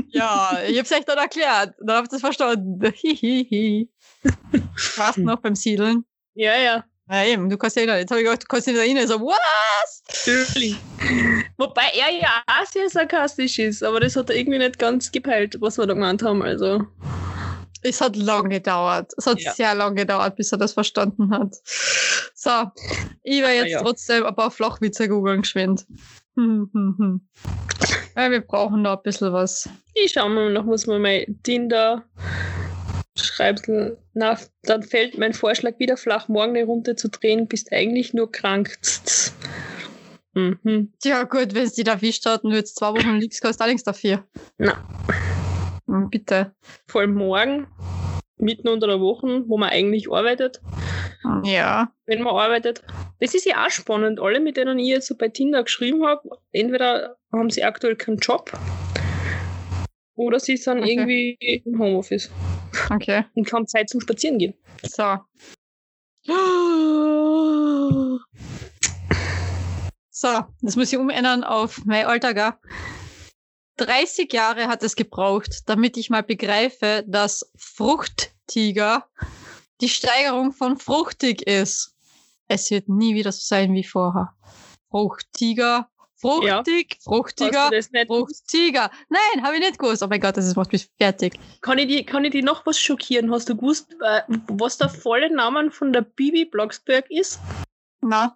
Ja, 0.10 0.58
ich 0.68 0.80
hab's 0.80 0.92
euch 0.92 1.06
dann 1.06 1.18
erklärt. 1.20 1.76
Dann 1.80 1.98
habt 1.98 2.12
ihr 2.12 2.16
es 2.16 2.22
verstanden. 2.22 2.82
Hihihi. 2.92 3.88
Warst 4.96 5.20
noch 5.20 5.40
beim 5.42 5.54
Siedeln? 5.56 6.06
Ja, 6.34 6.58
ja. 6.58 6.84
Ja, 7.10 7.24
eben, 7.26 7.50
du 7.50 7.58
kannst 7.58 7.76
ja 7.76 7.82
erinnern. 7.84 8.00
Jetzt 8.00 8.10
habe 8.10 8.22
ich 8.22 8.26
gedacht, 8.26 8.44
du 8.44 8.48
kannst 8.48 8.66
nicht 8.68 8.78
erinnern. 8.78 9.08
So, 9.08 9.20
was? 9.22 10.04
Natürlich. 10.08 10.76
Wobei 11.58 11.84
er 11.94 12.12
ja 12.20 12.42
auch 12.48 12.66
sehr 12.66 12.90
sarkastisch 12.90 13.60
ist, 13.60 13.84
aber 13.84 14.00
das 14.00 14.16
hat 14.16 14.30
er 14.30 14.38
irgendwie 14.38 14.58
nicht 14.58 14.80
ganz 14.80 15.12
gepeilt, 15.12 15.56
was 15.60 15.78
wir 15.78 15.86
da 15.86 15.94
gemeint 15.94 16.24
haben. 16.24 16.42
Also, 16.42 16.82
Es 17.84 18.02
hat 18.02 18.16
lang 18.16 18.50
gedauert. 18.50 19.14
Es 19.18 19.28
hat 19.28 19.40
Ja. 19.40 19.54
sehr 19.54 19.76
lang 19.76 19.96
gedauert, 19.96 20.36
bis 20.36 20.52
er 20.52 20.58
das 20.58 20.74
verstanden 20.74 21.30
hat. 21.32 21.56
So, 22.34 22.72
ich 23.24 23.42
werde 23.42 23.54
jetzt 23.54 23.72
ja. 23.72 23.82
trotzdem 23.82 24.26
ein 24.26 24.36
paar 24.36 24.52
Flachwitze 24.52 25.08
googeln 25.08 25.44
geschwind. 25.44 25.86
Hm, 26.38 26.70
hm, 26.72 26.96
hm. 26.98 27.22
Ja, 28.16 28.30
wir 28.32 28.42
brauchen 28.42 28.84
da 28.84 28.94
ein 28.94 29.02
bisschen 29.04 29.34
was. 29.34 29.68
ich 29.94 30.12
schau 30.12 30.30
mal 30.30 30.52
noch, 30.54 30.66
muss 30.66 30.86
man 30.88 31.02
mal 31.02 31.26
Tinder 31.44 32.04
Schreibsel. 33.16 33.98
Na, 34.14 34.38
dann 34.64 34.84
fällt 34.84 35.18
mein 35.18 35.34
Vorschlag 35.34 35.80
wieder 35.80 35.98
flach, 35.98 36.28
morgen 36.28 36.56
eine 36.56 36.66
Runde 36.66 36.96
zu 36.96 37.10
drehen, 37.10 37.48
bist 37.48 37.72
eigentlich 37.74 38.14
nur 38.14 38.32
krank. 38.32 38.78
Mhm. 40.34 40.94
Tja, 41.02 41.24
gut, 41.24 41.56
wenn 41.56 41.66
es 41.66 41.74
die 41.74 41.84
da 41.84 41.94
erwischt 41.94 42.26
hat 42.28 42.44
und 42.44 42.52
du 42.52 42.58
jetzt 42.58 42.76
zwei 42.78 42.94
Wochen 42.94 43.16
liegst, 43.16 43.42
kannst 43.42 43.60
du 43.60 43.64
auch 43.64 43.68
nichts 43.68 43.84
dafür. 43.84 44.24
Na. 44.60 44.78
Hm, 45.88 46.10
Bitte. 46.12 46.54
Vor 46.88 47.08
morgen, 47.08 47.66
mitten 48.38 48.68
unter 48.68 48.88
der 48.88 49.00
Woche, 49.00 49.44
wo 49.48 49.58
man 49.58 49.70
eigentlich 49.70 50.12
arbeitet, 50.12 50.62
Ja. 51.44 51.92
wenn 52.06 52.22
man 52.22 52.36
arbeitet. 52.36 52.84
Das 53.20 53.34
ist 53.34 53.46
ja 53.46 53.66
auch 53.66 53.70
spannend. 53.72 54.20
Alle, 54.20 54.40
mit 54.40 54.58
denen 54.58 54.78
ich 54.80 54.88
jetzt 54.88 55.08
so 55.08 55.16
bei 55.16 55.28
Tinder 55.30 55.64
geschrieben 55.64 56.06
habe, 56.06 56.30
entweder 56.52 57.18
haben 57.32 57.50
sie 57.50 57.64
aktuell 57.64 57.96
keinen 57.96 58.18
Job 58.18 58.52
oder 60.16 60.40
sie 60.40 60.58
sind 60.58 60.80
Okay. 60.80 60.92
irgendwie 60.92 61.62
im 61.66 61.80
Homeoffice 61.80 62.30
Okay. 62.92 63.26
und 63.34 63.52
haben 63.52 63.68
Zeit 63.68 63.90
zum 63.90 64.02
Spazieren 64.02 64.38
gehen. 64.38 64.54
So. 64.84 65.18
So, 70.10 70.44
das 70.62 70.76
muss 70.76 70.92
ich 70.92 70.98
umändern 70.98 71.44
auf 71.44 71.82
mein 71.86 72.06
Alter, 72.06 72.34
gell? 72.34 72.54
30 73.78 74.34
Jahre 74.34 74.68
hat 74.68 74.84
es 74.84 74.96
gebraucht, 74.96 75.64
damit 75.68 75.98
ich 75.98 76.10
mal 76.10 76.24
begreife, 76.24 77.04
dass 77.08 77.50
Fruchttiger 77.56 79.06
die 79.82 79.90
Steigerung 79.90 80.52
von 80.52 80.78
fruchtig 80.78 81.44
ist. 81.44 81.96
Es 82.48 82.72
wird 82.72 82.90
nie 82.90 83.16
wieder 83.16 83.32
so 83.32 83.40
sein 83.42 83.74
wie 83.74 83.84
vorher. 83.84 84.34
Fruchtiger, 84.90 85.90
fruchtig, 86.16 86.98
fruchtiger, 87.04 87.70
das 87.72 87.92
nicht 87.92 88.08
fruchtiger. 88.08 88.90
Nein, 89.10 89.44
habe 89.44 89.56
ich 89.56 89.62
nicht 89.62 89.78
gewusst. 89.78 90.02
Oh 90.02 90.08
mein 90.08 90.22
Gott, 90.22 90.38
das 90.38 90.48
ist 90.48 90.56
macht 90.56 90.72
mich 90.72 90.90
fertig. 90.98 91.38
Kann 91.62 91.78
ich, 91.78 91.88
die, 91.88 92.04
kann 92.04 92.26
ich 92.26 92.32
die 92.32 92.42
noch 92.42 92.66
was 92.66 92.80
schockieren? 92.80 93.32
Hast 93.32 93.50
du 93.50 93.56
gewusst, 93.56 93.96
äh, 94.02 94.22
was 94.48 94.78
der 94.78 94.90
volle 94.90 95.34
Name 95.34 95.70
von 95.72 95.94
der 95.94 96.02
Bibi 96.02 96.46
Blocksberg 96.46 97.10
ist? 97.12 97.40
Na? 98.02 98.36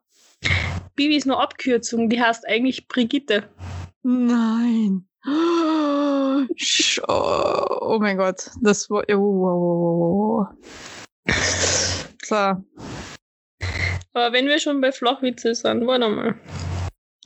Bibi 0.96 1.16
ist 1.16 1.26
nur 1.26 1.42
Abkürzung, 1.42 2.10
die 2.10 2.22
heißt 2.22 2.48
eigentlich 2.48 2.88
Brigitte. 2.88 3.50
Nein. 4.04 5.08
Oh, 5.24 6.46
oh 7.08 7.98
mein 8.00 8.18
Gott, 8.18 8.50
das 8.62 8.90
war. 8.90 9.04
Oh, 9.10 9.14
oh, 9.14 10.46
oh, 10.46 10.48
oh. 11.28 11.34
So, 12.24 12.36
Aber 12.36 14.34
wenn 14.34 14.48
wir 14.48 14.60
schon 14.60 14.82
bei 14.82 14.92
Flachwitze 14.92 15.54
sind, 15.54 15.86
warte 15.86 16.10
mal. 16.10 16.40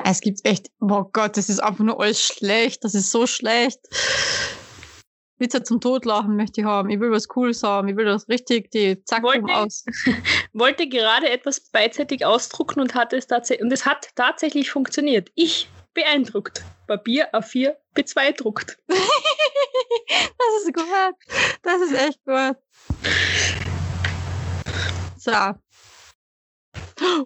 es 0.04 0.20
gibt 0.22 0.46
echt. 0.46 0.70
Oh 0.82 1.06
Gott, 1.14 1.38
das 1.38 1.50
ist 1.50 1.60
einfach 1.60 1.84
nur 1.84 2.00
alles 2.02 2.22
schlecht. 2.22 2.84
Das 2.84 2.96
ist 2.96 3.12
so 3.12 3.28
schlecht. 3.28 3.80
Witze 5.38 5.64
zum 5.64 5.82
Totlachen 5.82 6.38
möchte 6.38 6.62
ich 6.62 6.68
haben. 6.68 6.90
Ich 6.90 7.00
will 7.00 7.12
was 7.12 7.28
Cooles 7.28 7.62
haben. 7.62 7.88
Ich 7.90 7.96
will 7.98 8.06
das 8.06 8.28
richtig, 8.30 8.72
die 8.72 9.04
Zack 9.04 9.22
Wollte- 9.24 9.54
aus. 9.54 9.84
Wollte 10.54 10.88
gerade 10.88 11.30
etwas 11.30 11.60
beidseitig 11.72 12.26
ausdrucken 12.26 12.80
und 12.80 12.96
hatte 12.96 13.18
es 13.18 13.28
tatsächlich 13.28 13.64
und 13.66 13.72
es 13.74 13.86
hat 13.86 14.10
tatsächlich 14.16 14.72
funktioniert. 14.72 15.30
Ich 15.36 15.70
beeindruckt. 15.94 16.64
Papier 16.88 17.34
A4 17.34 17.76
B2 17.96 18.32
druckt. 18.34 18.78
Das 20.38 20.64
ist 20.64 20.74
gut. 20.74 21.16
Das 21.64 21.82
ist 21.82 21.94
echt 21.94 22.24
gut. 22.26 22.58
So. 25.18 25.56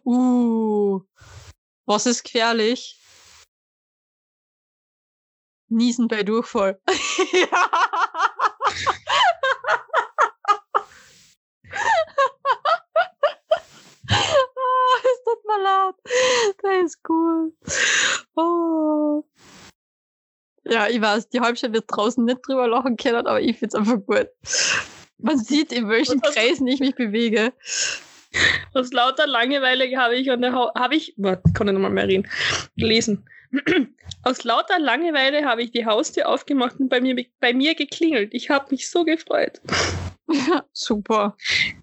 Uh, 0.05 1.01
was 1.85 2.05
ist 2.05 2.23
gefährlich? 2.23 2.99
Niesen 5.67 6.07
bei 6.07 6.23
Durchfall. 6.23 6.81
oh, 6.87 6.93
es 15.03 15.23
tut 15.23 15.45
mir 15.45 15.61
leid. 15.61 15.95
Das 16.63 16.85
ist 16.85 16.99
cool. 17.07 17.53
Ja, 20.69 20.87
ich 20.87 21.01
weiß, 21.01 21.29
die 21.29 21.39
Halbzeit 21.39 21.73
wird 21.73 21.85
draußen 21.87 22.23
nicht 22.23 22.39
drüber 22.47 22.67
lachen 22.67 22.97
können, 22.97 23.25
aber 23.25 23.41
ich 23.41 23.57
finde 23.57 23.67
es 23.67 23.75
einfach 23.75 24.05
gut. 24.05 24.27
Man 25.17 25.37
sieht, 25.37 25.71
in 25.71 25.89
welchen 25.89 26.21
Kreisen 26.21 26.67
ich 26.67 26.79
mich 26.79 26.95
bewege. 26.95 27.53
Aus 28.73 28.93
lauter 28.93 29.25
Langeweile 29.27 29.89
habe 29.97 30.15
ich 30.15 30.29
an 30.31 30.41
der 30.41 30.53
ha 30.53 30.71
habe 30.77 30.95
ich, 30.95 31.13
warte, 31.17 31.51
kann 31.53 31.67
ich 31.67 31.73
nochmal 31.73 31.91
mehr 31.91 32.07
reden, 32.07 32.27
lesen. 32.75 33.27
Aus 34.23 34.43
lauter 34.43 34.79
Langeweile 34.79 35.45
habe 35.45 35.63
ich 35.63 35.71
die 35.71 35.85
Haustür 35.85 36.29
aufgemacht 36.29 36.79
und 36.79 36.89
bei 36.89 37.01
mir, 37.01 37.15
bei 37.39 37.53
mir 37.53 37.73
geklingelt. 37.73 38.33
Ich 38.33 38.49
habe 38.49 38.67
mich 38.69 38.89
so 38.89 39.03
gefreut. 39.03 39.61
Super. 40.73 41.35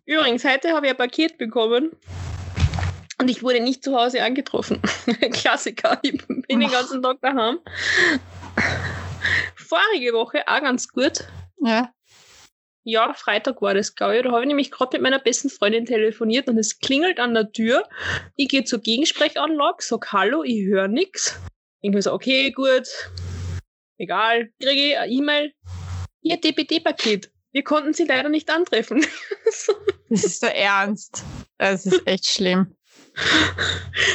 Übrigens, 0.05 0.45
heute 0.45 0.73
habe 0.73 0.87
ich 0.87 0.93
ein 0.93 0.97
Paket 0.97 1.39
bekommen 1.39 1.91
und 3.19 3.29
ich 3.29 3.43
wurde 3.43 3.61
nicht 3.61 3.83
zu 3.83 3.97
Hause 3.97 4.23
angetroffen. 4.23 4.81
Klassiker, 5.33 5.99
ich 6.03 6.25
bin 6.27 6.43
den 6.49 6.71
ganzen 6.71 7.03
Tag 7.03 7.21
daheim. 7.23 7.59
Vorige 9.57 10.13
Woche 10.13 10.43
auch 10.47 10.61
ganz 10.61 10.89
gut. 10.89 11.25
Ja. 11.61 11.93
Ja, 12.89 13.13
Freitag 13.15 13.61
war 13.63 13.75
das, 13.75 13.97
glaube 13.97 14.17
ich. 14.17 14.23
Da 14.23 14.31
habe 14.31 14.43
ich 14.43 14.47
nämlich 14.47 14.71
gerade 14.71 14.97
mit 14.97 15.03
meiner 15.03 15.19
besten 15.19 15.51
Freundin 15.51 15.87
telefoniert 15.87 16.49
und 16.49 16.57
es 16.57 16.79
klingelt 16.79 17.19
an 17.19 17.35
der 17.35 17.51
Tür. 17.51 17.89
Ich 18.37 18.49
gehe 18.49 18.63
zur 18.63 18.79
Gegensprechanlage, 18.79 19.79
sag 19.81 20.13
Hallo, 20.13 20.45
ich 20.45 20.67
höre 20.67 20.87
nichts. 20.87 21.37
Ich 21.81 21.91
mir 21.91 22.01
so, 22.01 22.13
okay, 22.13 22.53
gut, 22.53 22.87
egal. 23.99 24.51
Kriege 24.63 24.91
ich 24.91 24.99
eine 24.99 25.13
E-Mail. 25.13 25.53
Ihr 26.23 26.41
DPD-Paket. 26.41 27.31
Wir 27.51 27.65
konnten 27.65 27.93
sie 27.93 28.05
leider 28.05 28.29
nicht 28.29 28.51
antreffen. 28.51 29.05
das 30.09 30.25
ist 30.25 30.43
der 30.43 30.57
Ernst. 30.57 31.25
Das 31.59 31.87
ist 31.87 32.07
echt 32.07 32.27
schlimm. 32.27 32.77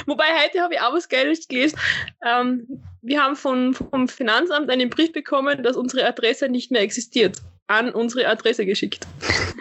Wobei 0.06 0.26
heute 0.44 0.62
habe 0.62 0.76
ich 0.76 0.80
auch 0.80 0.94
was 0.94 1.10
Geiles 1.10 1.48
gelesen. 1.48 1.78
Ähm, 2.26 2.84
wir 3.02 3.24
haben 3.24 3.36
von, 3.36 3.74
vom 3.74 4.08
Finanzamt 4.08 4.70
einen 4.70 4.90
Brief 4.90 5.12
bekommen, 5.12 5.64
dass 5.64 5.76
unsere 5.76 6.06
Adresse 6.06 6.50
nicht 6.50 6.72
mehr 6.72 6.82
existiert 6.82 7.38
an 7.68 7.94
unsere 7.94 8.28
Adresse 8.28 8.66
geschickt. 8.66 9.08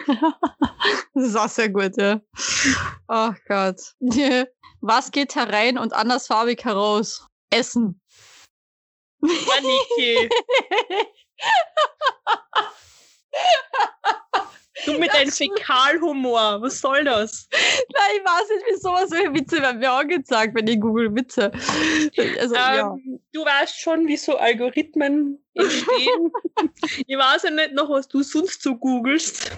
das 1.13 1.27
ist 1.27 1.35
auch 1.35 1.47
sehr 1.47 1.69
gut, 1.69 1.95
ja. 1.97 2.19
Ach 3.07 3.33
oh 3.33 3.35
Gott. 3.47 3.93
Was 4.81 5.11
geht 5.11 5.35
herein 5.35 5.77
und 5.77 5.93
andersfarbig 5.93 6.65
heraus? 6.65 7.27
Essen. 7.51 8.01
Maniki. 9.21 10.29
Du 14.85 14.97
mit 14.97 15.13
deinem 15.13 15.31
Fäkalhumor, 15.31 16.61
was 16.61 16.79
soll 16.79 17.03
das? 17.03 17.47
Nein, 17.51 18.17
ich 18.17 18.23
weiß 18.23 18.49
nicht, 18.49 18.65
wie 18.67 18.79
sowas 18.79 19.09
solche 19.09 19.33
Witze 19.33 19.61
werden 19.61 19.79
mir 19.79 19.91
angezeigt, 19.91 20.55
wenn 20.55 20.67
ich 20.67 20.79
google 20.79 21.13
Witze. 21.15 21.51
Also, 22.39 22.55
ähm, 22.55 22.75
ja. 22.75 22.95
Du 23.33 23.45
weißt 23.45 23.79
schon, 23.79 24.07
wie 24.07 24.17
so 24.17 24.37
Algorithmen 24.37 25.43
entstehen. 25.53 26.31
ich 27.07 27.17
weiß 27.17 27.43
ja 27.43 27.51
nicht 27.51 27.73
noch, 27.73 27.89
was 27.89 28.07
du 28.07 28.23
sonst 28.23 28.61
so 28.61 28.75
googelst. 28.75 29.51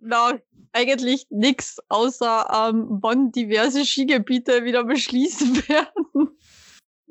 Na, 0.00 0.38
eigentlich 0.72 1.26
nichts, 1.30 1.78
außer 1.88 2.70
ähm, 2.70 2.86
wann 3.00 3.30
diverse 3.32 3.84
Skigebiete 3.84 4.64
wieder 4.64 4.84
beschließen 4.84 5.56
werden. 5.68 6.36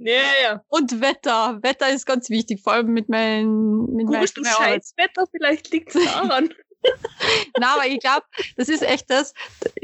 Ja, 0.04 0.22
ja. 0.44 0.64
Und 0.68 1.02
Wetter. 1.02 1.60
Wetter 1.62 1.90
ist 1.90 2.06
ganz 2.06 2.30
wichtig, 2.30 2.62
vor 2.62 2.74
allem 2.74 2.88
mit 2.88 3.10
meinen. 3.10 3.94
Mit 3.94 4.08
Googlest 4.08 4.38
du 4.38 4.44
Scheißwetter? 4.44 5.26
Vielleicht 5.32 5.72
liegt 5.72 5.96
es 5.96 6.04
daran. 6.04 6.54
Na, 7.60 7.76
aber 7.76 7.88
ich 7.88 8.00
glaube, 8.00 8.26
das 8.58 8.70
ist 8.70 8.84
echt 8.84 9.10
das. 9.10 9.34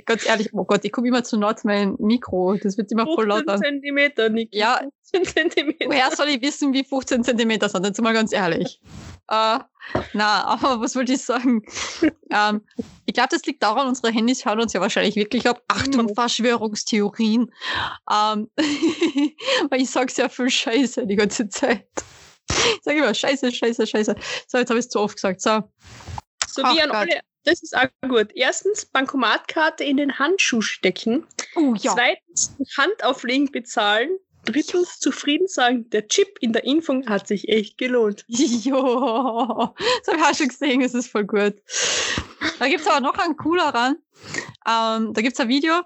Ganz 0.06 0.28
ehrlich, 0.28 0.54
oh 0.54 0.66
Gott, 0.66 0.84
ich 0.84 0.92
komme 0.92 1.08
immer 1.08 1.24
zu 1.24 1.38
Nord 1.38 1.64
mein 1.64 1.96
Mikro. 2.00 2.56
Das 2.56 2.78
wird 2.78 2.92
immer 2.92 3.06
voll 3.06 3.28
lauter. 3.28 3.54
15 3.54 3.64
Zentimeter, 3.64 4.30
Niki. 4.30 4.58
Ja. 4.58 4.82
15 5.12 5.52
Zentimeter. 5.52 5.86
Woher 5.88 6.12
soll 6.16 6.28
ich 6.28 6.42
wissen, 6.42 6.74
wie 6.74 6.84
15 6.84 7.24
Zentimeter 7.24 7.70
sind? 7.70 7.86
Jetzt 7.86 8.02
mal 8.02 8.14
ganz 8.14 8.34
ehrlich. 8.34 8.82
Äh, 9.30 9.60
na, 10.14 10.44
aber 10.46 10.82
was 10.82 10.96
wollte 10.96 11.14
ich 11.14 11.24
sagen? 11.24 11.64
ähm, 12.32 12.62
ich 13.06 13.14
glaube, 13.14 13.30
das 13.32 13.44
liegt 13.46 13.64
daran, 13.64 13.88
unsere 13.88 14.12
Handys 14.12 14.46
hören 14.46 14.60
uns 14.60 14.74
ja 14.74 14.82
wahrscheinlich 14.82 15.16
wirklich 15.16 15.48
ab. 15.48 15.62
Achtung, 15.68 16.14
Verschwörungstheorien. 16.14 17.52
Ähm, 18.12 18.50
weil 19.70 19.82
ich 19.82 19.90
sage 19.90 20.12
sehr 20.12 20.30
viel 20.30 20.50
Scheiße 20.50 21.08
die 21.08 21.16
ganze 21.16 21.50
Zeit. 21.50 21.88
Ich 22.50 22.84
sage 22.84 23.00
immer 23.00 23.14
Scheiße, 23.14 23.52
Scheiße, 23.52 23.88
Scheiße. 23.88 24.16
So, 24.48 24.58
jetzt 24.58 24.70
habe 24.70 24.80
ich 24.80 24.86
es 24.86 24.90
zu 24.90 25.00
oft 25.00 25.16
gesagt. 25.16 25.42
So. 25.42 25.64
So 26.48 26.64
wie 26.64 26.82
an 26.82 26.92
alle, 26.92 27.22
das 27.44 27.62
ist 27.62 27.76
auch 27.76 27.88
gut. 28.08 28.30
Erstens, 28.34 28.86
Bankomatkarte 28.86 29.84
in 29.84 29.98
den 29.98 30.18
Handschuh 30.18 30.62
stecken. 30.62 31.26
Oh, 31.56 31.74
ja. 31.78 31.94
Zweitens, 31.94 32.56
Hand 32.78 33.04
auflegen 33.04 33.52
bezahlen. 33.52 34.10
Drittens, 34.46 35.00
zufrieden 35.00 35.48
sagen, 35.48 35.90
der 35.90 36.08
Chip 36.08 36.38
in 36.40 36.54
der 36.54 36.64
Impfung 36.64 37.08
hat 37.08 37.28
sich 37.28 37.50
echt 37.50 37.78
gelohnt. 37.78 38.26
Jo, 38.28 39.74
das 40.00 40.08
habe 40.08 40.18
ich 40.18 40.24
auch 40.24 40.36
schon 40.36 40.48
gesehen, 40.48 40.82
das 40.82 40.94
ist 40.94 41.12
voll 41.12 41.26
gut. 41.26 41.56
Da 42.58 42.68
gibt 42.68 42.82
es 42.82 42.88
aber 42.88 43.02
noch 43.02 43.18
einen 43.18 43.38
cooleren. 43.38 43.98
Ähm, 44.68 45.14
da 45.14 45.22
gibt 45.22 45.34
es 45.34 45.40
ein 45.40 45.50
Video, 45.50 45.82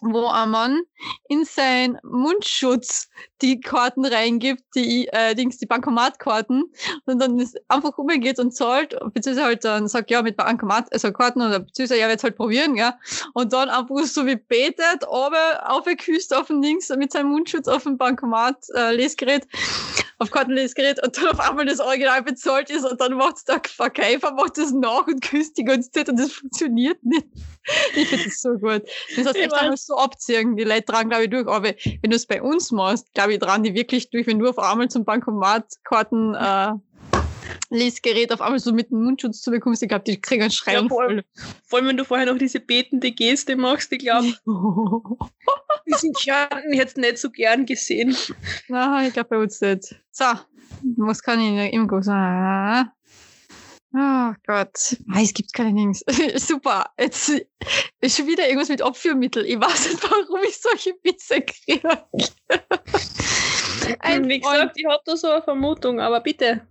wo 0.00 0.26
ein 0.26 0.50
Mann 0.50 0.80
in 1.28 1.44
sein 1.44 1.98
Mundschutz 2.02 3.08
die 3.42 3.60
Karten 3.60 4.04
reingibt, 4.04 4.64
die 4.74 5.08
äh, 5.08 5.34
Dings, 5.34 5.58
die 5.58 5.66
Bankomatkarten 5.66 6.64
und 7.06 7.18
dann 7.18 7.38
ist 7.38 7.58
einfach 7.68 7.96
umgeht 7.98 8.38
und 8.38 8.52
zahlt, 8.54 8.96
beziehungsweise 9.12 9.44
halt 9.44 9.64
dann 9.64 9.88
sagt, 9.88 10.10
ja, 10.10 10.22
mit 10.22 10.36
Bankomat, 10.36 10.92
also 10.92 11.12
Karten 11.12 11.40
oder 11.40 11.60
beziehungsweise 11.60 12.00
ja, 12.00 12.08
jetzt 12.08 12.24
halt 12.24 12.36
probieren, 12.36 12.76
ja. 12.76 12.98
Und 13.34 13.52
dann 13.52 13.68
einfach 13.68 14.04
so 14.04 14.26
wie 14.26 14.36
betet, 14.36 15.04
aber 15.08 15.70
aufgeküsst 15.70 16.34
auf 16.34 16.48
dem 16.48 16.62
Dings 16.62 16.88
mit 16.90 17.12
seinem 17.12 17.30
Mundschutz 17.30 17.68
auf 17.68 17.84
dem 17.84 17.98
Bankomat 17.98 18.56
äh, 18.74 18.94
Lesgerät, 18.94 19.46
auf 20.18 20.30
Kartenlesgerät 20.30 21.02
und 21.02 21.16
dann 21.16 21.28
auf 21.28 21.40
einmal 21.40 21.66
das 21.66 21.80
Original 21.80 22.22
bezahlt 22.22 22.70
ist 22.70 22.84
und 22.84 23.00
dann 23.00 23.14
macht's 23.14 23.44
der 23.44 23.60
Verkäufer, 23.64 24.32
macht 24.32 24.58
das 24.58 24.72
nach 24.72 25.06
und 25.06 25.22
küsst 25.22 25.56
die 25.56 25.64
ganze 25.64 25.90
Zeit 25.90 26.08
und 26.08 26.18
das 26.18 26.32
funktioniert 26.32 27.02
nicht. 27.04 27.26
Ich 27.94 28.08
finde 28.08 28.24
das 28.24 28.40
so 28.40 28.50
gut. 28.54 28.82
Das 29.16 29.26
heißt, 29.26 29.36
echt 29.36 29.52
einmal 29.52 29.76
so 29.76 29.96
abziehen. 29.96 30.56
Die 30.56 30.64
Leute 30.64 30.86
tragen, 30.86 31.10
glaube 31.10 31.24
ich, 31.24 31.30
durch. 31.30 31.46
Aber 31.46 31.68
wenn 31.68 32.10
du 32.10 32.16
es 32.16 32.26
bei 32.26 32.42
uns 32.42 32.72
machst, 32.72 33.12
glaube 33.14 33.34
ich, 33.34 33.38
tragen 33.38 33.62
die 33.62 33.74
wirklich 33.74 34.10
durch, 34.10 34.26
wenn 34.26 34.38
du 34.38 34.48
auf 34.48 34.58
einmal 34.58 34.88
zum 34.88 35.04
Bankomatkarten 35.04 36.34
äh, 36.34 36.72
Lesgerät 37.70 38.32
auf 38.32 38.40
einmal 38.40 38.58
so 38.58 38.72
mit 38.72 38.90
dem 38.90 39.04
Mundschutz 39.04 39.42
zu 39.42 39.50
bekommst, 39.50 39.82
ich 39.82 39.88
glaube, 39.88 40.04
die 40.04 40.20
kriegen 40.20 40.42
einen 40.42 40.50
Schrei. 40.50 40.74
Ja, 40.74 40.88
vor, 40.88 41.02
allem, 41.02 41.22
vor 41.66 41.78
allem, 41.78 41.88
wenn 41.88 41.96
du 41.96 42.04
vorher 42.04 42.26
noch 42.26 42.38
diese 42.38 42.60
betende 42.60 43.12
Geste 43.12 43.56
machst, 43.56 43.92
ich 43.92 43.98
glaube, 43.98 44.28
diesen 45.86 46.12
Kärnten 46.14 46.72
jetzt 46.72 46.96
nicht 46.96 47.18
so 47.18 47.30
gern 47.30 47.66
gesehen. 47.66 48.16
Na, 48.68 49.06
ich 49.06 49.12
glaube 49.12 49.28
bei 49.30 49.38
uns 49.38 49.60
nicht. 49.60 49.96
So, 50.10 50.24
was 50.96 51.22
kann 51.22 51.40
ich 51.40 51.72
im 51.72 51.88
sagen? 52.02 52.90
Oh 53.94 54.34
Gott. 54.46 54.96
Ah, 55.12 55.22
es 55.22 55.32
gibt 55.32 55.54
keine 55.54 55.72
Dings. 55.72 56.04
Super. 56.36 56.90
Jetzt 56.98 57.30
ist 58.00 58.16
schon 58.16 58.26
wieder 58.26 58.46
irgendwas 58.46 58.68
mit 58.68 58.82
Abführmittel. 58.82 59.46
Ich 59.46 59.58
weiß 59.58 59.90
nicht, 59.90 60.02
warum 60.02 60.42
ich 60.46 60.60
solche 60.60 60.92
Witze 61.02 61.40
kriege. 61.40 62.06
Ein 64.00 64.28
Wie 64.28 64.40
gesagt, 64.40 64.76
ich 64.76 64.84
habe 64.84 65.02
da 65.06 65.16
so 65.16 65.30
eine 65.30 65.42
Vermutung, 65.42 66.00
aber 66.00 66.20
bitte. 66.20 66.66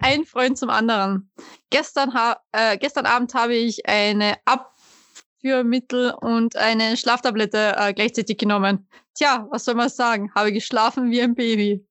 Ein 0.00 0.24
Freund 0.24 0.58
zum 0.58 0.70
anderen. 0.70 1.30
Gestern, 1.68 2.14
ha 2.14 2.40
äh, 2.52 2.78
gestern 2.78 3.06
Abend 3.06 3.34
habe 3.34 3.54
ich 3.54 3.86
eine 3.86 4.36
Abführmittel 4.46 6.14
und 6.20 6.56
eine 6.56 6.96
Schlaftablette 6.96 7.74
äh, 7.76 7.92
gleichzeitig 7.92 8.38
genommen. 8.38 8.88
Tja, 9.14 9.46
was 9.50 9.64
soll 9.64 9.74
man 9.74 9.90
sagen? 9.90 10.32
Habe 10.34 10.52
geschlafen 10.52 11.10
wie 11.10 11.20
ein 11.20 11.34
Baby. 11.34 11.86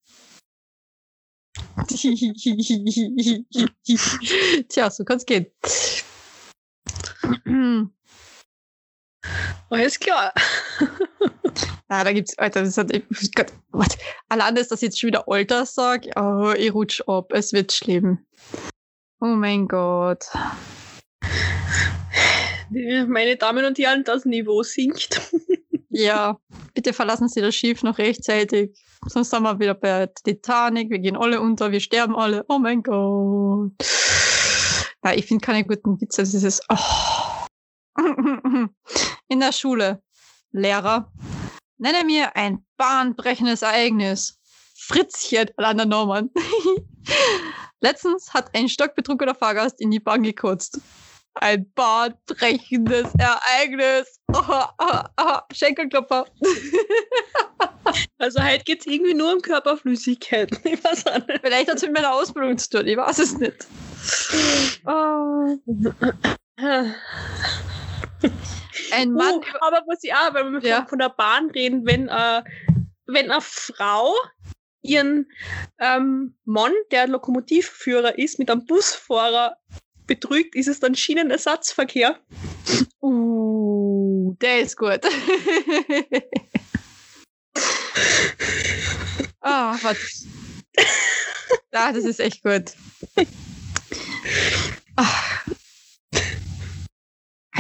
Tja, 4.70 4.90
so 4.90 5.06
kann 5.06 5.18
es 5.18 5.26
gehen. 5.26 5.46
Alles 9.70 10.00
klar. 10.00 10.34
Ja, 11.90 12.04
da 12.04 12.12
gibt's, 12.12 12.38
Alter, 12.38 12.64
das 12.64 12.78
hat, 12.78 12.92
Gott, 13.36 13.54
what? 13.72 13.98
Allein 14.30 14.56
ist 14.56 14.72
das 14.72 14.82
jetzt 14.82 15.00
schon 15.00 15.08
wieder 15.08 15.28
Alter 15.28 15.66
sag, 15.66 16.06
oh, 16.16 16.54
ich 16.58 16.74
rutsch 16.74 17.02
ab, 17.08 17.32
es 17.34 17.54
wird 17.54 17.72
schlimm. 17.72 18.26
Oh 19.22 19.28
mein 19.28 19.68
Gott. 19.68 20.26
Meine 22.70 23.36
Damen 23.36 23.66
und 23.66 23.78
Herren, 23.78 24.04
das 24.04 24.26
Niveau 24.26 24.64
sinkt. 24.64 25.22
Ja, 25.92 26.40
bitte 26.76 26.94
verlassen 26.94 27.28
Sie 27.28 27.42
das 27.42 27.56
Schiff 27.56 27.82
noch 27.82 27.98
rechtzeitig. 27.98 28.78
Sonst 29.08 29.32
sind 29.32 29.42
wir 29.42 29.60
wieder 29.60 29.74
bei 29.74 30.08
Titanic. 30.24 30.92
Wir 30.92 31.00
gehen 31.00 31.18
alle 31.18 31.42
unter, 31.42 31.72
wir 31.72 31.80
sterben 31.80 32.16
alle. 32.16 32.46
Oh 32.48 32.60
mein 32.60 32.84
Gott. 32.84 33.74
Ja, 35.04 35.14
ich 35.14 35.26
finde 35.26 35.44
keine 35.44 35.66
guten 35.66 36.00
Witze. 36.00 36.22
Das 36.22 36.34
ist 36.34 36.44
es. 36.44 36.62
Oh. 36.70 37.19
in 39.28 39.40
der 39.40 39.52
Schule. 39.52 40.02
Lehrer, 40.52 41.12
nenne 41.78 42.04
mir 42.06 42.36
ein 42.36 42.66
bahnbrechendes 42.78 43.62
Ereignis. 43.62 44.40
Fritzchen, 44.76 45.50
Landa 45.58 45.86
Norman. 45.86 46.32
Letztens 47.82 48.34
hat 48.34 48.56
ein 48.56 48.68
stockbetrunkener 48.68 49.36
Fahrgast 49.36 49.80
in 49.80 49.92
die 49.92 50.00
Bahn 50.00 50.24
gekotzt. 50.24 50.82
Ein 51.36 51.72
bahnbrechendes 51.74 53.14
Ereignis. 53.18 54.20
Oh, 54.34 54.64
oh, 54.80 55.02
oh, 55.18 55.38
Schenkelklopfer. 55.54 56.26
Also 58.20 58.44
heute 58.44 58.64
geht 58.66 58.82
es 58.82 58.86
irgendwie 58.86 59.14
nur 59.14 59.34
um 59.34 59.42
Körperflüssigkeiten. 59.42 60.60
Ich 60.64 60.84
weiß 60.84 61.06
nicht. 61.06 61.42
Vielleicht 61.42 61.70
hat 61.70 61.78
es 61.78 61.82
mit 61.84 61.94
meiner 61.94 62.14
Ausbildung 62.14 62.58
zu 62.58 62.70
tun, 62.70 62.88
ich 62.88 62.98
weiß 62.98 63.20
es 63.20 63.38
nicht. 63.38 63.68
Oh. 64.86 65.58
Ein 68.92 69.12
Mann. 69.12 69.36
Uh, 69.36 69.44
aber 69.62 69.84
was 69.88 70.04
ich 70.04 70.14
auch, 70.14 70.34
wenn 70.34 70.52
wir 70.54 70.62
Ja. 70.68 70.86
von, 70.86 71.00
der 71.00 71.10
Bahn 71.10 71.50
reden, 71.52 71.86
wenn, 71.86 72.08
äh, 72.08 72.44
wenn 73.06 73.32
eine 73.32 73.42
Frau 73.42 74.14
ihren 74.82 75.30
ähm, 75.80 76.36
Mann, 76.46 76.74
der 76.92 77.08
Lokomotivführer 77.08 78.18
ist, 78.18 78.40
mit 78.40 78.50
einem 78.50 78.66
Busfahrer 78.66 79.58
betrügt, 80.08 80.56
ist 80.56 80.68
es 80.68 80.80
dann 80.80 80.96
Schienenersatzverkehr. 80.96 82.18
Uh, 83.02 84.36
der 84.42 84.62
ist 84.62 84.78
gut. 84.78 85.02
Ah, 89.42 89.78
was? 89.82 90.26
Ah, 91.72 91.92
das 91.92 92.04
ist 92.04 92.20
echt 92.20 92.44
gut. 92.44 92.74
Ah. 94.96 95.40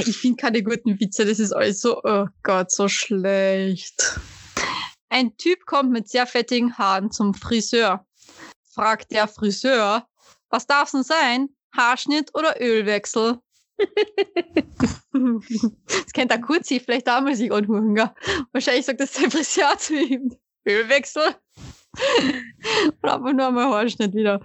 Ich 0.08 0.18
finde 0.18 0.38
keine 0.42 0.64
guten 0.64 1.00
Witze, 1.00 1.26
das 1.26 1.40
ist 1.40 1.52
alles 1.52 1.82
so, 1.82 2.02
oh 2.04 2.28
Gott, 2.44 2.72
so 2.72 2.88
schlecht. 2.88 4.20
Ein 5.10 5.36
Typ 5.38 5.66
kommt 5.66 5.92
mit 5.92 6.08
sehr 6.08 6.28
fettigen 6.28 6.78
Haaren 6.78 7.12
zum 7.12 7.34
Friseur. 7.34 8.06
Fragt 8.74 9.12
der 9.12 9.28
Friseur, 9.28 10.08
was 10.50 10.68
darf's 10.68 10.92
denn 10.92 11.04
sein? 11.04 11.50
Haarschnitt 11.76 12.34
oder 12.36 12.62
Ölwechsel? 12.62 13.40
das 15.88 16.14
kennt 16.14 16.32
er 16.32 16.42
kurz, 16.42 16.68
vielleicht 16.68 17.08
da 17.08 17.22
mal 17.22 17.36
sich 17.36 17.52
anhören. 17.52 17.96
gell? 17.96 18.12
Wahrscheinlich 18.52 18.86
sagt 18.86 19.00
das 19.00 19.14
der 19.14 19.32
Friseur 19.32 19.78
zu 19.78 19.96
ihm. 19.96 20.38
Ölwechsel? 20.68 21.36
Oder 23.02 23.16
einfach 23.16 23.34
nur 23.34 23.48
einmal 23.48 23.70
Haarschnitt 23.70 24.14
wieder. 24.14 24.40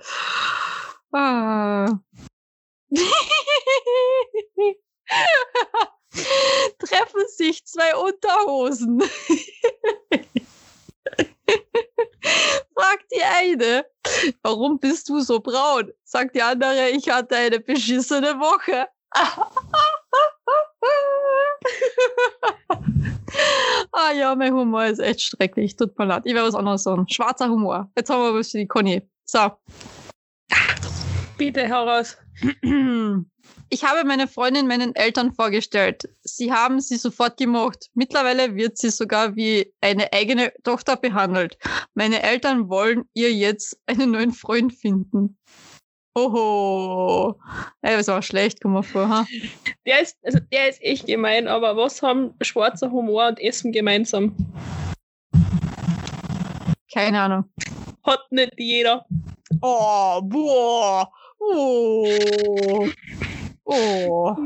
Ah. 1.12 1.90
Treffen 6.78 7.28
sich 7.28 7.64
zwei 7.64 7.94
Unterhosen. 7.96 9.02
Fragt 12.74 13.12
die 13.12 13.22
eine, 13.22 13.84
warum 14.42 14.78
bist 14.78 15.08
du 15.08 15.20
so 15.20 15.40
braun? 15.40 15.92
Sagt 16.04 16.34
die 16.34 16.42
andere, 16.42 16.90
ich 16.90 17.08
hatte 17.08 17.36
eine 17.36 17.60
beschissene 17.60 18.38
Woche. 18.38 18.88
ah 23.92 24.12
ja, 24.12 24.34
mein 24.34 24.52
Humor 24.52 24.86
ist 24.86 24.98
echt 24.98 25.22
schrecklich. 25.22 25.76
Tut 25.76 25.96
mir 25.98 26.06
leid. 26.06 26.22
Ich 26.24 26.34
werde 26.34 26.48
was 26.48 26.54
anderes 26.54 26.82
sagen. 26.82 27.06
Schwarzer 27.08 27.48
Humor. 27.48 27.90
Jetzt 27.96 28.10
haben 28.10 28.22
wir 28.22 28.34
was 28.34 28.50
für 28.50 28.58
die 28.58 28.66
Conny. 28.66 29.08
So. 29.24 29.52
Bitte 31.36 31.66
heraus. 31.66 32.16
Ich 33.70 33.84
habe 33.84 34.04
meine 34.04 34.26
Freundin 34.26 34.66
meinen 34.66 34.94
Eltern 34.94 35.32
vorgestellt. 35.32 36.08
Sie 36.22 36.52
haben 36.52 36.80
sie 36.80 36.96
sofort 36.96 37.36
gemocht. 37.36 37.90
Mittlerweile 37.94 38.54
wird 38.54 38.78
sie 38.78 38.90
sogar 38.90 39.36
wie 39.36 39.72
eine 39.80 40.12
eigene 40.12 40.52
Tochter 40.62 40.96
behandelt. 40.96 41.58
Meine 41.94 42.22
Eltern 42.22 42.68
wollen 42.68 43.04
ihr 43.14 43.32
jetzt 43.32 43.78
einen 43.86 44.12
neuen 44.12 44.32
Freund 44.32 44.74
finden. 44.74 45.36
Oho. 46.16 47.40
Ey, 47.82 47.96
das 47.96 48.06
war 48.06 48.22
schlecht, 48.22 48.60
komm 48.62 48.74
mal 48.74 48.82
vor. 48.82 49.08
Ha? 49.08 49.26
Der 49.84 50.00
ist, 50.00 50.16
also 50.22 50.38
der 50.52 50.68
ist 50.68 50.80
echt 50.80 51.06
gemein, 51.06 51.48
aber 51.48 51.76
was 51.76 52.02
haben 52.02 52.34
schwarzer 52.40 52.90
Humor 52.90 53.28
und 53.28 53.40
Essen 53.40 53.72
gemeinsam? 53.72 54.36
Keine 56.92 57.20
Ahnung. 57.20 57.44
Hat 58.04 58.20
nicht 58.30 58.54
jeder. 58.56 59.04
Oh, 59.60 60.20
boah. 60.22 61.10
Oh. 61.52 62.88
Oh. 63.66 64.36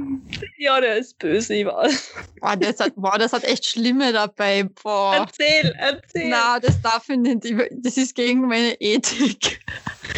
Ja, 0.58 0.80
der 0.80 0.96
ist 0.98 1.18
böse, 1.18 1.54
ich 1.54 1.66
weiß. 1.66 2.14
Boah, 2.40 2.56
das 2.56 2.78
hat, 2.80 2.92
boah, 2.96 3.18
das 3.18 3.32
hat 3.32 3.44
echt 3.44 3.66
Schlimme 3.66 4.12
dabei. 4.12 4.64
Boah. 4.82 5.14
Erzähl, 5.26 5.74
erzähl. 5.78 6.28
Na, 6.28 6.60
das 6.60 6.80
darf 6.82 7.08
ich 7.08 7.16
nicht. 7.18 7.44
Ich- 7.44 7.56
Das 7.72 7.96
ist 7.96 8.14
gegen 8.14 8.42
meine 8.46 8.80
Ethik. 8.80 9.60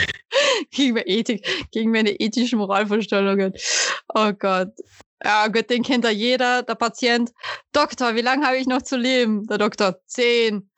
gegen 0.71 0.95
meine 0.95 1.07
Ethik, 1.07 1.47
gegen 1.73 1.91
meine 1.93 2.11
ethischen 2.11 2.59
Moralvorstellungen. 2.59 3.55
Oh 4.15 4.33
Gott. 4.33 4.73
Ja, 5.25 5.49
gut, 5.49 5.69
den 5.71 5.83
kennt 5.83 6.05
ja 6.05 6.11
jeder. 6.11 6.63
Der 6.63 6.75
Patient. 6.75 7.31
Doktor, 7.73 8.15
wie 8.17 8.23
lange 8.23 8.47
habe 8.47 8.57
ich 8.59 8.67
noch 8.67 8.83
zu 8.83 8.97
leben? 8.97 9.47
Der 9.47 9.59
Doktor, 9.59 9.99
zehn. 10.07 10.71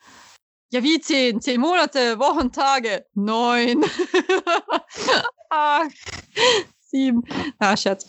Ja, 0.73 0.83
wie 0.83 1.01
zehn? 1.01 1.41
Zehn 1.41 1.61
Monate, 1.61 2.19
Wochen, 2.19 2.51
Tage. 2.53 3.05
Neun. 3.15 3.85
Acht. 5.53 5.93
Sieben. 6.81 7.23
Ah, 7.59 7.77
Scherz. 7.77 8.09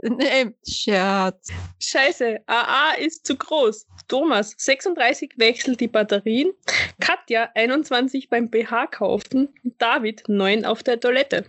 Nee, 0.00 0.54
Scherz. 0.66 1.48
Scheiße, 1.78 2.38
AA 2.46 2.94
ist 2.98 3.26
zu 3.26 3.36
groß. 3.36 3.86
Thomas, 4.08 4.54
36 4.56 5.34
wechselt 5.36 5.78
die 5.80 5.88
Batterien. 5.88 6.52
Katja, 6.98 7.50
21 7.54 8.30
beim 8.30 8.48
BH 8.48 8.86
kaufen. 8.88 9.50
David, 9.78 10.22
9 10.26 10.64
auf 10.64 10.82
der 10.82 10.98
Toilette. 11.00 11.44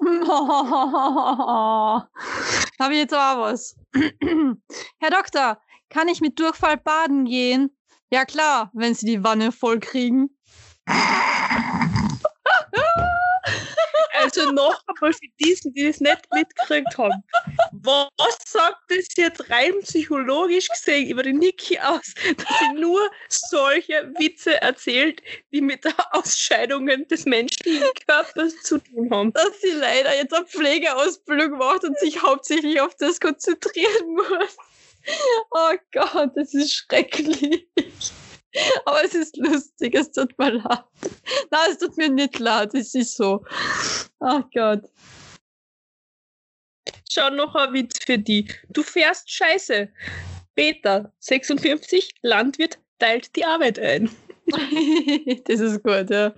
Habe 0.00 2.08
ich 2.92 3.00
jetzt 3.00 3.14
auch 3.14 3.40
was. 3.40 3.76
Herr 5.00 5.10
Doktor, 5.10 5.60
kann 5.88 6.06
ich 6.08 6.20
mit 6.20 6.38
Durchfall 6.38 6.76
baden 6.76 7.24
gehen? 7.24 7.76
Ja 8.10 8.24
klar, 8.24 8.70
wenn 8.74 8.94
Sie 8.94 9.06
die 9.06 9.24
Wanne 9.24 9.50
voll 9.50 9.80
kriegen. 9.80 10.30
Also 14.20 14.50
noch 14.50 14.82
einmal 14.86 15.12
für 15.12 15.28
diesen, 15.40 15.72
die 15.74 15.86
das 15.86 16.00
nicht 16.00 16.22
mitgekriegt 16.32 16.98
haben. 16.98 17.22
Was 17.72 18.38
sagt 18.46 18.82
das 18.88 19.06
jetzt 19.16 19.48
rein 19.50 19.74
psychologisch 19.82 20.68
gesehen 20.68 21.08
über 21.08 21.22
die 21.22 21.32
Niki 21.32 21.78
aus, 21.78 22.14
dass 22.36 22.58
sie 22.58 22.80
nur 22.80 23.10
solche 23.28 24.12
Witze 24.18 24.60
erzählt, 24.60 25.22
die 25.52 25.60
mit 25.60 25.84
der 25.84 25.94
Ausscheidungen 26.12 27.06
des 27.08 27.24
menschlichen 27.26 27.88
Körpers 28.06 28.60
zu 28.62 28.78
tun 28.78 29.10
haben? 29.10 29.32
Dass 29.32 29.60
sie 29.60 29.72
leider 29.72 30.14
jetzt 30.16 30.34
eine 30.34 30.46
Pflegeausbildung 30.46 31.58
macht 31.58 31.84
und 31.84 31.98
sich 31.98 32.22
hauptsächlich 32.22 32.80
auf 32.80 32.94
das 32.96 33.20
konzentrieren 33.20 34.14
muss. 34.14 34.56
Oh 35.50 35.74
Gott, 35.92 36.30
das 36.34 36.52
ist 36.54 36.72
schrecklich. 36.74 37.66
Aber 38.84 39.04
es 39.04 39.14
ist 39.14 39.36
lustig, 39.36 39.94
es 39.94 40.10
tut 40.10 40.36
mir 40.38 40.50
leid. 40.50 40.84
Nein, 41.50 41.70
es 41.70 41.78
tut 41.78 41.96
mir 41.96 42.08
nicht 42.08 42.38
leid, 42.38 42.74
es 42.74 42.94
ist 42.94 43.16
so. 43.16 43.44
Ach 44.20 44.44
Gott. 44.54 44.84
Schau 47.10 47.30
noch 47.30 47.54
ein 47.54 47.72
Witz 47.72 47.98
für 48.04 48.18
die. 48.18 48.46
Du 48.70 48.82
fährst 48.82 49.30
scheiße. 49.30 49.88
Peter, 50.54 51.12
56, 51.20 52.14
Landwirt, 52.22 52.78
teilt 52.98 53.34
die 53.36 53.44
Arbeit 53.44 53.78
ein. 53.78 54.10
das 55.44 55.60
ist 55.60 55.82
gut, 55.82 56.10
ja. 56.10 56.34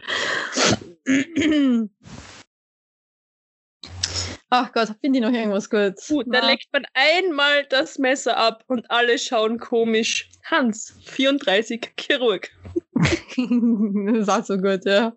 Ach 4.51 4.73
Gott, 4.73 4.89
finde 5.01 5.19
ich 5.19 5.25
noch 5.25 5.33
irgendwas 5.33 5.71
gut? 5.71 5.95
Gut, 6.09 6.27
da 6.29 6.45
leckt 6.45 6.69
man 6.73 6.85
einmal 6.95 7.65
das 7.67 7.99
Messer 7.99 8.37
ab 8.37 8.65
und 8.67 8.91
alle 8.91 9.19
schauen 9.19 9.59
komisch. 9.59 10.30
Hans, 10.45 10.95
34, 11.05 11.93
Chirurg. 11.97 12.51
das 12.95 14.19
ist 14.19 14.29
auch 14.29 14.45
so 14.45 14.57
gut, 14.59 14.85
ja. 14.85 15.17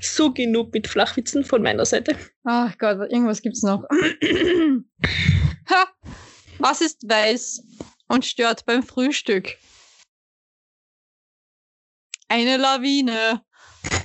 So 0.00 0.32
genug 0.32 0.72
mit 0.72 0.86
Flachwitzen 0.86 1.44
von 1.44 1.62
meiner 1.62 1.84
Seite. 1.84 2.16
Ach 2.44 2.76
Gott, 2.78 2.98
irgendwas 3.10 3.42
gibt's 3.42 3.62
noch. 3.62 3.84
ha! 5.70 5.86
Was 6.58 6.80
ist 6.80 7.08
weiß 7.08 7.62
und 8.08 8.24
stört 8.24 8.64
beim 8.64 8.82
Frühstück? 8.82 9.56
Eine 12.28 12.56
Lawine. 12.56 13.42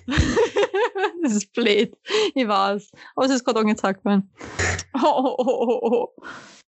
das 1.24 1.34
ist 1.34 1.54
blöd. 1.54 1.96
Ich 2.36 2.48
weiß. 2.48 2.92
Aber 3.16 3.26
es 3.26 3.32
ist 3.32 3.46
gerade 3.46 3.60
angezeigt 3.60 4.04
worden. 4.06 4.32
Oh, 4.94 5.08
oh, 5.08 5.36
oh, 5.38 5.80
oh, 5.82 6.12
oh. 6.20 6.24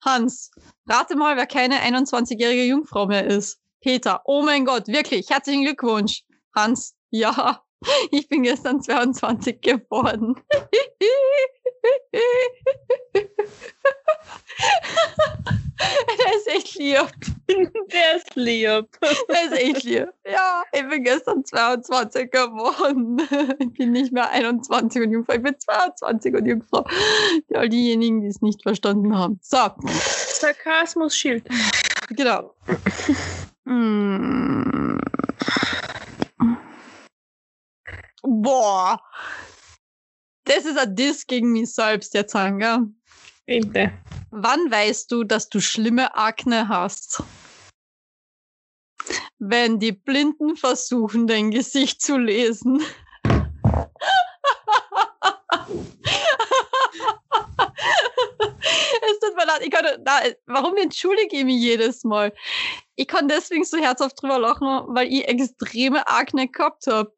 Hans, 0.01 0.51
rate 0.87 1.15
mal, 1.15 1.37
wer 1.37 1.47
keine 1.47 1.79
21-jährige 1.81 2.65
Jungfrau 2.65 3.07
mehr 3.07 3.25
ist. 3.25 3.59
Peter, 3.81 4.21
oh 4.25 4.43
mein 4.43 4.65
Gott, 4.65 4.87
wirklich, 4.87 5.29
herzlichen 5.29 5.63
Glückwunsch. 5.63 6.23
Hans, 6.55 6.95
ja, 7.09 7.61
Ich 8.11 8.27
bin 8.27 8.43
gestern 8.43 8.81
22 8.81 9.61
geworden. 9.61 10.35
Der 15.79 16.35
ist 16.35 16.47
echt 16.47 16.75
lieb. 16.75 17.11
Der 17.91 18.15
ist 18.17 18.35
lieb. 18.35 18.87
Der 19.29 19.45
ist 19.45 19.53
echt 19.53 19.83
lieb. 19.83 20.09
Ja, 20.25 20.63
ich 20.71 20.87
bin 20.87 21.03
gestern 21.03 21.45
22 21.45 22.31
geworden. 22.31 23.21
Ich 23.59 23.73
bin 23.73 23.91
nicht 23.91 24.11
mehr 24.11 24.29
21 24.29 25.03
und 25.03 25.11
Jungfrau, 25.11 25.35
ich 25.35 25.43
bin 25.43 25.55
22 25.57 26.33
und 26.33 26.45
Jungfrau. 26.45 26.85
All 27.53 27.69
diejenigen, 27.69 28.21
die 28.21 28.27
es 28.27 28.41
nicht 28.41 28.63
verstanden 28.63 29.15
haben. 29.17 29.39
So. 29.41 29.57
Sarkasmus-Schild. 29.85 31.47
Genau. 32.09 32.55
Mm. 33.65 34.97
Boah. 38.21 39.01
Das 40.45 40.65
ist 40.65 40.77
ein 40.77 40.95
Diss 40.95 41.27
gegen 41.27 41.51
mich 41.51 41.73
selbst 41.73 42.13
jetzt 42.13 42.31
sagen, 42.31 42.59
gell? 42.59 42.87
Bitte. 43.45 43.91
Wann 44.31 44.71
weißt 44.71 45.11
du, 45.11 45.23
dass 45.23 45.49
du 45.49 45.59
schlimme 45.59 46.15
Akne 46.15 46.67
hast? 46.67 47.23
Wenn 49.39 49.79
die 49.79 49.91
Blinden 49.91 50.55
versuchen, 50.55 51.27
dein 51.27 51.51
Gesicht 51.51 52.01
zu 52.01 52.17
lesen. 52.17 52.81
es 59.01 59.19
tut 59.19 59.35
mir 59.35 59.45
leid, 59.45 59.61
ich 59.61 59.71
kann, 59.71 59.85
na, 60.03 60.21
warum 60.45 60.75
entschuldige 60.77 61.37
ich 61.37 61.45
mich 61.45 61.61
jedes 61.61 62.03
Mal? 62.03 62.33
Ich 62.95 63.07
kann 63.07 63.27
deswegen 63.27 63.63
so 63.63 63.77
herzhaft 63.77 64.21
drüber 64.21 64.39
lachen, 64.39 64.83
weil 64.87 65.11
ich 65.11 65.27
extreme 65.27 66.07
Akne 66.07 66.47
gehabt 66.47 66.87
habe. 66.87 67.13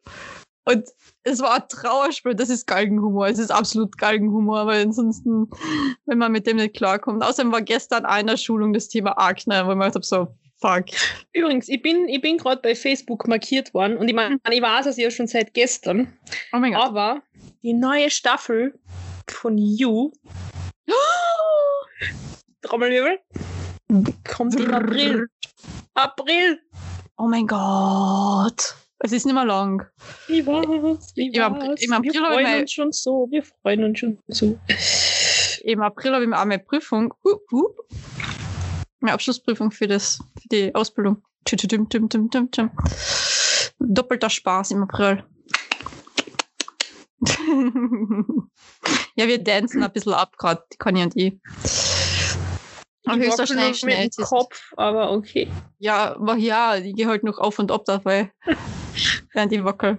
Und 0.70 0.88
es 1.24 1.40
war 1.40 1.56
ein 1.56 1.68
Trauerspiel, 1.68 2.36
das 2.36 2.50
ist 2.50 2.68
Galgenhumor, 2.68 3.28
es 3.28 3.40
ist 3.40 3.50
absolut 3.50 3.98
Galgenhumor, 3.98 4.68
weil 4.68 4.84
ansonsten, 4.84 5.50
wenn 6.06 6.20
man 6.20 6.32
mit 6.32 6.46
dem 6.46 6.58
nicht 6.58 6.76
klarkommt. 6.76 7.24
Außerdem 7.24 7.52
war 7.52 7.64
gestern 7.64 8.06
einer 8.06 8.38
Schulung 8.38 8.72
das 8.72 8.88
Thema 8.88 9.18
Akne, 9.18 9.66
wo 9.66 9.72
ich 9.72 9.78
mir 9.78 9.86
gedacht 9.86 9.96
habe, 9.96 10.06
so, 10.06 10.28
fuck. 10.62 10.86
Übrigens, 11.34 11.70
ich 11.70 11.82
bin, 11.82 12.08
ich 12.08 12.22
bin 12.22 12.38
gerade 12.38 12.62
bei 12.62 12.76
Facebook 12.76 13.28
markiert 13.28 13.74
worden 13.74 13.98
und 13.98 14.08
ich 14.10 14.14
meine, 14.14 14.38
ich 14.52 14.62
weiß 14.62 14.86
es 14.86 14.98
ja 14.98 15.10
schon 15.10 15.26
seit 15.26 15.56
gestern. 15.56 16.14
Oh 16.54 16.60
mein 16.60 16.74
Gott. 16.74 16.84
Aber 16.84 17.24
die 17.64 17.74
neue 17.74 18.12
Staffel 18.12 18.78
von 19.28 19.58
You, 19.58 20.12
Trommelwirbel, 22.62 23.20
kommt 24.24 24.54
im 24.56 24.72
April. 24.72 25.30
April! 25.96 26.62
Oh 27.18 27.28
mein 27.28 27.48
Gott. 27.48 28.76
Es 29.02 29.14
ist 29.14 29.26
nicht 29.26 29.34
mehr 29.36 29.46
lang. 29.46 29.86
Ich 30.28 30.46
weiß, 30.46 31.14
ich 31.16 31.34
Im 31.34 31.42
April- 31.44 31.70
weiß. 31.70 31.82
im 31.84 31.94
April 31.94 32.14
wir 32.14 32.22
habe 32.22 32.34
ich 32.34 32.36
freuen 32.36 32.44
mein- 32.44 32.62
uns 32.62 32.72
schon 32.74 32.92
so, 32.92 33.28
wir 33.32 33.44
freuen 33.44 33.84
uns 33.86 34.00
schon 34.00 34.20
so. 34.28 34.60
Im 35.64 35.82
April 35.82 36.14
habe 36.14 36.26
ich 36.26 36.34
auch 36.34 36.46
meine 36.46 36.60
Prüfung, 36.60 37.14
hup, 37.24 37.42
hup, 37.52 37.78
meine 39.00 39.14
Abschlussprüfung 39.14 39.72
für, 39.72 39.88
das, 39.88 40.20
für 40.42 40.48
die 40.50 40.76
Ausbildung. 40.76 41.24
Doppelter 43.80 44.30
Spaß 44.30 44.72
im 44.72 44.84
April. 44.84 45.24
ja, 49.16 49.28
wir 49.28 49.44
dancen 49.44 49.82
ein 49.84 49.92
bisschen 49.92 50.14
ab 50.14 50.38
gerade, 50.38 50.64
die 50.74 50.78
Conny 50.78 51.04
und 51.04 51.16
ich. 51.16 51.40
Ich 53.12 53.16
höchstwahrscheinlich 53.16 53.80
schnell. 53.80 54.04
mit 54.04 54.18
dem 54.18 54.24
Kopf, 54.26 54.72
aber 54.78 55.12
okay. 55.12 55.50
Ja, 55.80 56.16
aber 56.16 56.36
ja, 56.36 56.76
ich 56.76 56.96
gehe 56.96 57.08
halt 57.08 57.24
noch 57.24 57.40
auf 57.40 57.58
und 57.60 57.72
ab 57.72 57.84
dabei. 57.86 58.32
Während 59.34 59.52
ich 59.54 59.64
wackel. 59.64 59.98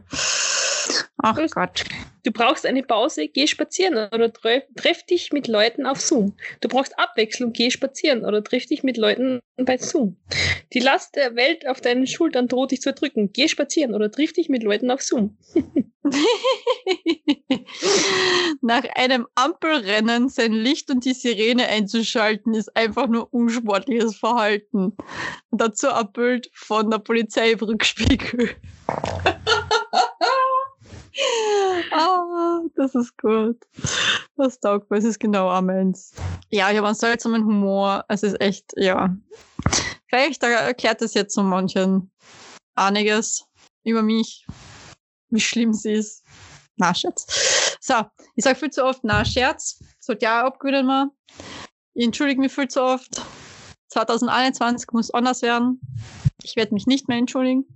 Ach. 1.23 1.39
Gott. 1.51 1.85
Du 2.25 2.33
brauchst 2.33 2.67
eine 2.67 2.83
Pause, 2.83 3.29
geh 3.29 3.47
spazieren 3.47 3.95
oder 4.13 4.33
tre 4.33 4.65
treff 4.77 5.03
dich 5.05 5.33
mit 5.33 5.49
Leuten 5.49 5.87
auf 5.87 6.01
Zoom. 6.01 6.35
Du 6.61 6.69
brauchst 6.69 6.99
Abwechslung, 6.99 7.53
geh 7.53 7.71
spazieren 7.71 8.25
oder 8.25 8.45
treff 8.45 8.67
dich 8.67 8.83
mit 8.83 8.97
Leuten 8.97 9.41
bei 9.57 9.79
Zoom. 9.79 10.17
Die 10.73 10.81
Last 10.81 11.17
der 11.17 11.35
Welt 11.37 11.67
auf 11.67 11.81
deinen 11.81 12.07
Schultern 12.07 12.49
droht 12.49 12.73
dich 12.73 12.83
zu 12.83 12.91
erdrücken. 12.91 13.33
Geh 13.33 13.49
spazieren 13.49 13.95
oder 13.95 14.11
triff 14.11 14.33
dich 14.33 14.49
mit 14.49 14.63
Leuten 14.63 14.91
auf 14.91 15.03
Zoom. 15.03 15.39
Nach 18.61 18.85
einem 18.95 19.27
Ampelrennen 19.35 20.29
sein 20.29 20.53
Licht 20.53 20.91
und 20.91 21.05
die 21.05 21.15
Sirene 21.15 21.67
einzuschalten, 21.67 22.55
ist 22.55 22.77
einfach 22.77 23.09
nur 23.09 23.33
unsportliches 23.33 24.17
Verhalten. 24.17 24.97
Und 25.51 25.61
dazu 25.61 25.91
ein 25.91 26.13
Bild 26.13 26.51
von 26.53 26.91
der 26.91 26.99
Polizei 26.99 27.53
im 27.53 27.61
Rückspiegel. 27.61 28.51
ah, 31.93 32.61
das 32.77 32.95
ist 32.95 33.17
gut. 33.19 33.59
Das 34.37 34.61
taugt 34.61 34.91
mir, 34.91 34.99
es 34.99 35.05
ist 35.05 35.21
genau 35.21 35.51
auch 35.51 35.63
meins. 35.63 36.15
Ja, 36.51 36.71
ich 36.71 36.77
habe 36.77 36.87
einen 36.87 36.97
seltsamen 36.97 37.45
Humor. 37.45 38.05
Es 38.09 38.23
ist 38.23 38.41
echt, 38.41 38.73
ja. 38.77 39.15
Vielleicht 40.09 40.43
erklärt 40.43 41.03
es 41.03 41.15
jetzt 41.15 41.35
so 41.35 41.43
manchen 41.43 42.11
einiges 42.75 43.45
über 43.85 44.03
mich, 44.03 44.47
wie 45.37 45.41
schlimm 45.41 45.73
sie 45.73 45.93
ist. 45.93 46.25
Na, 46.77 46.95
Scherz. 46.95 47.77
So, 47.81 47.95
ich 48.37 48.45
sage 48.45 48.59
viel 48.59 48.71
zu 48.71 48.85
oft, 48.85 49.01
na, 49.03 49.25
Scherz. 49.25 49.83
Sollte 50.01 50.25
ja 50.25 50.45
abgewöhnen 50.45 50.87
mal. 50.87 51.09
Ich 51.95 52.05
entschuldige 52.05 52.41
mich 52.41 52.53
viel 52.53 52.69
zu 52.69 52.83
oft. 52.83 53.23
2021 53.89 54.89
muss 54.93 55.11
anders 55.11 55.43
werden. 55.43 55.81
Ich 56.43 56.57
werde 56.57 56.75
mich 56.75 56.87
nicht 56.87 57.09
mehr 57.09 57.19
entschuldigen. 57.19 57.65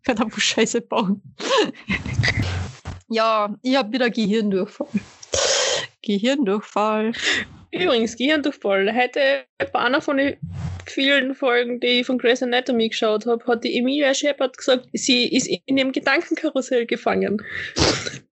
Ich 0.00 0.08
werde 0.08 0.24
einfach 0.24 0.40
Scheiße 0.40 0.80
bauen. 0.80 1.20
ja, 3.08 3.54
ich 3.60 3.76
habe 3.76 3.92
wieder 3.92 4.08
Gehirndurchfall. 4.08 4.88
Gehirndurchfall. 6.00 7.12
Übrigens, 7.72 8.16
Gehirndurchfall. 8.16 8.94
Heute 8.94 9.44
bei 9.70 9.78
einer 9.78 10.00
von 10.00 10.16
den 10.16 10.38
vielen 10.90 11.34
Folgen, 11.34 11.80
die 11.80 12.00
ich 12.00 12.06
von 12.06 12.18
Grey's 12.18 12.42
Anatomy 12.42 12.88
geschaut 12.88 13.26
habe, 13.26 13.44
hat 13.46 13.64
die 13.64 13.76
Emilia 13.78 14.14
Shepard 14.14 14.56
gesagt, 14.56 14.88
sie 14.92 15.26
ist 15.34 15.48
in 15.66 15.76
dem 15.76 15.92
Gedankenkarussell 15.92 16.86
gefangen. 16.86 17.42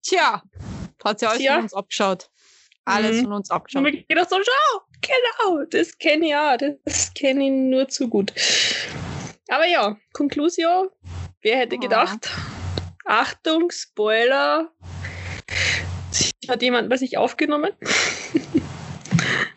Tja, 0.03 0.43
hat 1.05 1.21
sie 1.21 1.27
alles 1.27 1.39
Tja. 1.39 1.55
von 1.55 1.63
uns 1.65 1.75
abgeschaut. 1.75 2.31
Alles 2.85 3.17
Mhm. 3.19 3.23
von 3.25 3.33
uns 3.33 3.51
abgeschaut. 3.51 3.83
mir 3.83 3.93
gedacht, 3.93 4.31
so, 4.31 4.37
schau, 4.37 4.81
genau, 5.01 5.65
das 5.71 5.99
kenne 5.99 6.27
ich 6.29 6.35
auch, 6.37 6.57
das 6.85 7.13
kenne 7.15 7.45
ich 7.47 7.51
nur 7.51 7.89
zu 7.89 8.09
gut. 8.09 8.33
Aber 9.49 9.67
ja, 9.67 9.97
Conclusio, 10.13 10.91
wer 11.43 11.57
hätte 11.59 11.77
Ah. 11.77 11.81
gedacht? 11.81 12.31
Achtung, 13.05 13.71
Spoiler. 13.71 14.71
Sie 16.11 16.33
hat 16.49 16.63
jemand 16.63 16.89
bei 16.89 16.97
sich 16.97 17.19
aufgenommen. 17.19 17.73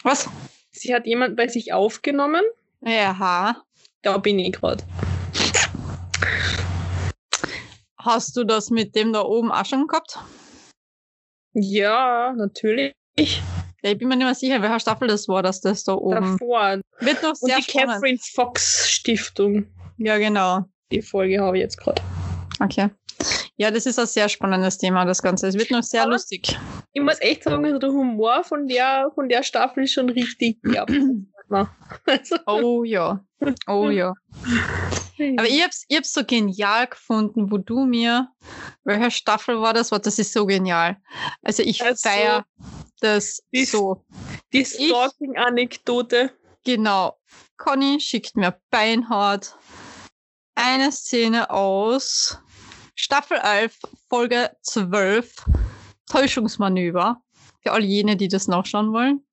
Was? 0.04 0.28
Sie 0.72 0.94
hat 0.94 1.06
jemand 1.06 1.36
bei 1.36 1.48
sich 1.48 1.74
aufgenommen. 1.74 2.44
Ja. 2.82 3.56
Da 4.02 4.18
bin 4.18 4.40
ich 4.40 4.54
gerade. 4.54 4.84
Hast 7.98 8.38
du 8.38 8.44
das 8.46 8.70
mit 8.70 8.96
dem 8.96 9.12
da 9.14 9.22
oben 9.22 9.52
auch 9.52 9.66
schon 9.66 9.88
gehabt? 9.88 10.18
Ja, 11.54 12.34
natürlich. 12.36 12.94
Ja, 13.18 13.92
ich 13.92 13.98
bin 13.98 14.08
mir 14.08 14.16
nicht 14.16 14.26
mehr 14.26 14.36
sicher, 14.36 14.62
welcher 14.62 14.80
Staffel 14.80 15.08
das 15.08 15.28
war, 15.28 15.44
dass 15.44 15.62
das 15.62 15.84
da 15.84 15.94
oben. 15.94 16.38
Davor. 16.40 16.80
Wird 17.00 17.24
noch 17.24 17.30
Und 17.32 17.36
sehr 17.38 17.58
die 17.58 17.64
spannend. 17.64 17.92
Catherine 17.96 18.20
Fox 18.34 18.90
Stiftung. 18.90 19.68
Ja, 19.98 20.18
genau. 20.18 20.64
Die 20.92 21.02
Folge 21.02 21.40
habe 21.42 21.58
ich 21.58 21.62
jetzt 21.64 21.78
gerade. 21.78 22.02
Okay. 22.62 22.90
Ja, 23.58 23.72
das 23.72 23.86
ist 23.86 24.00
ein 24.00 24.06
sehr 24.08 24.30
spannendes 24.30 24.78
Thema, 24.78 25.04
das 25.06 25.22
Ganze. 25.22 25.48
Es 25.48 25.56
wird 25.56 25.72
noch 25.72 25.84
sehr 25.84 26.04
Aber- 26.04 26.12
lustig. 26.12 26.58
Ich 26.94 27.02
muss 27.02 27.20
echt 27.22 27.44
sagen, 27.44 27.66
also 27.66 27.78
der 27.78 27.90
Humor 27.92 28.44
von 28.44 28.68
der, 28.68 29.12
von 29.14 29.28
der 29.30 29.44
Staffel 29.44 29.84
ist 29.84 29.94
schon 29.94 30.10
richtig. 30.10 30.58
Ja. 30.66 30.86
also, 32.06 32.36
Oh 32.46 32.84
ja. 32.84 33.24
Oh 33.68 33.90
ja. 33.90 34.14
Aber 35.38 35.48
ich 35.48 35.64
hab's, 35.64 35.84
ich 35.88 35.98
hab's 35.98 36.14
so 36.14 36.24
genial 36.24 36.88
gefunden, 36.88 37.52
wo 37.52 37.58
du 37.58 37.86
mir, 37.86 38.30
welche 38.84 39.12
Staffel 39.12 39.60
war 39.62 39.74
das? 39.74 39.92
War 39.92 40.00
das 40.00 40.20
ist 40.20 40.32
so 40.34 40.46
genial. 40.46 40.98
Also 41.42 41.64
ich 41.64 41.84
Also, 41.84 42.08
feier 42.08 42.46
das 43.02 43.42
die- 43.54 43.66
so. 43.66 44.06
die 44.54 44.66
Stalking-Anekdote. 44.66 46.32
Genau. 46.66 47.18
Conny 47.58 48.00
schickt 48.00 48.36
mir 48.36 48.60
beinhart 48.70 49.58
eine 50.56 50.92
Szene 50.92 51.50
aus 51.50 52.38
Staffel 52.96 53.38
11, 53.42 53.78
Folge 54.10 54.52
12, 54.62 55.34
Täuschungsmanöver. 56.10 57.22
Für 57.64 57.72
all 57.72 57.84
jene, 57.84 58.16
die 58.18 58.28
das 58.28 58.48
nachschauen 58.48 58.92
wollen. 58.94 59.26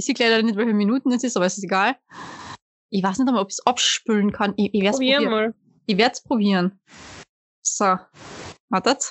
Ich 0.00 0.06
sehe 0.06 0.14
leider 0.18 0.42
nicht, 0.42 0.56
welche 0.56 0.72
Minuten 0.72 1.12
es 1.12 1.22
ist, 1.22 1.36
aber 1.36 1.44
es 1.44 1.58
ist 1.58 1.64
egal. 1.64 1.94
Ich 2.88 3.02
weiß 3.02 3.18
nicht 3.18 3.28
einmal, 3.28 3.42
ob 3.42 3.50
ich 3.50 3.58
es 3.58 3.66
abspülen 3.66 4.32
kann. 4.32 4.54
Ich, 4.56 4.72
ich 4.72 4.80
werde 4.80 4.88
es 4.88 4.96
Probier 4.96 5.16
probieren. 5.16 5.30
mal. 5.30 5.54
Ich 5.84 5.98
werde 5.98 6.12
es 6.14 6.22
probieren. 6.22 6.80
So. 7.60 7.98
Wartet. 8.70 9.02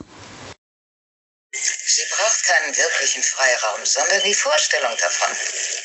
Sie 1.53 2.05
braucht 2.09 2.43
keinen 2.43 2.75
wirklichen 2.75 3.21
Freiraum, 3.21 3.85
sondern 3.85 4.19
die 4.23 4.33
Vorstellung 4.33 4.91
davon. 4.99 5.29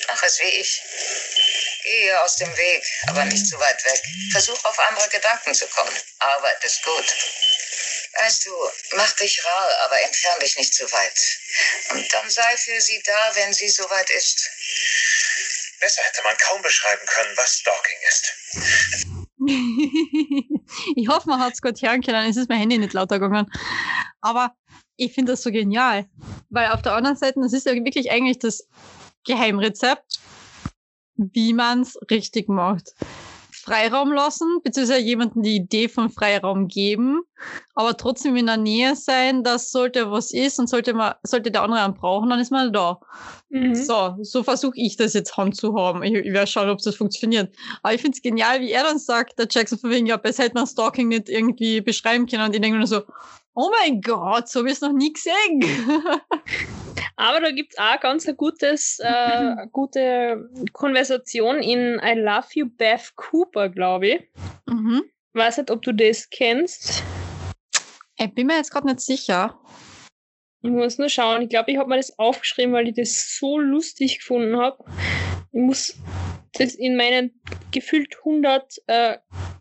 Mach 0.08 0.22
es 0.22 0.40
wie 0.40 0.58
ich. 0.58 0.80
Gehe 1.84 2.22
aus 2.22 2.36
dem 2.36 2.56
Weg, 2.56 2.82
aber 3.08 3.26
nicht 3.26 3.46
zu 3.46 3.60
weit 3.60 3.84
weg. 3.84 4.02
Versuch 4.32 4.64
auf 4.64 4.78
andere 4.88 5.10
Gedanken 5.10 5.52
zu 5.52 5.66
kommen. 5.66 5.92
Arbeit 6.20 6.64
ist 6.64 6.82
gut. 6.82 7.14
Weißt 8.20 8.46
du, 8.46 8.50
mach 8.96 9.12
dich 9.12 9.44
rar, 9.44 9.68
aber 9.84 10.00
entfern 10.02 10.40
dich 10.40 10.56
nicht 10.56 10.74
zu 10.74 10.84
weit. 10.84 11.38
Und 11.90 12.12
dann 12.12 12.30
sei 12.30 12.56
für 12.56 12.80
sie 12.80 13.02
da, 13.04 13.30
wenn 13.34 13.52
sie 13.52 13.68
soweit 13.68 14.08
ist. 14.10 14.48
Besser 15.80 16.02
hätte 16.02 16.22
man 16.22 16.36
kaum 16.38 16.62
beschreiben 16.62 17.06
können, 17.06 17.36
was 17.36 17.58
Stalking 17.58 17.98
ist. 18.08 18.32
ich 20.96 21.08
hoffe, 21.08 21.28
man 21.28 21.40
hat 21.40 21.54
es 21.54 21.62
gut 21.62 21.82
hören 21.82 22.02
können. 22.02 22.30
Es 22.30 22.36
ist 22.36 22.48
mein 22.48 22.60
Handy 22.60 22.78
nicht 22.78 22.92
lauter 22.92 23.18
gegangen. 23.18 23.50
Aber 24.20 24.54
ich 24.96 25.12
finde 25.12 25.32
das 25.32 25.42
so 25.42 25.50
genial. 25.50 26.08
Weil 26.50 26.70
auf 26.70 26.82
der 26.82 26.92
anderen 26.94 27.16
Seite, 27.16 27.40
das 27.40 27.52
ist 27.52 27.66
ja 27.66 27.74
wirklich 27.74 28.10
eigentlich 28.10 28.38
das 28.38 28.68
Geheimrezept, 29.24 30.20
wie 31.16 31.52
man 31.52 31.82
es 31.82 31.98
richtig 32.10 32.48
macht. 32.48 32.94
Freiraum 33.64 34.12
lassen, 34.12 34.60
beziehungsweise 34.62 35.00
jemanden 35.00 35.42
die 35.42 35.56
Idee 35.56 35.88
von 35.88 36.10
Freiraum 36.10 36.68
geben, 36.68 37.22
aber 37.74 37.96
trotzdem 37.96 38.36
in 38.36 38.44
der 38.44 38.58
Nähe 38.58 38.94
sein, 38.94 39.42
dass 39.42 39.70
sollte 39.70 40.10
was 40.10 40.32
ist 40.32 40.58
und 40.58 40.68
sollte 40.68 40.92
man, 40.92 41.14
sollte 41.22 41.50
der 41.50 41.62
andere 41.62 41.80
einen 41.80 41.94
brauchen, 41.94 42.28
dann 42.28 42.40
ist 42.40 42.50
man 42.50 42.74
da. 42.74 43.00
Mhm. 43.48 43.74
So, 43.74 44.16
so 44.20 44.42
versuche 44.42 44.76
ich 44.76 44.96
das 44.96 45.14
jetzt 45.14 45.36
Hand 45.38 45.56
zu 45.56 45.74
haben. 45.74 46.02
Ich, 46.02 46.12
ich 46.12 46.32
werde 46.32 46.46
schauen, 46.46 46.68
ob 46.68 46.78
das 46.82 46.94
funktioniert. 46.94 47.54
Aber 47.82 47.94
ich 47.94 48.02
finde 48.02 48.16
es 48.16 48.22
genial, 48.22 48.60
wie 48.60 48.70
er 48.70 48.82
dann 48.82 48.98
sagt, 48.98 49.38
der 49.38 49.48
Jackson 49.50 49.78
von 49.78 49.90
wegen, 49.90 50.06
ja, 50.06 50.18
besser 50.18 50.44
hätte 50.44 50.56
man 50.56 50.66
Stalking 50.66 51.08
nicht 51.08 51.30
irgendwie 51.30 51.80
beschreiben 51.80 52.26
können. 52.26 52.44
Und 52.44 52.54
ich 52.54 52.60
denke 52.60 52.76
nur 52.76 52.86
so, 52.86 53.02
oh 53.54 53.70
mein 53.80 54.02
Gott, 54.02 54.48
so 54.48 54.60
habe 54.60 54.68
ich 54.68 54.74
es 54.74 54.80
noch 54.82 54.92
nie 54.92 55.12
gesehen. 55.12 55.62
Aber 57.16 57.40
da 57.40 57.50
gibt 57.50 57.74
es 57.74 57.78
auch 57.78 58.00
ganz 58.00 58.26
eine 58.26 58.36
gutes, 58.36 58.98
äh, 59.02 59.54
gute 59.72 60.50
Konversation 60.72 61.58
in 61.58 62.00
I 62.02 62.14
Love 62.18 62.48
You, 62.54 62.66
Beth 62.68 63.12
Cooper, 63.16 63.68
glaube 63.68 64.08
ich. 64.08 64.20
Mhm. 64.66 65.04
Weiß 65.32 65.58
nicht, 65.58 65.70
ob 65.70 65.82
du 65.82 65.92
das 65.92 66.28
kennst. 66.30 67.02
Ich 68.16 68.34
bin 68.34 68.46
mir 68.46 68.56
jetzt 68.56 68.70
gerade 68.70 68.86
nicht 68.86 69.00
sicher. 69.00 69.58
Ich 70.62 70.70
muss 70.70 70.98
nur 70.98 71.08
schauen. 71.08 71.42
Ich 71.42 71.48
glaube, 71.48 71.70
ich 71.70 71.76
habe 71.76 71.90
mir 71.90 71.96
das 71.96 72.18
aufgeschrieben, 72.18 72.72
weil 72.72 72.88
ich 72.88 72.94
das 72.94 73.36
so 73.38 73.58
lustig 73.58 74.20
gefunden 74.20 74.56
habe. 74.56 74.82
Ich 75.52 75.60
muss 75.60 75.96
das 76.58 76.74
in 76.74 76.96
meinen 76.96 77.40
gefühlt 77.72 78.16
100 78.18 78.82
äh, 78.86 79.18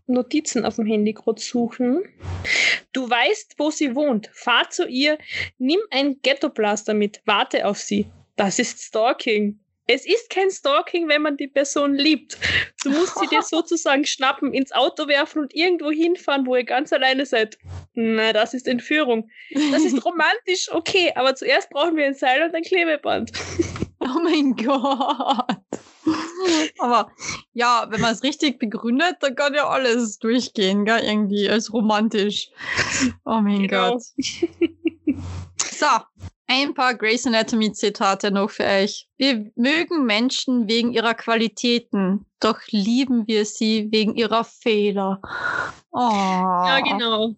Notizen 0.07 0.65
auf 0.65 0.75
dem 0.75 0.85
Handy 0.85 1.13
gerade 1.13 1.41
suchen. 1.41 2.03
Du 2.91 3.09
weißt, 3.09 3.55
wo 3.57 3.71
sie 3.71 3.95
wohnt. 3.95 4.29
Fahr 4.33 4.69
zu 4.69 4.87
ihr, 4.87 5.17
nimm 5.57 5.79
ein 5.89 6.19
Ghetto-Blaster 6.21 6.93
mit, 6.93 7.21
warte 7.25 7.65
auf 7.65 7.79
sie. 7.79 8.05
Das 8.35 8.59
ist 8.59 8.81
Stalking. 8.81 9.59
Es 9.85 10.05
ist 10.05 10.29
kein 10.29 10.49
Stalking, 10.49 11.09
wenn 11.09 11.21
man 11.21 11.35
die 11.35 11.47
Person 11.47 11.95
liebt. 11.95 12.37
Du 12.83 12.89
musst 12.91 13.19
sie 13.19 13.27
dir 13.27 13.41
sozusagen 13.41 14.05
schnappen, 14.05 14.53
ins 14.53 14.71
Auto 14.71 15.07
werfen 15.07 15.41
und 15.41 15.53
irgendwo 15.53 15.91
hinfahren, 15.91 16.45
wo 16.45 16.55
ihr 16.55 16.63
ganz 16.63 16.93
alleine 16.93 17.25
seid. 17.25 17.57
Na, 17.93 18.31
das 18.31 18.53
ist 18.53 18.67
Entführung. 18.67 19.29
Das 19.71 19.83
ist 19.83 20.05
romantisch, 20.05 20.71
okay, 20.71 21.11
aber 21.15 21.35
zuerst 21.35 21.69
brauchen 21.69 21.97
wir 21.97 22.05
ein 22.05 22.13
Seil 22.13 22.43
und 22.43 22.55
ein 22.55 22.63
Klebeband. 22.63 23.31
Oh 23.99 24.19
mein 24.23 24.55
Gott. 24.55 25.62
Aber 26.83 27.09
ja, 27.53 27.85
wenn 27.89 28.01
man 28.01 28.11
es 28.11 28.23
richtig 28.23 28.59
begründet, 28.59 29.15
dann 29.21 29.35
kann 29.35 29.53
ja 29.53 29.69
alles 29.69 30.19
durchgehen, 30.19 30.83
gell? 30.83 30.99
irgendwie 30.99 31.49
als 31.49 31.71
romantisch. 31.71 32.49
Oh 33.23 33.39
mein 33.39 33.69
genau. 33.69 33.93
Gott. 33.93 34.03
So, 35.59 35.87
ein 36.47 36.73
paar 36.73 36.93
Grace 36.95 37.25
Anatomy 37.25 37.71
Zitate 37.71 38.31
noch 38.31 38.49
für 38.49 38.65
euch. 38.65 39.07
Wir 39.17 39.49
mögen 39.55 40.05
Menschen 40.05 40.67
wegen 40.67 40.91
ihrer 40.91 41.13
Qualitäten, 41.13 42.25
doch 42.41 42.59
lieben 42.69 43.27
wir 43.27 43.45
sie 43.45 43.87
wegen 43.91 44.15
ihrer 44.15 44.43
Fehler. 44.43 45.21
Oh. 45.93 45.99
Ja, 45.99 46.81
genau. 46.81 47.33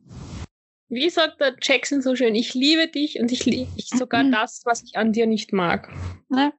Wie 0.89 1.10
sagt 1.12 1.39
der 1.39 1.56
Jackson 1.62 2.02
so 2.02 2.16
schön, 2.16 2.34
ich 2.34 2.56
liebe 2.56 2.88
dich 2.88 3.20
und 3.20 3.32
ich 3.32 3.46
liebe 3.46 3.70
sogar 3.78 4.24
das, 4.32 4.62
was 4.66 4.82
ich 4.82 4.98
an 4.98 5.14
dir 5.14 5.28
nicht 5.28 5.54
mag. 5.54 5.91
Ne? 6.30 6.52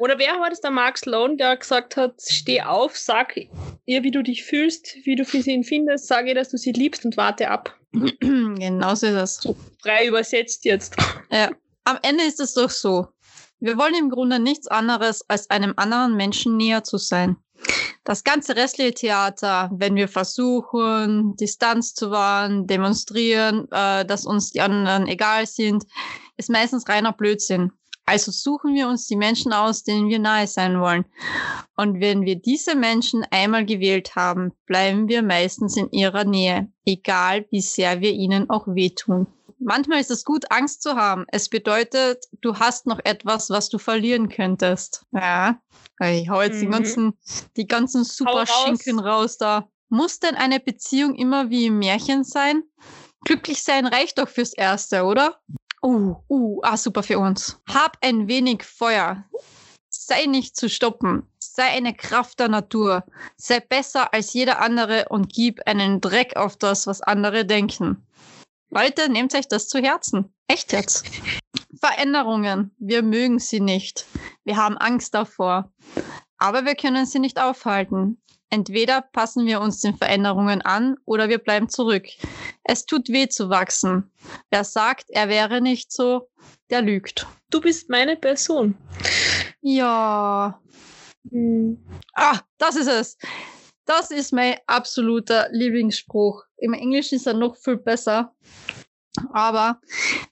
Oder 0.00 0.18
wer 0.18 0.40
war 0.40 0.48
das, 0.48 0.62
der 0.62 0.70
Mark 0.70 0.96
Sloan, 0.96 1.36
der 1.36 1.58
gesagt 1.58 1.98
hat, 1.98 2.14
steh 2.26 2.62
auf, 2.62 2.96
sag 2.96 3.36
ihr, 3.84 4.02
wie 4.02 4.10
du 4.10 4.22
dich 4.22 4.44
fühlst, 4.44 4.96
wie 5.04 5.14
du 5.14 5.26
für 5.26 5.42
sie 5.42 5.52
empfindest, 5.52 6.06
sag 6.06 6.26
ihr, 6.26 6.34
dass 6.34 6.48
du 6.48 6.56
sie 6.56 6.72
liebst 6.72 7.04
und 7.04 7.18
warte 7.18 7.50
ab. 7.50 7.76
genau 7.92 8.94
so 8.94 9.08
ist 9.08 9.14
das. 9.14 9.36
So 9.36 9.56
frei 9.82 10.06
übersetzt 10.06 10.64
jetzt. 10.64 10.96
Ja. 11.30 11.50
Am 11.84 11.98
Ende 12.02 12.24
ist 12.24 12.40
es 12.40 12.54
doch 12.54 12.70
so. 12.70 13.08
Wir 13.60 13.76
wollen 13.76 13.94
im 13.94 14.10
Grunde 14.10 14.38
nichts 14.40 14.66
anderes, 14.68 15.22
als 15.28 15.50
einem 15.50 15.74
anderen 15.76 16.16
Menschen 16.16 16.56
näher 16.56 16.82
zu 16.82 16.96
sein. 16.96 17.36
Das 18.04 18.24
ganze 18.24 18.56
restliche 18.56 18.94
Theater, 18.94 19.70
wenn 19.72 19.96
wir 19.96 20.08
versuchen, 20.08 21.36
Distanz 21.36 21.94
zu 21.94 22.10
wahren, 22.10 22.66
demonstrieren, 22.66 23.68
äh, 23.70 24.04
dass 24.06 24.24
uns 24.24 24.50
die 24.50 24.62
anderen 24.62 25.06
egal 25.06 25.46
sind, 25.46 25.84
ist 26.38 26.48
meistens 26.48 26.88
reiner 26.88 27.12
Blödsinn. 27.12 27.72
Also 28.10 28.32
suchen 28.32 28.74
wir 28.74 28.88
uns 28.88 29.06
die 29.06 29.14
Menschen 29.14 29.52
aus, 29.52 29.84
denen 29.84 30.08
wir 30.08 30.18
nahe 30.18 30.48
sein 30.48 30.80
wollen. 30.80 31.04
Und 31.76 32.00
wenn 32.00 32.22
wir 32.22 32.34
diese 32.34 32.74
Menschen 32.74 33.24
einmal 33.30 33.64
gewählt 33.64 34.16
haben, 34.16 34.50
bleiben 34.66 35.06
wir 35.06 35.22
meistens 35.22 35.76
in 35.76 35.88
ihrer 35.92 36.24
Nähe, 36.24 36.72
egal 36.84 37.46
wie 37.52 37.60
sehr 37.60 38.00
wir 38.00 38.10
ihnen 38.10 38.50
auch 38.50 38.66
wehtun. 38.66 39.28
Manchmal 39.60 40.00
ist 40.00 40.10
es 40.10 40.24
gut, 40.24 40.50
Angst 40.50 40.82
zu 40.82 40.96
haben. 40.96 41.24
Es 41.28 41.48
bedeutet, 41.48 42.24
du 42.40 42.56
hast 42.56 42.88
noch 42.88 42.98
etwas, 43.04 43.48
was 43.48 43.68
du 43.68 43.78
verlieren 43.78 44.28
könntest. 44.28 45.06
Ja, 45.12 45.60
ich 46.00 46.28
hau 46.28 46.42
jetzt 46.42 46.56
mhm. 46.56 46.60
die 46.62 46.66
ganzen, 46.66 47.12
die 47.56 47.66
ganzen 47.68 48.02
super 48.02 48.44
Schinken 48.44 48.98
raus 48.98 49.38
da. 49.38 49.68
Muss 49.88 50.18
denn 50.18 50.34
eine 50.34 50.58
Beziehung 50.58 51.14
immer 51.14 51.48
wie 51.50 51.66
im 51.66 51.78
Märchen 51.78 52.24
sein? 52.24 52.64
Glücklich 53.24 53.62
sein 53.62 53.86
reicht 53.86 54.18
doch 54.18 54.28
fürs 54.28 54.52
Erste, 54.52 55.04
oder? 55.04 55.38
Uh, 55.82 56.16
uh, 56.28 56.60
ah, 56.62 56.76
super 56.76 57.02
für 57.02 57.18
uns. 57.18 57.58
Hab 57.68 57.96
ein 58.02 58.28
wenig 58.28 58.62
Feuer. 58.64 59.24
Sei 59.88 60.26
nicht 60.26 60.56
zu 60.56 60.68
stoppen. 60.68 61.26
Sei 61.38 61.64
eine 61.64 61.94
Kraft 61.94 62.38
der 62.40 62.48
Natur. 62.48 63.04
Sei 63.36 63.60
besser 63.60 64.12
als 64.12 64.32
jeder 64.32 64.60
andere 64.60 65.06
und 65.08 65.32
gib 65.32 65.66
einen 65.66 66.00
Dreck 66.00 66.36
auf 66.36 66.56
das, 66.56 66.86
was 66.86 67.00
andere 67.00 67.46
denken. 67.46 68.06
Leute, 68.70 69.10
nehmt 69.10 69.34
euch 69.34 69.48
das 69.48 69.68
zu 69.68 69.80
Herzen. 69.80 70.32
Echt 70.46 70.72
jetzt. 70.72 71.06
Veränderungen. 71.80 72.72
Wir 72.78 73.02
mögen 73.02 73.38
sie 73.38 73.60
nicht. 73.60 74.06
Wir 74.44 74.56
haben 74.56 74.76
Angst 74.76 75.14
davor. 75.14 75.72
Aber 76.36 76.64
wir 76.64 76.74
können 76.74 77.06
sie 77.06 77.18
nicht 77.18 77.40
aufhalten. 77.40 78.20
Entweder 78.50 79.00
passen 79.00 79.46
wir 79.46 79.60
uns 79.60 79.80
den 79.80 79.96
Veränderungen 79.96 80.60
an 80.60 80.96
oder 81.04 81.28
wir 81.28 81.38
bleiben 81.38 81.68
zurück. 81.68 82.06
Es 82.64 82.84
tut 82.84 83.08
weh 83.08 83.28
zu 83.28 83.48
wachsen. 83.48 84.10
Wer 84.50 84.64
sagt, 84.64 85.06
er 85.10 85.28
wäre 85.28 85.60
nicht 85.60 85.92
so, 85.92 86.28
der 86.68 86.82
lügt. 86.82 87.26
Du 87.50 87.60
bist 87.60 87.88
meine 87.88 88.16
Person. 88.16 88.76
Ja. 89.60 90.60
Hm. 91.30 91.78
Ah, 92.14 92.40
das 92.58 92.76
ist 92.76 92.88
es. 92.88 93.18
Das 93.86 94.10
ist 94.10 94.32
mein 94.32 94.56
absoluter 94.66 95.48
Lieblingsspruch. 95.52 96.44
Im 96.58 96.74
Englischen 96.74 97.16
ist 97.16 97.26
er 97.26 97.34
noch 97.34 97.56
viel 97.56 97.76
besser. 97.76 98.34
Aber 99.32 99.80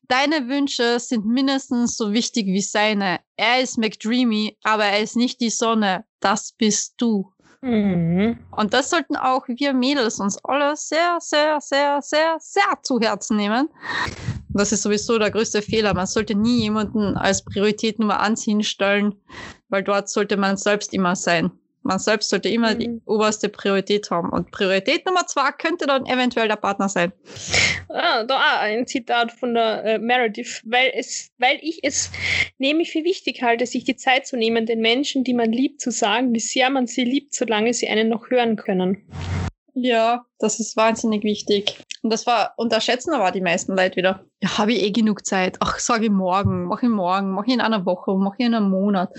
deine 0.07 0.49
Wünsche 0.49 1.01
sind 1.01 1.27
mindestens 1.27 1.97
so 1.97 2.13
wichtig 2.13 2.47
wie 2.47 2.61
seine. 2.61 3.21
Er 3.37 3.61
ist 3.61 3.79
McDreamy, 3.79 4.57
aber 4.63 4.85
er 4.85 5.01
ist 5.01 5.17
nicht 5.17 5.41
die 5.41 5.51
Sonne. 5.51 6.05
Das 6.21 6.53
bist 6.53 6.95
du. 6.99 7.33
Mhm. 7.61 8.39
Und 8.53 8.73
das 8.73 8.91
sollten 8.91 9.17
auch 9.17 9.47
wir 9.49 9.75
Mädels 9.75 10.21
uns 10.21 10.39
alle 10.45 10.77
sehr, 10.77 11.19
sehr, 11.21 11.61
sehr, 11.61 12.01
sehr, 12.01 12.37
sehr 12.39 12.79
zu 12.83 13.01
Herzen 13.01 13.37
nehmen. 13.37 13.69
Das 14.51 14.73
ist 14.73 14.83
sowieso 14.83 15.19
der 15.19 15.31
größte 15.31 15.63
Fehler. 15.63 15.95
Man 15.95 16.07
sollte 16.07 16.35
nie 16.35 16.63
jemanden 16.63 17.17
als 17.17 17.45
Priorität 17.45 17.99
Nummer 17.99 18.21
eins 18.21 18.45
hinstellen, 18.45 19.15
weil 19.69 19.83
dort 19.83 20.09
sollte 20.09 20.37
man 20.37 20.57
selbst 20.57 20.95
immer 20.95 21.17
sein. 21.17 21.51
Man 21.89 21.99
selbst 21.99 22.29
sollte 22.29 22.51
immer 22.51 22.75
mhm. 22.75 22.79
die 22.79 23.01
oberste 23.07 23.49
Priorität 23.49 24.11
haben. 24.11 24.29
Und 24.29 24.51
Priorität 24.51 25.07
Nummer 25.07 25.27
zwei 25.27 25.51
könnte 25.53 25.87
dann 25.87 26.05
eventuell 26.05 26.47
der 26.47 26.57
Partner 26.57 26.91
sein. 26.91 27.13
Ah, 27.89 28.25
da 28.25 28.61
ein 28.61 28.87
Zitat 28.87 29.33
von 29.33 29.55
der 29.55 29.85
äh, 29.87 29.99
Meredith, 29.99 30.61
weil 30.67 30.93
es, 30.95 31.33
weil 31.39 31.59
ich 31.63 31.81
es 31.83 32.11
nämlich 32.59 32.93
für 32.93 33.05
wichtig 33.05 33.43
halte, 33.43 33.65
sich 33.65 33.85
die 33.85 33.97
Zeit 33.97 34.27
zu 34.27 34.37
nehmen, 34.37 34.67
den 34.67 34.81
Menschen, 34.81 35.25
die 35.25 35.33
man 35.33 35.51
liebt, 35.51 35.81
zu 35.81 35.91
sagen, 35.91 36.35
wie 36.35 36.41
sehr 36.41 36.69
man 36.69 36.87
sie 36.87 37.05
liebt, 37.05 37.35
solange 37.35 37.73
sie 37.73 37.89
einen 37.89 38.11
noch 38.11 38.29
hören 38.29 38.57
können. 38.57 39.03
Ja, 39.81 40.25
das 40.39 40.61
ist 40.61 40.77
wahnsinnig 40.77 41.23
wichtig. 41.23 41.85
Und 42.03 42.11
das 42.11 42.27
war, 42.27 42.55
unterschätzen 42.57 43.13
aber 43.13 43.31
die 43.31 43.41
meisten 43.41 43.77
Leute 43.77 43.97
wieder. 43.97 44.25
Ja, 44.43 44.59
habe 44.59 44.73
ich 44.73 44.83
eh 44.83 44.91
genug 44.91 45.25
Zeit. 45.25 45.57
Ach, 45.61 45.79
sage 45.79 46.07
ich 46.07 46.11
morgen, 46.11 46.65
mache 46.65 46.87
ich 46.87 46.93
morgen, 46.93 47.31
mache 47.31 47.47
ich 47.47 47.55
in 47.55 47.61
einer 47.61 47.85
Woche, 47.85 48.15
mache 48.15 48.37
ich 48.39 48.47
in 48.47 48.55
einem 48.55 48.71
Monat. 48.71 49.11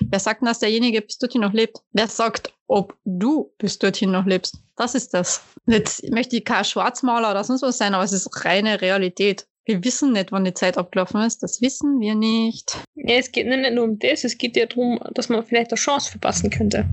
Wer 0.00 0.18
sagt 0.18 0.42
denn, 0.42 0.46
dass 0.46 0.58
derjenige 0.58 1.02
bis 1.02 1.18
dorthin 1.18 1.42
noch 1.42 1.52
lebt? 1.52 1.78
Wer 1.92 2.08
sagt, 2.08 2.52
ob 2.66 2.96
du 3.04 3.52
bis 3.58 3.78
dorthin 3.78 4.10
noch 4.10 4.26
lebst? 4.26 4.58
Das 4.76 4.94
ist 4.94 5.14
das. 5.14 5.42
Jetzt 5.66 6.08
möchte 6.10 6.36
ich 6.36 6.44
kein 6.44 6.64
Schwarzmaler 6.64 7.30
oder 7.30 7.44
sonst 7.44 7.62
was 7.62 7.78
sein, 7.78 7.94
aber 7.94 8.04
es 8.04 8.12
ist 8.12 8.44
reine 8.44 8.80
Realität. 8.80 9.46
Wir 9.64 9.84
wissen 9.84 10.12
nicht, 10.12 10.32
wann 10.32 10.44
die 10.44 10.54
Zeit 10.54 10.76
abgelaufen 10.76 11.22
ist. 11.22 11.42
Das 11.42 11.60
wissen 11.60 12.00
wir 12.00 12.14
nicht. 12.14 12.76
Ja, 12.94 13.14
es 13.16 13.30
geht 13.30 13.46
nicht 13.46 13.72
nur 13.72 13.84
um 13.84 13.98
das, 13.98 14.24
es 14.24 14.36
geht 14.36 14.56
ja 14.56 14.66
darum, 14.66 14.98
dass 15.14 15.28
man 15.28 15.44
vielleicht 15.44 15.70
eine 15.70 15.78
Chance 15.78 16.10
verpassen 16.10 16.50
könnte. 16.50 16.86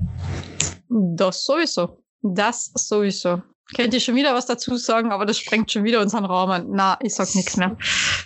Das 0.88 1.44
sowieso. 1.44 1.99
Das 2.22 2.70
sowieso. 2.74 3.42
Könnt 3.76 3.94
ihr 3.94 4.00
schon 4.00 4.16
wieder 4.16 4.34
was 4.34 4.46
dazu 4.46 4.76
sagen, 4.76 5.12
aber 5.12 5.26
das 5.26 5.38
sprengt 5.38 5.70
schon 5.70 5.84
wieder 5.84 6.00
unseren 6.00 6.24
Rahmen. 6.24 6.66
Na, 6.70 6.98
ich 7.02 7.14
sag 7.14 7.34
nichts 7.34 7.56
mehr. 7.56 7.76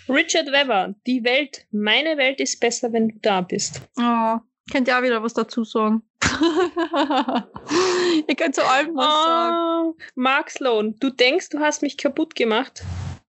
Richard 0.08 0.46
Weber, 0.46 0.94
die 1.06 1.22
Welt, 1.22 1.66
meine 1.70 2.16
Welt 2.16 2.40
ist 2.40 2.60
besser, 2.60 2.92
wenn 2.92 3.08
du 3.08 3.18
da 3.20 3.42
bist. 3.42 3.82
Oh, 3.98 4.38
könnt 4.72 4.88
ihr 4.88 4.98
auch 4.98 5.02
wieder 5.02 5.22
was 5.22 5.34
dazu 5.34 5.64
sagen? 5.64 6.02
ihr 8.26 8.34
könnt 8.36 8.54
zu 8.54 8.64
allem 8.64 8.96
was 8.96 9.24
sagen. 9.24 9.56
Oh, 9.56 9.94
Mark 10.14 10.50
Sloan, 10.50 10.96
du 10.98 11.10
denkst, 11.10 11.50
du 11.50 11.58
hast 11.60 11.82
mich 11.82 11.98
kaputt 11.98 12.34
gemacht. 12.34 12.82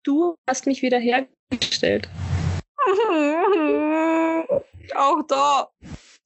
Du 0.03 0.35
hast 0.47 0.67
mich 0.67 0.81
wieder 0.81 0.99
hergestellt. 0.99 2.07
Auch 4.95 5.21
da. 5.27 5.67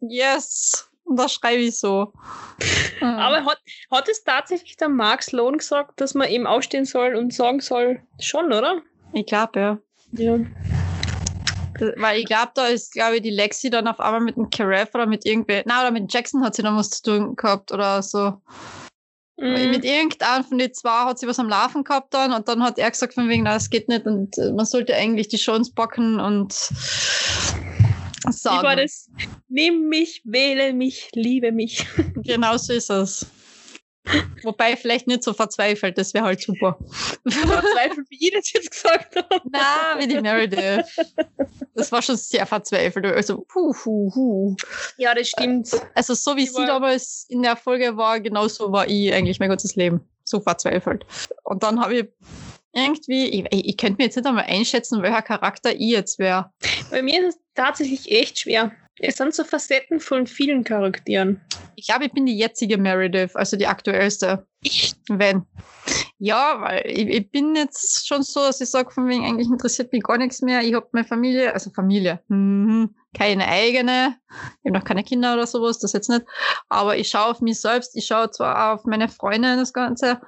Yes. 0.02 0.89
Und 1.10 1.18
das 1.18 1.34
schreibe 1.34 1.62
ich 1.64 1.78
so. 1.80 2.14
Aber 3.02 3.44
hat, 3.46 3.60
hat 3.92 4.08
es 4.10 4.24
tatsächlich 4.24 4.78
der 4.78 4.90
Mark 4.90 5.24
Sloan 5.24 5.58
gesagt, 5.58 6.00
dass 6.00 6.14
man 6.14 6.30
eben 6.30 6.46
aufstehen 6.46 6.86
soll 6.86 7.16
und 7.16 7.34
sagen 7.34 7.60
soll, 7.62 8.02
schon, 8.20 8.46
oder? 8.54 8.82
ich 9.14 9.26
glaube, 9.26 9.60
ja. 9.60 9.78
Ja. 10.12 10.38
Das- 11.80 11.94
Weil 11.98 12.20
ich 12.20 12.26
glaube, 12.26 12.52
da 12.54 12.68
ist, 12.68 12.92
glaube 12.92 13.16
ich, 13.18 13.22
die 13.24 13.30
Lexi 13.32 13.70
dann 13.70 13.88
auf 13.88 14.00
einmal 14.00 14.20
mit 14.22 14.36
dem 14.38 14.50
Karef 14.50 14.94
oder 14.94 15.06
mit 15.08 15.26
irgendwer, 15.26 15.64
na, 15.66 15.82
oder 15.82 15.92
mit 15.92 16.14
Jackson 16.14 16.44
hat 16.44 16.54
sie 16.56 16.62
dann 16.62 16.76
was 16.78 16.90
zu 16.90 17.04
tun 17.04 17.36
gehabt 17.36 17.72
oder 17.72 18.02
so. 18.04 18.34
Mhm. 19.38 19.72
Mit 19.72 19.86
irgendeinem 19.86 20.44
von 20.44 20.58
den 20.58 20.74
zwei 20.74 21.06
hat 21.06 21.18
sie 21.18 21.28
was 21.28 21.40
am 21.40 21.48
Laufen 21.50 21.84
gehabt 21.86 22.14
dann 22.14 22.34
und 22.34 22.48
dann 22.50 22.62
hat 22.62 22.78
er 22.78 22.92
gesagt 22.92 23.14
von 23.14 23.30
wegen, 23.30 23.44
na, 23.44 23.54
das 23.54 23.70
geht 23.70 23.88
nicht 23.88 24.06
und 24.06 24.38
äh, 24.38 24.52
man 24.52 24.66
sollte 24.66 24.94
eigentlich 24.94 25.30
die 25.30 25.38
Chance 25.38 25.72
backen 25.74 26.20
und 26.20 26.54
Wie 28.30 28.50
war 28.50 28.62
sagen. 28.62 28.78
das? 28.82 29.10
Nimm 29.48 29.90
mich, 29.90 30.22
wähle 30.26 30.74
mich, 30.74 31.10
liebe 31.14 31.52
mich. 31.52 31.86
Genau 32.16 32.58
so 32.58 32.74
ist 32.74 32.90
es. 32.90 33.26
Wobei 34.44 34.76
vielleicht 34.76 35.08
nicht 35.08 35.24
so 35.24 35.34
verzweifelt, 35.34 35.98
das 35.98 36.14
wäre 36.14 36.26
halt 36.26 36.42
super. 36.42 36.78
Verzweifelt, 37.28 38.10
wie 38.10 38.28
ich 38.28 38.34
das 38.34 38.52
jetzt 38.54 38.72
gesagt 38.72 39.16
habe. 39.16 39.42
Na, 39.52 40.00
wie 40.00 40.08
die 40.08 40.22
Meredith. 40.22 40.86
Das 41.76 41.92
war 41.92 42.02
schon 42.02 42.16
sehr 42.16 42.46
verzweifelt. 42.46 43.06
Also, 43.06 43.46
puh, 43.48 43.74
puh, 43.74 44.10
puh. 44.10 44.56
Ja, 44.98 45.14
das 45.14 45.30
stimmt. 45.30 45.70
Also, 45.94 46.14
so 46.14 46.36
wie 46.36 46.46
Die 46.46 46.48
sie 46.48 46.66
damals 46.66 47.26
in 47.30 47.42
der 47.44 47.56
Folge 47.56 47.98
war, 47.98 48.20
genauso 48.20 48.72
war 48.72 48.88
ich 48.88 49.14
eigentlich 49.14 49.40
mein 49.40 49.50
ganzes 49.50 49.76
Leben. 49.76 50.02
So 50.24 50.40
verzweifelt. 50.40 51.06
Und 51.44 51.64
dann 51.64 51.80
habe 51.80 51.98
ich 51.98 52.08
irgendwie, 52.74 53.26
ich, 53.26 53.48
ich, 53.52 53.78
könnte 53.78 53.98
mir 53.98 54.06
jetzt 54.06 54.16
nicht 54.16 54.28
einmal 54.28 54.46
einschätzen, 54.46 55.02
welcher 55.02 55.22
Charakter 55.22 55.74
ich 55.74 55.92
jetzt 55.92 56.20
wäre. 56.20 56.52
Bei 56.92 57.02
mir 57.02 57.22
ist 57.22 57.36
es 57.36 57.42
tatsächlich 57.56 58.12
echt 58.12 58.40
schwer. 58.40 58.72
Es 59.02 59.16
sind 59.16 59.34
so 59.34 59.44
Facetten 59.44 60.00
von 60.00 60.28
vielen 60.28 60.64
Charakteren. 60.64 61.42
Ich 61.76 61.88
glaube, 61.88 62.06
ich 62.06 62.12
bin 62.12 62.26
die 62.26 62.38
jetzige 62.38 62.78
Meredith, 62.78 63.36
also 63.36 63.56
die 63.56 63.68
aktuellste. 63.68 64.46
Ich, 64.62 64.94
Wenn. 65.08 65.46
Ja, 66.18 66.60
weil 66.60 66.84
ich, 66.86 67.08
ich 67.08 67.32
bin 67.32 67.56
jetzt 67.56 68.06
schon 68.06 68.24
so, 68.24 68.42
dass 68.42 68.60
ich 68.60 68.70
sage, 68.70 68.92
von 68.92 69.08
wegen, 69.08 69.26
eigentlich 69.26 69.48
interessiert 69.48 69.94
mich 69.94 70.04
gar 70.04 70.18
nichts 70.18 70.42
mehr. 70.42 70.62
Ich 70.62 70.74
habe 70.74 70.90
meine 70.92 71.08
Familie, 71.08 71.54
also 71.54 71.72
Familie, 71.72 72.22
mhm, 72.28 72.94
keine 73.18 73.48
eigene. 73.48 74.18
Ich 74.30 74.70
habe 74.70 74.78
noch 74.78 74.84
keine 74.84 75.06
Kinder 75.06 75.34
oder 75.34 75.48
sowas, 75.48 75.80
das 75.80 75.94
jetzt 75.94 76.10
nicht. 76.10 76.26
Aber 76.68 76.98
ich 76.98 77.08
schaue 77.08 77.32
auf 77.32 77.40
mich 77.40 77.62
selbst, 77.62 77.96
ich 77.96 78.06
schaue 78.06 78.30
zwar 78.32 78.74
auf 78.74 78.84
meine 78.84 79.08
Freunde 79.08 79.56
das 79.56 79.72
Ganze, 79.72 80.20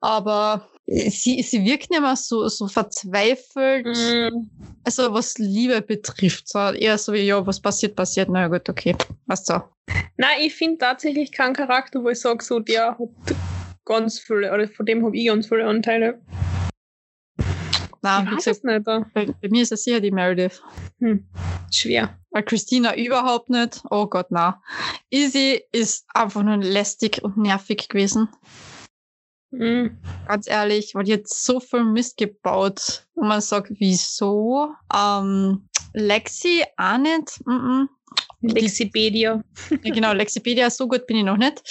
aber 0.00 0.68
sie, 0.86 1.42
sie 1.42 1.64
wirkt 1.64 1.90
nicht 1.90 2.00
mehr 2.00 2.16
so, 2.16 2.48
so 2.48 2.68
verzweifelt. 2.68 3.86
mm, 3.86 4.50
Also 4.84 5.12
was 5.12 5.38
Liebe 5.38 5.82
betrifft, 5.82 6.48
so 6.48 6.58
eher 6.58 6.96
so 6.98 7.12
wie, 7.12 7.22
ja, 7.22 7.44
was 7.46 7.60
passiert, 7.60 7.96
passiert. 7.96 8.28
Na 8.30 8.42
ja, 8.42 8.48
gut, 8.48 8.68
okay, 8.68 8.94
was 9.26 9.44
so. 9.44 9.60
nein, 10.16 10.38
ich 10.40 10.54
finde 10.54 10.78
tatsächlich 10.78 11.32
keinen 11.32 11.54
Charakter, 11.54 12.02
wo 12.02 12.08
ich 12.08 12.20
sage, 12.20 12.42
so, 12.44 12.60
der 12.60 12.98
hat 12.98 13.36
ganz 13.84 14.18
viele, 14.18 14.52
oder 14.52 14.68
von 14.68 14.86
dem 14.86 15.04
habe 15.04 15.16
ich 15.16 15.26
ganz 15.26 15.48
viele 15.48 15.66
Anteile. 15.66 16.20
Na, 18.02 18.22
ich 18.22 18.30
wie 18.30 18.36
gesagt, 18.36 18.58
es 18.58 18.62
nicht. 18.62 18.86
äh, 18.86 19.00
bei, 19.14 19.26
bei 19.40 19.48
mir 19.48 19.62
ist 19.62 19.72
es 19.72 19.82
sicher 19.82 20.00
die 20.00 20.10
Meredith. 20.12 20.62
Hm, 21.00 21.26
schwer. 21.72 22.16
Weil 22.30 22.44
Christina 22.44 22.96
überhaupt 22.96 23.50
nicht. 23.50 23.82
Oh 23.90 24.06
Gott, 24.06 24.26
na. 24.30 24.62
Izzy 25.10 25.62
ist 25.72 26.06
einfach 26.14 26.42
nur 26.42 26.58
lästig 26.58 27.24
und 27.24 27.36
nervig 27.36 27.88
gewesen. 27.88 28.28
Mm. 29.50 29.86
Ganz 30.26 30.48
ehrlich, 30.48 30.94
weil 30.94 31.04
die 31.04 31.14
hat 31.14 31.28
so 31.28 31.60
viel 31.60 31.84
Mist 31.84 32.16
gebaut. 32.16 33.06
Und 33.14 33.28
man 33.28 33.40
sagt, 33.40 33.70
wieso? 33.78 34.70
Ähm, 34.94 35.68
Lexi 35.92 36.64
auch 36.76 36.98
nicht. 36.98 37.40
Mm 37.46 37.52
-mm. 37.52 37.88
Lexipedia. 38.40 39.42
Ja, 39.70 39.94
genau, 39.94 40.12
Lexipedia, 40.12 40.70
so 40.70 40.86
gut 40.86 41.06
bin 41.06 41.18
ich 41.18 41.24
noch 41.24 41.36
nicht. 41.36 41.62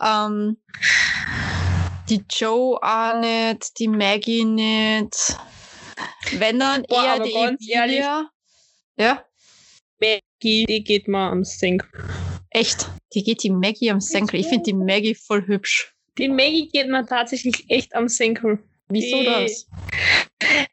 Ähm, 0.00 0.56
die 2.08 2.24
Joe 2.30 2.78
auch 2.82 3.20
nicht, 3.20 3.78
die 3.78 3.88
Maggie 3.88 4.44
nicht. 4.44 5.36
Wenn 6.32 6.60
dann 6.60 6.84
Boah, 6.88 7.04
eher 7.04 7.20
die 7.20 7.34
Emilia. 7.72 8.30
Ja, 8.98 9.24
Maggie, 10.00 10.66
die 10.66 10.84
geht 10.84 11.08
mal 11.08 11.30
am 11.30 11.44
Sink. 11.44 11.88
echt. 12.50 12.88
Die 13.14 13.22
geht 13.22 13.42
die 13.42 13.50
Maggie 13.50 13.90
am 13.90 14.00
Senkel. 14.00 14.40
Ich 14.40 14.48
finde 14.48 14.64
die 14.64 14.74
Maggie 14.74 15.14
voll 15.14 15.46
hübsch. 15.46 15.95
Die 16.18 16.28
Maggie 16.28 16.68
geht 16.68 16.88
mir 16.88 17.04
tatsächlich 17.06 17.64
echt 17.68 17.94
am 17.94 18.08
Senkel. 18.08 18.58
Wieso 18.88 19.18
Die- 19.20 19.24
das? 19.26 19.66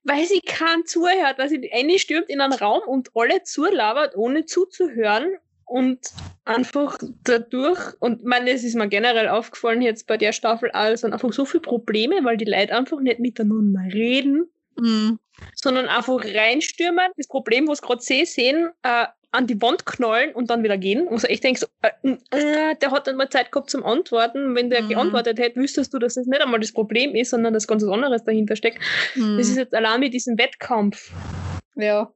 Weil 0.03 0.25
sie 0.25 0.41
keinen 0.41 0.85
zuhört, 0.85 1.39
dass 1.39 1.49
sie 1.49 1.71
eine 1.73 1.97
stürmt 1.97 2.29
in 2.29 2.41
einen 2.41 2.53
Raum 2.53 2.81
und 2.85 3.09
alle 3.15 3.43
zulabert, 3.43 4.15
ohne 4.15 4.45
zuzuhören 4.45 5.37
und 5.65 5.99
einfach 6.45 6.99
dadurch, 7.23 7.79
und 7.99 8.23
meine, 8.23 8.51
es 8.51 8.63
ist 8.63 8.75
mir 8.75 8.87
generell 8.89 9.29
aufgefallen 9.29 9.81
jetzt 9.81 10.05
bei 10.05 10.17
der 10.17 10.33
Staffel, 10.33 10.69
also 10.71 11.07
einfach 11.07 11.31
so 11.33 11.45
viele 11.45 11.61
Probleme, 11.61 12.23
weil 12.23 12.37
die 12.37 12.45
Leute 12.45 12.75
einfach 12.75 12.99
nicht 12.99 13.19
miteinander 13.19 13.81
reden, 13.93 14.49
Hm. 14.77 15.17
sondern 15.55 15.87
einfach 15.87 16.23
reinstürmen, 16.23 17.11
das 17.17 17.27
Problem, 17.27 17.67
was 17.67 17.81
gerade 17.81 18.01
sie 18.01 18.25
sehen, 18.25 18.69
äh, 18.83 19.05
an 19.33 19.47
die 19.47 19.61
Wand 19.61 19.85
knallen 19.85 20.31
und 20.33 20.49
dann 20.49 20.63
wieder 20.63 20.77
gehen. 20.77 21.07
Also 21.09 21.27
ich 21.27 21.41
denke 21.41 21.59
so, 21.59 21.67
äh, 21.81 21.89
äh, 22.31 22.75
der 22.75 22.91
hat 22.91 23.07
dann 23.07 23.15
mal 23.17 23.29
Zeit 23.29 23.51
gehabt 23.51 23.69
zum 23.69 23.83
Antworten. 23.83 24.55
Wenn 24.55 24.69
der 24.69 24.83
Mhm. 24.83 24.89
geantwortet 24.89 25.39
hätte, 25.39 25.59
wüsstest 25.59 25.93
du, 25.93 25.99
dass 25.99 26.13
das 26.13 26.27
nicht 26.27 26.41
einmal 26.41 26.59
das 26.59 26.71
Problem 26.71 27.15
ist, 27.15 27.31
sondern 27.31 27.53
dass 27.53 27.67
ganz 27.67 27.83
was 27.83 27.91
anderes 27.91 28.23
dahinter 28.23 28.55
steckt. 28.55 28.79
Hm. 29.13 29.37
Das 29.37 29.49
ist 29.49 29.57
jetzt 29.57 29.73
allein 29.73 29.99
mit 29.99 30.13
diesem 30.13 30.37
Wettkampf, 30.37 31.11
ja. 31.75 32.13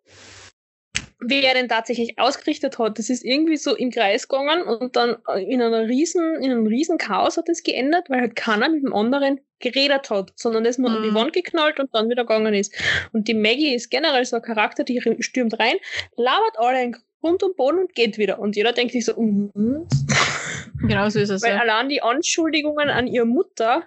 wie 1.19 1.41
er 1.43 1.55
den 1.55 1.67
tatsächlich 1.67 2.19
ausgerichtet 2.19 2.77
hat. 2.77 2.99
Das 2.99 3.09
ist 3.09 3.25
irgendwie 3.25 3.57
so 3.57 3.75
im 3.75 3.89
Kreis 3.89 4.27
gegangen 4.27 4.61
und 4.61 4.95
dann 4.95 5.17
in 5.47 5.61
einer 5.63 5.87
riesen, 5.87 6.35
in 6.43 6.51
einem 6.51 6.67
riesen 6.67 6.99
Chaos 6.99 7.37
hat 7.37 7.49
es 7.49 7.63
geändert, 7.63 8.09
weil 8.11 8.21
halt 8.21 8.35
keiner 8.35 8.69
mit 8.69 8.83
dem 8.83 8.93
anderen 8.93 9.39
geredet 9.59 10.11
hat, 10.11 10.31
sondern 10.35 10.63
das 10.63 10.77
nur 10.77 10.91
an 10.91 11.01
die 11.01 11.09
Mhm. 11.09 11.15
Wand 11.15 11.33
geknallt 11.33 11.79
und 11.79 11.89
dann 11.95 12.09
wieder 12.11 12.21
gegangen 12.23 12.53
ist. 12.53 12.75
Und 13.11 13.27
die 13.27 13.33
Maggie 13.33 13.73
ist 13.73 13.89
generell 13.89 14.23
so 14.25 14.35
ein 14.35 14.43
Charakter, 14.43 14.83
die 14.83 15.01
stürmt 15.19 15.57
rein, 15.59 15.77
labert 16.15 16.59
alle 16.59 16.83
in 16.83 16.95
Grund 17.21 17.43
und 17.43 17.55
Boden 17.57 17.79
und 17.79 17.93
geht 17.95 18.17
wieder. 18.17 18.39
Und 18.39 18.55
jeder 18.55 18.73
denkt 18.73 18.93
sich 18.93 19.05
so, 19.05 19.19
mhm. 19.19 19.87
Genau 20.81 21.09
so 21.09 21.19
ist 21.19 21.29
es. 21.29 21.41
weil 21.41 21.55
Ja. 21.55 21.61
allein 21.61 21.89
die 21.89 22.01
Anschuldigungen 22.01 22.89
an 22.89 23.07
ihre 23.07 23.25
Mutter, 23.25 23.83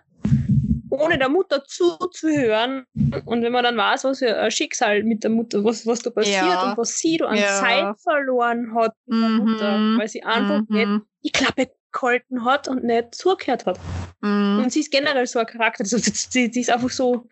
ohne 0.91 1.19
der 1.19 1.29
Mutter 1.29 1.63
zuzuhören, 1.65 2.85
und 3.25 3.43
wenn 3.43 3.53
man 3.53 3.63
dann 3.63 3.77
weiß, 3.77 4.05
was 4.05 4.19
für 4.19 4.37
ein 4.37 4.51
Schicksal 4.51 5.05
mit 5.05 5.23
der 5.23 5.31
Mutter, 5.31 5.63
was, 5.65 5.87
was 5.87 6.01
da 6.01 6.11
passiert 6.11 6.43
Ja. 6.43 6.71
und 6.71 6.79
was 6.79 6.99
sie 6.99 7.17
da 7.19 7.27
an 7.27 7.37
Ja. 7.39 7.47
Zeit 7.61 8.01
verloren 8.03 8.75
hat 8.75 8.95
mit 9.07 9.21
der 9.23 9.29
Mhm. 9.29 9.37
Mutter, 9.51 9.79
weil 9.99 10.09
sie 10.09 10.23
einfach 10.25 10.63
nicht 10.69 10.89
Mhm. 10.89 11.03
die 11.25 11.31
Klappe 11.31 11.71
gehalten 11.93 12.45
hat 12.45 12.67
und 12.69 12.85
nicht 12.85 13.15
zugehört 13.15 13.67
hat. 13.67 13.79
Mhm. 14.21 14.61
Und 14.65 14.73
sie 14.73 14.81
ist 14.81 14.91
generell 14.91 15.27
so 15.27 15.39
ein 15.39 15.47
Charakter, 15.47 15.83
also 15.85 15.97
sie, 15.99 16.13
sie, 16.53 16.61
ist 16.61 16.71
einfach 16.71 16.91
so, 16.91 17.27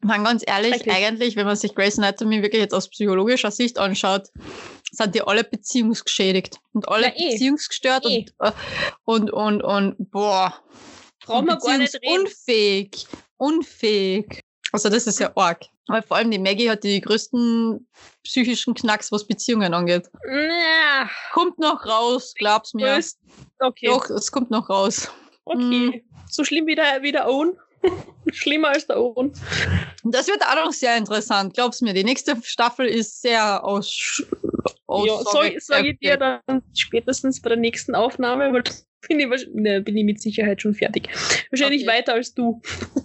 Man, 0.00 0.22
ganz 0.24 0.44
ehrlich, 0.46 0.88
eigentlich, 0.90 1.34
wenn 1.36 1.46
man 1.46 1.56
sich 1.56 1.74
Grey's 1.74 1.98
Anatomy 1.98 2.42
wirklich 2.42 2.62
jetzt 2.62 2.74
aus 2.74 2.88
psychologischer 2.88 3.50
Sicht 3.50 3.78
anschaut, 3.78 4.28
sind 4.92 5.14
die 5.14 5.22
alle 5.22 5.44
beziehungsgeschädigt 5.44 6.58
und 6.72 6.88
alle 6.88 7.08
Ja, 7.08 7.12
eh. 7.16 7.32
beziehungsgestört 7.32 8.04
Eh. 8.06 8.26
und, 8.38 8.48
äh, 8.48 8.52
und, 9.04 9.30
und, 9.32 9.62
und, 9.62 9.96
boah. 10.10 10.54
brauchen 11.24 11.46
wir 11.46 11.56
gar 11.56 11.78
nicht 11.78 11.94
reden. 11.94 12.20
Unfähig. 12.22 13.06
Unfähig. 13.36 14.42
Also, 14.72 14.88
das 14.88 15.06
ist 15.06 15.20
ja 15.20 15.32
arg. 15.36 15.64
Weil 15.88 16.02
vor 16.02 16.16
allem 16.16 16.30
die 16.32 16.38
Maggie 16.38 16.68
hat 16.68 16.82
die 16.82 17.00
größten 17.00 17.86
psychischen 18.24 18.74
Knacks, 18.74 19.12
was 19.12 19.24
Beziehungen 19.26 19.72
angeht. 19.72 20.08
Na, 20.26 21.08
Kommt 21.32 21.58
noch 21.60 21.86
raus, 21.86 22.34
glaub's 22.36 22.74
mir. 22.74 22.98
Okay, 23.60 23.86
Doch, 23.86 24.10
es 24.10 24.32
kommt 24.32 24.50
noch 24.50 24.68
raus. 24.68 25.08
okay. 25.44 26.04
So 26.28 26.42
schlimm 26.44 26.66
wie 26.66 26.74
der, 26.74 27.02
wie 27.02 27.12
der 27.12 27.28
Owen. 27.28 27.56
Schlimmer 28.32 28.68
als 28.68 28.86
der. 28.86 29.00
Und 29.00 29.38
das 30.04 30.26
wird 30.26 30.42
auch 30.42 30.64
noch 30.64 30.72
sehr 30.72 30.96
interessant, 30.96 31.54
glaub's 31.54 31.80
mir. 31.80 31.94
Die 31.94 32.04
nächste 32.04 32.36
Staffel 32.42 32.86
ist 32.86 33.22
sehr 33.22 33.64
aus. 33.64 34.22
Ja, 34.88 35.20
sag, 35.24 35.52
sag 35.60 35.84
ich 35.84 35.98
dir 35.98 36.16
dann 36.16 36.62
spätestens 36.74 37.40
bei 37.40 37.50
der 37.50 37.58
nächsten 37.58 37.94
Aufnahme, 37.94 38.52
weil 38.52 38.62
bin 39.08 39.20
ich, 39.20 39.48
ne, 39.52 39.80
bin 39.80 39.96
ich 39.96 40.04
mit 40.04 40.20
Sicherheit 40.20 40.62
schon 40.62 40.74
fertig. 40.74 41.08
Wahrscheinlich 41.50 41.82
Okay. 41.82 41.98
weiter 41.98 42.14
als 42.14 42.34
du. 42.34 42.60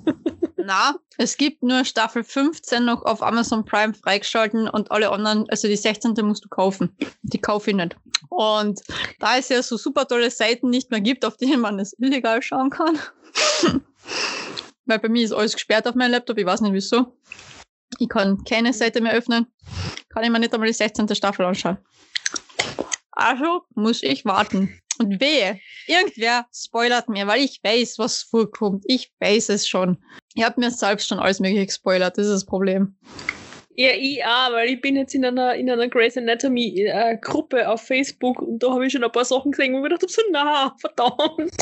Na, 0.63 0.95
es 1.17 1.37
gibt 1.37 1.63
nur 1.63 1.85
Staffel 1.85 2.23
15 2.23 2.85
noch 2.85 3.03
auf 3.03 3.23
Amazon 3.23 3.65
Prime 3.65 3.95
freigeschalten 3.95 4.69
und 4.69 4.91
alle 4.91 5.09
anderen, 5.11 5.49
also 5.49 5.67
die 5.67 5.75
16. 5.75 6.13
musst 6.21 6.45
du 6.45 6.49
kaufen. 6.49 6.95
Die 7.23 7.39
kaufe 7.41 7.71
ich 7.71 7.75
nicht. 7.75 7.95
Und 8.29 8.79
da 9.19 9.37
es 9.37 9.49
ja 9.49 9.63
so 9.63 9.75
super 9.75 10.07
tolle 10.07 10.29
Seiten 10.29 10.69
nicht 10.69 10.91
mehr 10.91 11.01
gibt, 11.01 11.25
auf 11.25 11.37
denen 11.37 11.61
man 11.61 11.79
es 11.79 11.93
illegal 11.99 12.43
schauen 12.43 12.69
kann, 12.69 12.99
weil 14.91 14.99
bei 14.99 15.07
mir 15.07 15.23
ist 15.23 15.31
alles 15.31 15.53
gesperrt 15.53 15.87
auf 15.87 15.95
meinem 15.95 16.11
Laptop, 16.11 16.37
ich 16.37 16.45
weiß 16.45 16.59
nicht 16.61 16.73
wieso. 16.73 17.17
Ich 17.97 18.09
kann 18.09 18.43
keine 18.43 18.73
Seite 18.73 18.99
mehr 18.99 19.13
öffnen. 19.13 19.47
Kann 20.09 20.23
ich 20.23 20.29
mir 20.29 20.39
nicht 20.39 20.53
einmal 20.53 20.67
die 20.67 20.73
16. 20.73 21.15
Staffel 21.15 21.45
anschauen. 21.45 21.77
Also 23.11 23.61
muss 23.73 24.03
ich 24.03 24.25
warten. 24.25 24.77
Und 24.99 25.21
wehe, 25.21 25.59
irgendwer 25.87 26.45
spoilert 26.53 27.07
mir, 27.07 27.25
weil 27.25 27.41
ich 27.41 27.61
weiß, 27.63 27.99
was 27.99 28.21
vorkommt. 28.23 28.83
Ich 28.85 29.11
weiß 29.19 29.49
es 29.49 29.67
schon. 29.67 29.97
Ich 30.35 30.43
habe 30.43 30.59
mir 30.59 30.71
selbst 30.71 31.07
schon 31.07 31.19
alles 31.19 31.39
mögliche 31.39 31.65
gespoilert, 31.65 32.17
das 32.17 32.25
ist 32.25 32.33
das 32.33 32.45
Problem. 32.45 32.97
Ja, 33.75 33.91
ich 33.97 34.23
auch, 34.25 34.51
weil 34.51 34.69
ich 34.69 34.81
bin 34.81 34.97
jetzt 34.97 35.15
in 35.15 35.23
einer, 35.23 35.55
in 35.55 35.69
einer 35.69 35.87
Grey's 35.87 36.17
Anatomy 36.17 36.81
äh, 36.85 37.17
Gruppe 37.17 37.69
auf 37.69 37.81
Facebook 37.81 38.41
und 38.41 38.61
da 38.61 38.71
habe 38.71 38.85
ich 38.85 38.91
schon 38.91 39.03
ein 39.03 39.11
paar 39.11 39.25
Sachen 39.25 39.51
gesehen, 39.51 39.73
wo 39.73 39.77
ich 39.77 39.83
mir 39.83 39.89
gedacht 39.89 40.03
habe, 40.03 40.11
so, 40.11 40.21
na, 40.31 40.75
verdammt. 40.77 41.55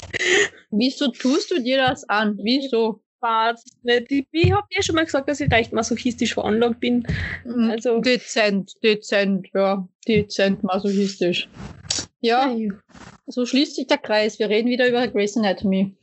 Wieso 0.72 1.12
tust 1.12 1.52
du 1.52 1.62
dir 1.62 1.78
das 1.78 2.10
an? 2.10 2.38
Wieso? 2.42 3.04
Weiß 3.22 3.64
nicht. 3.84 4.12
Ich, 4.12 4.28
ich 4.32 4.52
habe 4.52 4.68
dir 4.76 4.82
schon 4.82 4.96
mal 4.96 5.06
gesagt, 5.06 5.28
dass 5.28 5.42
ich 5.42 5.52
recht 5.52 5.74
masochistisch 5.74 6.34
veranlagt 6.34 6.80
bin. 6.80 7.06
Mhm. 7.46 7.72
Also, 7.72 8.00
Dezent, 8.00 8.74
dezent, 8.84 9.48
ja. 9.54 9.88
Dezent 10.08 10.64
masochistisch. 10.64 11.50
Ja, 12.22 12.54
so 13.28 13.46
schließt 13.46 13.76
sich 13.76 13.88
der 13.88 13.98
Kreis. 13.98 14.40
Wir 14.40 14.50
reden 14.50 14.70
wieder 14.70 14.88
über 14.88 15.08
Grey's 15.08 15.38
Anatomy. 15.38 15.96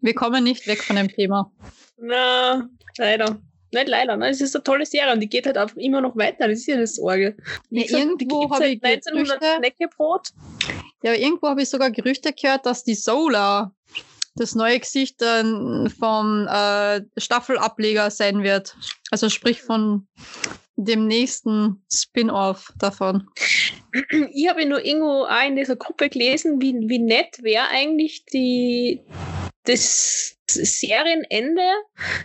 Wir 0.00 0.14
kommen 0.14 0.42
nicht 0.44 0.66
weg 0.66 0.82
von 0.82 0.96
dem 0.96 1.08
Thema. 1.08 1.52
na, 1.98 2.68
leider. 2.98 3.38
Nicht 3.72 3.88
leider, 3.88 4.16
ne? 4.16 4.28
Es 4.28 4.40
ist 4.40 4.54
eine 4.54 4.62
tolle 4.62 4.86
Serie 4.86 5.12
und 5.12 5.20
die 5.20 5.28
geht 5.28 5.46
halt 5.46 5.56
einfach 5.56 5.76
immer 5.76 6.00
noch 6.00 6.16
weiter. 6.16 6.46
Das 6.48 6.60
ist 6.60 6.66
ja 6.66 6.76
das 6.76 6.94
Sorge. 6.94 7.36
Ja, 7.70 7.82
gesagt, 7.82 8.04
irgendwo 8.04 8.40
gibt's 8.40 8.54
hab 8.54 8.62
seit 8.62 8.72
ich 8.72 8.84
1900 8.84 9.40
Gerüchte-. 9.78 10.32
Ja, 11.02 11.12
irgendwo 11.12 11.48
habe 11.48 11.62
ich 11.62 11.68
sogar 11.68 11.90
Gerüchte 11.90 12.32
gehört, 12.32 12.66
dass 12.66 12.84
die 12.84 12.94
Solar 12.94 13.74
das 14.34 14.54
neue 14.54 14.80
Gesicht 14.80 15.20
dann 15.20 15.90
vom 15.90 16.46
äh, 16.48 17.02
Staffelableger 17.16 18.10
sein 18.10 18.42
wird. 18.42 18.76
Also 19.10 19.28
sprich 19.28 19.62
von 19.62 20.06
dem 20.76 21.06
nächsten 21.06 21.84
Spin-off 21.92 22.72
davon. 22.78 23.28
Ich 24.32 24.48
habe 24.48 24.66
nur 24.66 24.84
irgendwo 24.84 25.24
auch 25.24 25.46
in 25.46 25.54
dieser 25.54 25.76
Gruppe 25.76 26.08
gelesen, 26.08 26.60
wie, 26.60 26.74
wie 26.88 26.98
nett 26.98 27.42
wäre 27.42 27.68
eigentlich 27.68 28.24
die, 28.26 29.02
das 29.64 30.36
Serienende, 30.50 31.62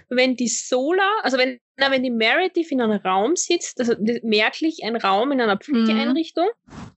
wenn 0.09 0.35
die 0.35 0.47
Sola, 0.47 1.07
also 1.21 1.37
wenn, 1.37 1.59
na, 1.77 1.91
wenn 1.91 2.01
die 2.03 2.09
Meredith 2.09 2.71
in 2.71 2.81
einem 2.81 2.99
Raum 2.99 3.35
sitzt, 3.35 3.79
also 3.79 3.93
merklich 4.23 4.83
ein 4.83 4.95
Raum 4.95 5.31
in 5.31 5.41
einer 5.41 5.57
Pflegeeinrichtung 5.57 6.47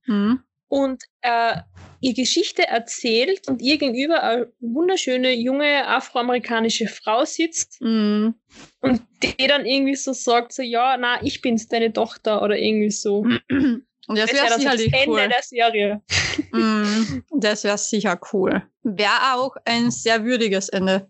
Hm. 0.06 0.42
und 0.68 1.02
äh, 1.20 1.58
ihr 2.02 2.14
Geschichte 2.14 2.66
erzählt 2.66 3.48
und 3.48 3.62
ihr 3.62 3.78
gegenüber 3.78 4.22
eine 4.22 4.52
wunderschöne 4.60 5.32
junge 5.32 5.86
afroamerikanische 5.86 6.88
Frau 6.88 7.24
sitzt 7.24 7.80
Hm. 7.80 8.34
und 8.80 9.02
die 9.22 9.46
dann 9.46 9.64
irgendwie 9.64 9.94
so 9.94 10.12
sagt, 10.12 10.52
so 10.52 10.62
ja, 10.62 10.96
na, 10.98 11.22
ich 11.22 11.40
bin's, 11.40 11.68
deine 11.68 11.92
Tochter 11.92 12.42
oder 12.42 12.58
irgendwie 12.58 12.90
so. 12.90 13.24
Und 14.08 14.18
das 14.18 14.32
wäre 14.32 14.48
dann 14.48 14.60
so 14.60 14.64
das 14.68 14.78
sicherlich 14.78 14.92
Ende 14.92 15.10
cool. 15.10 15.28
der 15.28 15.42
Serie. 15.42 16.02
Mm, 16.50 17.22
das 17.38 17.62
wäre 17.62 17.78
sicher 17.78 18.18
cool. 18.32 18.62
Wäre 18.82 19.34
auch 19.34 19.54
ein 19.64 19.90
sehr 19.90 20.24
würdiges 20.24 20.70
Ende. 20.70 21.08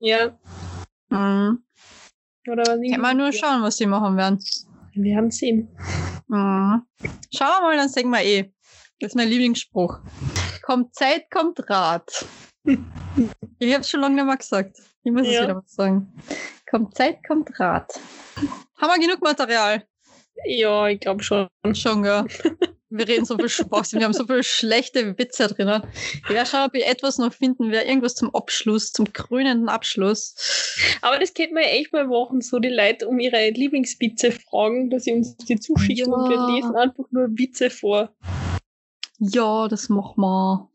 Ja. 0.00 0.28
Mm. 1.10 1.62
Oder 2.50 2.62
was 2.62 2.90
Kann 2.90 3.00
man 3.00 3.16
nur 3.16 3.32
schauen, 3.32 3.62
was 3.62 3.76
sie 3.76 3.86
machen 3.86 4.16
werden. 4.16 4.38
Wir 4.94 5.16
haben 5.16 5.30
sehen. 5.30 5.68
Mm. 6.28 6.80
Schauen 7.32 7.48
wir 7.48 7.60
mal, 7.62 7.76
dann 7.76 7.88
sagen 7.88 8.10
wir 8.10 8.22
eh. 8.24 8.51
Das 9.02 9.08
ist 9.10 9.14
mein 9.16 9.28
Lieblingsspruch. 9.30 9.98
Kommt 10.62 10.94
Zeit, 10.94 11.28
kommt 11.28 11.58
Rat. 11.68 12.24
Ich 13.58 13.74
habe 13.74 13.82
schon 13.82 13.98
lange 14.00 14.14
nicht 14.14 14.24
mehr 14.26 14.36
gesagt. 14.36 14.76
Ich 15.02 15.10
muss 15.10 15.26
es 15.26 15.34
Ja. 15.34 15.42
wieder 15.42 15.54
mal 15.54 15.62
sagen. 15.66 16.12
Kommt 16.70 16.94
Zeit, 16.96 17.18
kommt 17.26 17.58
Rat. 17.58 17.98
Haben 18.80 18.92
wir 19.00 19.04
genug 19.04 19.20
Material? 19.20 19.82
Ja, 20.44 20.86
ich 20.86 21.00
glaube 21.00 21.20
schon. 21.24 21.48
Schon, 21.74 22.04
gell? 22.04 22.26
Wir 22.90 23.08
reden 23.08 23.24
so 23.24 23.36
viel 23.38 23.48
Spaß, 23.48 23.94
wir 23.94 24.04
haben 24.04 24.12
so 24.12 24.24
viele 24.24 24.44
schlechte 24.44 25.18
Witze 25.18 25.48
drinnen. 25.48 25.82
Ich 26.24 26.28
werde 26.28 26.48
schauen, 26.48 26.66
ob 26.68 26.74
ich 26.76 26.86
etwas 26.86 27.18
noch 27.18 27.32
finden 27.32 27.72
werde, 27.72 27.88
irgendwas 27.88 28.14
zum 28.14 28.32
Abschluss, 28.36 28.92
zum 28.92 29.12
krönenden 29.12 29.68
Abschluss. 29.68 30.36
Aber 31.00 31.18
das 31.18 31.34
könnte 31.34 31.54
man 31.54 31.64
ja 31.64 31.70
echt 31.70 31.92
mal 31.92 32.06
machen, 32.06 32.40
so 32.40 32.60
die 32.60 32.68
Leute 32.68 33.08
um 33.08 33.18
ihre 33.18 33.50
Lieblingswitze 33.50 34.30
fragen, 34.30 34.90
dass 34.90 35.04
sie 35.04 35.12
uns 35.14 35.34
die 35.38 35.58
zuschicken 35.58 36.12
und 36.12 36.28
wir 36.28 36.36
Ja. 36.36 36.46
lesen 36.46 36.76
einfach 36.76 37.04
nur 37.10 37.28
Witze 37.36 37.68
vor. 37.68 38.14
Ja, 39.24 39.68
das 39.68 39.88
machen 39.88 40.20
wir. 40.20 40.68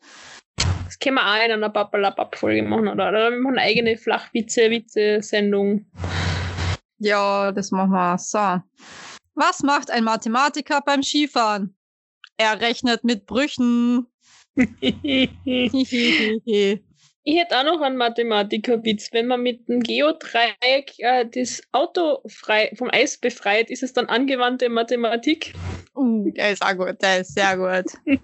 Das 0.85 0.97
können 0.99 1.15
wir 1.15 1.27
auch 1.27 1.45
in 1.45 1.51
einer 1.51 1.69
Papalapap-Folge 1.69 2.63
machen, 2.63 2.87
oder? 2.87 3.09
Oder 3.09 3.29
wir 3.29 3.41
machen 3.41 3.57
eine 3.57 3.67
eigene 3.67 3.97
Flachwitze-Witze-Sendung. 3.97 5.85
Ja, 6.99 7.51
das 7.51 7.71
machen 7.71 7.91
wir. 7.91 8.17
So. 8.17 8.61
Was 9.35 9.63
macht 9.63 9.91
ein 9.91 10.05
Mathematiker 10.05 10.79
beim 10.85 11.03
Skifahren? 11.03 11.75
Er 12.37 12.61
rechnet 12.61 13.03
mit 13.03 13.25
Brüchen. 13.25 14.07
ich 14.55 15.29
hätte 17.25 17.59
auch 17.59 17.65
noch 17.65 17.81
einen 17.81 17.97
Mathematiker-Witz. 17.97 19.09
Wenn 19.11 19.27
man 19.27 19.41
mit 19.41 19.67
dem 19.67 19.81
Geodreieck 19.81 20.97
äh, 20.99 21.25
das 21.25 21.61
Auto 21.73 22.21
frei, 22.29 22.71
vom 22.77 22.89
Eis 22.93 23.17
befreit, 23.17 23.69
ist 23.69 23.83
es 23.83 23.91
dann 23.91 24.05
angewandte 24.05 24.69
Mathematik? 24.69 25.53
Uh, 25.97 26.31
der 26.31 26.51
ist 26.51 26.61
auch 26.61 26.75
gut, 26.75 27.01
der 27.01 27.21
ist 27.21 27.33
sehr 27.33 27.57
gut. 27.57 27.91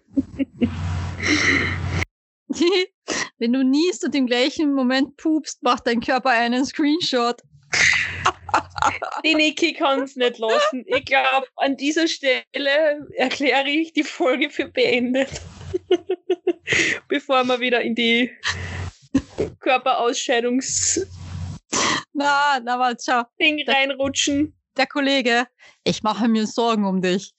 Wenn 3.39 3.53
du 3.53 3.63
niest 3.63 4.05
und 4.05 4.15
im 4.15 4.27
gleichen 4.27 4.73
Moment 4.73 5.17
pupst, 5.17 5.63
macht 5.63 5.87
dein 5.87 5.99
Körper 5.99 6.29
einen 6.29 6.65
Screenshot. 6.65 7.41
Die 9.23 9.35
Niki 9.35 9.73
kann 9.73 10.01
es 10.03 10.15
nicht 10.15 10.37
lassen. 10.37 10.83
Ich 10.85 11.05
glaube, 11.05 11.47
an 11.55 11.75
dieser 11.77 12.07
Stelle 12.07 13.07
erkläre 13.15 13.69
ich 13.69 13.93
die 13.93 14.03
Folge 14.03 14.49
für 14.49 14.67
beendet. 14.67 15.41
Bevor 17.07 17.43
wir 17.45 17.59
wieder 17.59 17.81
in 17.81 17.95
die 17.95 18.29
Körperausscheidungsding 19.59 21.07
Na, 22.13 22.59
na, 22.63 22.77
warte, 22.77 23.03
schau. 23.03 23.23
reinrutschen. 23.67 24.53
Der 24.77 24.87
Kollege, 24.87 25.47
ich 25.83 26.03
mache 26.03 26.27
mir 26.27 26.45
Sorgen 26.45 26.85
um 26.85 27.01
dich. 27.01 27.33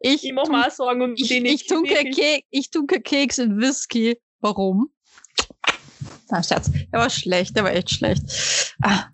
Ich, 0.00 0.24
Ich 0.24 0.32
mache 0.32 0.50
mir 0.50 0.70
Sorgen 0.70 1.02
um 1.02 1.14
ich, 1.16 1.28
die 1.28 1.36
ich, 1.38 1.42
Niki. 1.42 1.66
tunke. 1.66 2.10
Kek, 2.10 2.44
ich 2.50 2.70
tunke 2.70 3.00
Keks 3.00 3.38
in 3.38 3.58
Whisky. 3.60 4.20
Warum? 4.40 4.90
Na, 6.30 6.42
Scherz. 6.42 6.70
Der 6.92 7.00
war 7.00 7.10
schlecht, 7.10 7.56
der 7.56 7.64
war 7.64 7.72
echt 7.72 7.90
schlecht. 7.90 8.22
Ah, 8.82 9.06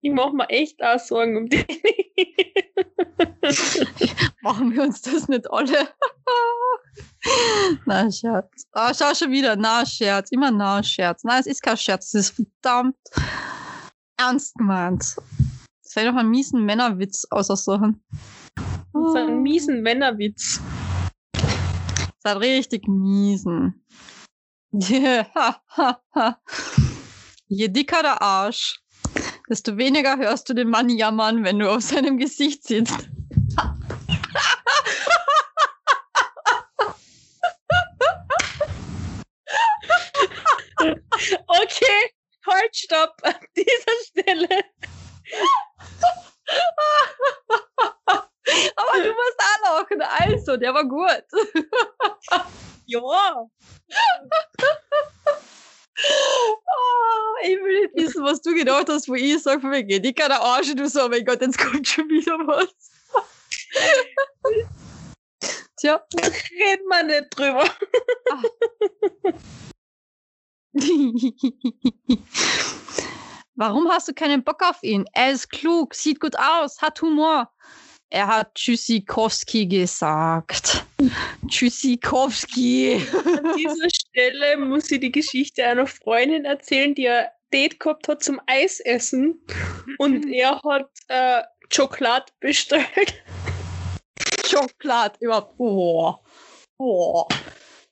Ich 0.00 0.10
mache 0.12 0.34
mir 0.34 0.48
echt 0.48 0.82
auch 0.82 0.98
Sorgen 0.98 1.36
um 1.36 1.44
Niki. 1.44 1.80
machen 4.42 4.72
wir 4.74 4.82
uns 4.82 5.02
das 5.02 5.28
nicht 5.28 5.50
alle? 5.50 5.88
na, 7.86 8.10
Scherz. 8.10 8.66
Ah, 8.72 8.92
schau 8.94 9.14
schon 9.14 9.30
wieder. 9.30 9.54
Na, 9.56 9.86
Scherz. 9.86 10.30
Immer 10.32 10.50
na, 10.50 10.82
Scherz. 10.82 11.22
Nein, 11.24 11.40
es 11.40 11.46
ist 11.46 11.62
kein 11.62 11.76
Scherz. 11.76 12.14
Es 12.14 12.30
ist 12.30 12.34
verdammt 12.62 12.96
ernst 14.16 14.54
gemeint. 14.56 15.16
Das 15.84 15.96
wäre 15.96 16.10
doch 16.10 16.18
ein 16.18 16.28
miesen 16.30 16.64
Männerwitz 16.64 17.26
aussuchen. 17.30 18.02
So 18.10 18.41
einen 19.14 19.42
miesen 19.42 19.82
Männerwitz. 19.82 20.60
Das 22.22 22.34
hat 22.34 22.40
richtig 22.40 22.86
miesen. 22.88 23.84
Je 27.48 27.68
dicker 27.68 28.02
der 28.02 28.22
Arsch, 28.22 28.80
desto 29.48 29.76
weniger 29.76 30.16
hörst 30.16 30.48
du 30.48 30.54
den 30.54 30.70
Mann 30.70 30.88
jammern, 30.88 31.44
wenn 31.44 31.58
du 31.58 31.70
auf 31.70 31.82
seinem 31.82 32.16
Gesicht 32.16 32.64
sitzt. 32.64 33.10
Okay, 41.46 42.10
halt, 42.46 42.74
stopp. 42.74 43.14
An 43.22 43.34
dieser 43.56 43.96
Stelle. 44.06 44.64
Aber 48.76 49.02
du 49.02 49.08
musst 49.08 49.40
auch 49.64 49.86
Also, 50.52 50.60
der 50.60 50.74
war 50.74 50.84
gut. 50.84 51.24
Ja. 52.84 53.00
Ah, 56.04 57.36
ich 57.44 57.58
will 57.58 57.80
nicht 57.82 57.94
wissen, 57.94 58.24
was 58.24 58.42
du 58.42 58.52
gedacht 58.54 58.88
hast, 58.88 59.08
wo 59.08 59.14
ich 59.14 59.42
sage, 59.42 59.60
von 59.60 59.70
wegen, 59.70 59.88
je 59.88 60.00
dicker 60.00 60.28
der 60.28 60.40
Arsch, 60.42 60.74
du 60.74 60.88
so, 60.88 61.04
oh 61.04 61.08
mein 61.08 61.24
Gott, 61.24 61.40
jetzt 61.40 61.58
kommt 61.58 61.88
schon 61.88 62.08
wieder 62.08 62.38
was. 62.46 62.68
Tja. 65.78 66.04
Reden 66.20 66.86
wir 66.88 67.02
nicht 67.04 67.30
drüber. 67.30 67.64
Warum 73.54 73.88
hast 73.88 74.08
du 74.08 74.12
keinen 74.12 74.44
Bock 74.44 74.62
auf 74.62 74.82
ihn? 74.82 75.06
Er 75.14 75.32
ist 75.32 75.50
klug, 75.50 75.94
sieht 75.94 76.20
gut 76.20 76.36
aus, 76.36 76.82
hat 76.82 77.00
Humor. 77.00 77.50
Er 78.12 78.26
hat 78.26 78.54
Tschüssikowski 78.54 79.66
gesagt. 79.66 80.84
Tschüssikowski. 81.48 83.00
An 83.26 83.56
dieser 83.56 83.88
Stelle 83.88 84.58
muss 84.58 84.90
ich 84.90 85.00
die 85.00 85.10
Geschichte 85.10 85.64
einer 85.64 85.86
Freundin 85.86 86.44
erzählen, 86.44 86.94
die, 86.94 87.08
Date 87.52 87.80
gehabt 87.80 88.08
hat 88.08 88.22
zum 88.22 88.38
Eisessen 88.46 89.40
und 89.98 90.26
er 90.32 90.60
hat 90.62 90.90
äh, 91.08 91.42
Schokolade 91.70 92.26
bestellt. 92.40 93.22
Schokolade 94.46 95.16
überhaupt. 95.20 95.54
Oh. 95.58 96.14
Oh. 96.78 97.26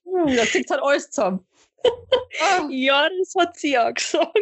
Hm, 0.05 0.37
Das 0.37 0.51
kriegt 0.51 0.71
halt 0.71 0.83
alles 0.83 1.11
zusammen. 1.11 1.47
Ja, 2.69 3.09
das 3.19 3.35
hat 3.39 3.57
sie 3.57 3.79
auch 3.79 3.95
gesagt. 3.95 4.37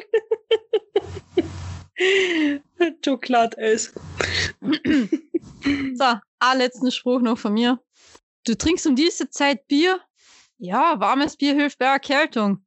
Schokoladeis. 3.05 3.95
So, 5.63 6.15
einen 6.39 6.61
letzten 6.61 6.91
Spruch 6.91 7.21
noch 7.21 7.39
von 7.39 7.55
mir. 7.55 7.81
Du 8.45 8.57
trinkst 8.57 8.87
um 8.87 8.97
diese 8.97 9.29
Zeit 9.31 9.67
Bier? 9.67 10.01
Ja, 10.59 10.99
warmes 11.01 11.37
Bier 11.37 11.55
hilft 11.55 11.79
bei 11.79 11.87
Erkältung. 11.87 12.65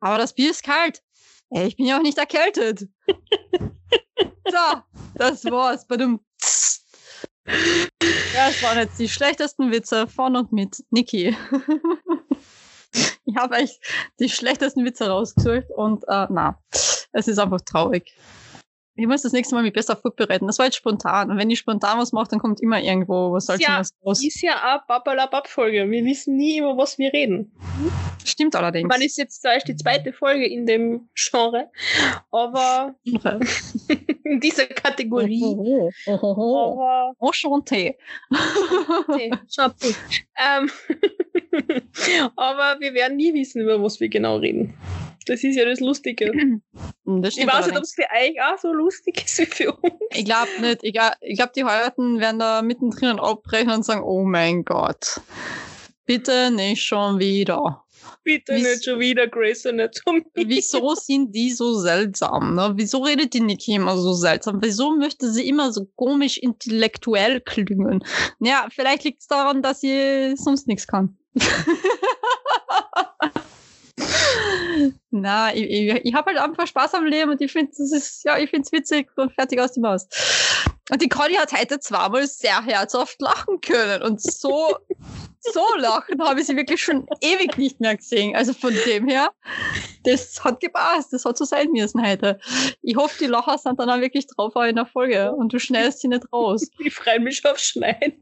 Aber 0.00 0.18
das 0.18 0.34
Bier 0.34 0.50
ist 0.50 0.62
kalt. 0.62 1.02
Ey, 1.50 1.68
ich 1.68 1.76
bin 1.76 1.86
ja 1.86 1.98
auch 1.98 2.02
nicht 2.02 2.18
erkältet. 2.18 2.88
so, 4.48 4.82
das 5.14 5.44
war's. 5.44 5.86
Badum. 5.86 6.20
Ja, 7.46 8.48
das 8.48 8.62
waren 8.62 8.78
jetzt 8.78 8.98
die 8.98 9.08
schlechtesten 9.08 9.70
Witze 9.72 10.06
von 10.06 10.36
und 10.36 10.52
mit 10.52 10.84
Niki. 10.90 11.36
ich 13.24 13.36
habe 13.36 13.56
echt 13.56 13.80
die 14.20 14.28
schlechtesten 14.28 14.84
Witze 14.84 15.08
rausgesucht 15.08 15.70
und 15.74 16.04
äh, 16.08 16.26
na, 16.30 16.62
es 17.12 17.28
ist 17.28 17.38
einfach 17.38 17.60
traurig. 17.62 18.14
Ich 18.98 19.06
muss 19.06 19.22
das 19.22 19.32
nächste 19.32 19.54
Mal 19.54 19.62
mich 19.62 19.72
besser 19.72 19.94
vorbereiten. 19.94 20.48
Das 20.48 20.58
war 20.58 20.66
jetzt 20.66 20.76
spontan. 20.76 21.30
Und 21.30 21.38
wenn 21.38 21.48
ich 21.50 21.60
spontan 21.60 22.00
was 22.00 22.10
mache, 22.10 22.30
dann 22.30 22.40
kommt 22.40 22.60
immer 22.60 22.82
irgendwo 22.82 23.32
was 23.32 23.48
halt 23.48 23.60
Ja, 23.60 23.78
was 23.78 23.92
raus. 24.04 24.24
Ist 24.24 24.42
ja 24.42 24.56
auch 24.76 24.86
Babalabab-Folge. 24.88 25.88
Wir 25.88 26.04
wissen 26.04 26.36
nie, 26.36 26.58
über 26.58 26.76
was 26.76 26.98
wir 26.98 27.12
reden. 27.12 27.52
Stimmt 28.24 28.56
allerdings. 28.56 28.88
Man 28.88 29.00
ist 29.00 29.16
jetzt 29.16 29.44
da 29.44 29.52
erst 29.52 29.68
die 29.68 29.76
zweite 29.76 30.12
Folge 30.12 30.48
in 30.48 30.66
dem 30.66 31.08
Genre, 31.14 31.70
aber 32.32 32.96
in 34.24 34.40
dieser 34.40 34.66
Kategorie. 34.66 35.54
Aber 36.06 37.14
Enchanté. 37.22 37.94
Chapeau. 39.54 39.88
ähm, 40.36 40.70
aber 42.36 42.80
wir 42.80 42.94
werden 42.94 43.16
nie 43.16 43.32
wissen, 43.32 43.62
über 43.62 43.80
was 43.80 44.00
wir 44.00 44.08
genau 44.08 44.38
reden. 44.38 44.74
Das 45.28 45.44
ist 45.44 45.56
ja 45.56 45.64
das 45.64 45.80
Lustige. 45.80 46.32
Das 47.04 47.38
Ich 47.38 47.46
weiß 47.46 47.66
nicht, 47.66 47.76
ob 47.76 47.84
es 47.84 47.94
für 47.94 48.02
euch 48.02 48.36
auch 48.42 48.58
so 48.58 48.70
lustig 48.70 49.24
ist 49.24 49.38
wie 49.38 49.46
für 49.46 49.72
uns. 49.72 49.94
Ich 50.10 50.26
glaube 50.26 50.50
nicht. 50.60 50.80
Ich 50.82 50.92
glaube, 50.92 51.16
glaub, 51.34 51.52
die 51.54 51.64
Heiraten 51.64 52.20
werden 52.20 52.38
da 52.38 52.60
mittendrin 52.60 53.18
abbrechen 53.18 53.70
und 53.70 53.82
sagen, 53.82 54.02
oh 54.02 54.24
mein 54.24 54.62
Gott. 54.64 55.22
Bitte 56.04 56.50
nicht 56.50 56.82
schon 56.84 57.18
wieder. 57.18 57.82
Bitte 58.24 58.54
Wie's- 58.54 58.62
nicht 58.62 58.84
schon 58.84 59.00
wieder 59.00 59.26
Grace 59.26 59.64
Anatomy. 59.64 60.22
Wieso 60.34 60.94
sind 60.96 61.34
die 61.34 61.50
so 61.50 61.78
seltsam? 61.78 62.54
Ne? 62.54 62.72
Wieso 62.76 62.98
redet 62.98 63.32
die 63.32 63.40
Niki 63.40 63.74
immer 63.74 63.96
so 63.96 64.12
seltsam? 64.12 64.58
Wieso 64.62 64.94
möchte 64.94 65.30
sie 65.30 65.48
immer 65.48 65.72
so 65.72 65.86
komisch 65.96 66.36
intellektuell 66.36 67.40
klingen? 67.40 68.04
Ja, 68.38 68.66
vielleicht 68.70 69.04
liegt 69.04 69.22
es 69.22 69.28
daran, 69.28 69.62
dass 69.62 69.80
sie 69.80 70.34
sonst 70.36 70.66
nichts 70.66 70.86
kann. 70.86 71.16
Na, 75.10 75.54
ich, 75.54 75.62
ich, 75.62 76.04
ich 76.04 76.14
habe 76.14 76.30
halt 76.30 76.38
einfach 76.38 76.66
Spaß 76.66 76.94
am 76.94 77.06
Leben 77.06 77.30
und 77.30 77.40
ich 77.40 77.52
finde 77.52 77.72
es 77.72 77.92
ist, 77.92 78.24
ja, 78.24 78.38
ich 78.38 78.50
finde 78.50 78.66
es 78.66 78.72
witzig 78.72 79.08
und 79.16 79.32
fertig 79.32 79.60
aus 79.60 79.72
die 79.72 79.80
Maus. 79.80 80.06
Und 80.90 81.02
die 81.02 81.08
Conny 81.08 81.34
hat 81.34 81.52
heute 81.52 81.80
zweimal 81.80 82.26
sehr 82.26 82.64
herzhaft 82.64 83.20
lachen 83.20 83.60
können 83.60 84.02
und 84.02 84.22
so, 84.22 84.76
so 85.40 85.64
lachen 85.76 86.22
habe 86.22 86.40
ich 86.40 86.46
sie 86.46 86.56
wirklich 86.56 86.82
schon 86.82 87.06
ewig 87.20 87.56
nicht 87.58 87.80
mehr 87.80 87.96
gesehen. 87.96 88.36
Also 88.36 88.52
von 88.52 88.74
dem 88.86 89.08
her, 89.08 89.30
das 90.04 90.42
hat 90.42 90.60
gepasst, 90.60 91.12
das 91.12 91.24
hat 91.24 91.36
so 91.36 91.44
sein 91.44 91.70
müssen 91.72 92.04
heute. 92.04 92.38
Ich 92.82 92.96
hoffe, 92.96 93.18
die 93.20 93.26
Lacher 93.26 93.58
sind 93.58 93.78
dann 93.80 93.90
auch 93.90 94.00
wirklich 94.00 94.26
drauf 94.26 94.56
auch 94.56 94.62
in 94.62 94.76
der 94.76 94.86
Folge 94.86 95.32
und 95.32 95.52
du 95.52 95.58
schnellst 95.58 96.00
sie 96.00 96.08
nicht 96.08 96.30
raus. 96.32 96.68
Ich 96.78 96.94
freue 96.94 97.20
mich 97.20 97.44
aufs 97.44 97.64
Schneiden. 97.64 98.20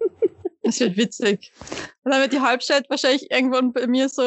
Das 0.67 0.81
wird 0.81 0.97
witzig. 0.97 1.53
Und 2.03 2.11
dann 2.11 2.21
wird 2.21 2.33
die 2.33 2.41
Halbzeit 2.41 2.91
wahrscheinlich 2.91 3.31
irgendwann 3.31 3.73
bei 3.73 3.87
mir 3.87 4.09
so 4.09 4.23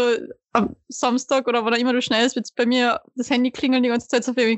am 0.53 0.75
Samstag 0.87 1.47
oder 1.47 1.65
wann 1.65 1.73
auch 1.73 1.77
immer 1.77 1.91
du 1.91 2.01
schnellst, 2.01 2.37
wird 2.37 2.47
bei 2.55 2.65
mir 2.65 3.01
das 3.15 3.29
Handy 3.29 3.51
klingeln 3.51 3.83
die 3.83 3.89
ganze 3.89 4.07
Zeit 4.07 4.23
so 4.23 4.33
viel. 4.33 4.57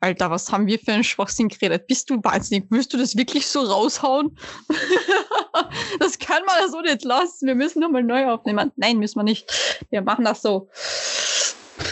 Alter, 0.00 0.30
was 0.30 0.50
haben 0.50 0.66
wir 0.66 0.78
für 0.80 0.92
einen 0.92 1.04
Schwachsinn 1.04 1.48
geredet? 1.48 1.86
Bist 1.86 2.10
du 2.10 2.16
wahnsinnig? 2.24 2.66
Willst 2.70 2.92
du 2.92 2.98
das 2.98 3.16
wirklich 3.16 3.46
so 3.46 3.60
raushauen? 3.60 4.36
das 6.00 6.18
kann 6.18 6.44
man 6.46 6.56
ja 6.60 6.68
so 6.68 6.80
nicht 6.80 7.04
lassen. 7.04 7.46
Wir 7.46 7.54
müssen 7.54 7.78
nochmal 7.78 8.02
neu 8.02 8.26
aufnehmen. 8.26 8.72
Nein, 8.74 8.98
müssen 8.98 9.20
wir 9.20 9.24
nicht. 9.24 9.48
Wir 9.90 10.02
machen 10.02 10.24
das 10.24 10.42
so. 10.42 10.68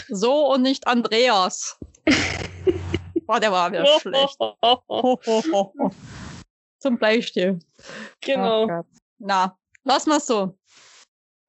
So 0.09 0.51
und 0.53 0.63
nicht 0.63 0.85
Andreas. 0.85 1.79
Boah, 3.25 3.39
der 3.39 3.53
war 3.53 3.71
wieder 3.71 3.85
schlecht. 3.99 4.37
Zum 6.79 6.97
Bleistift. 6.97 7.65
genau. 8.21 8.67
Gott. 8.67 8.85
Na, 9.19 9.57
lass 9.83 10.05
mal 10.05 10.19
so. 10.19 10.57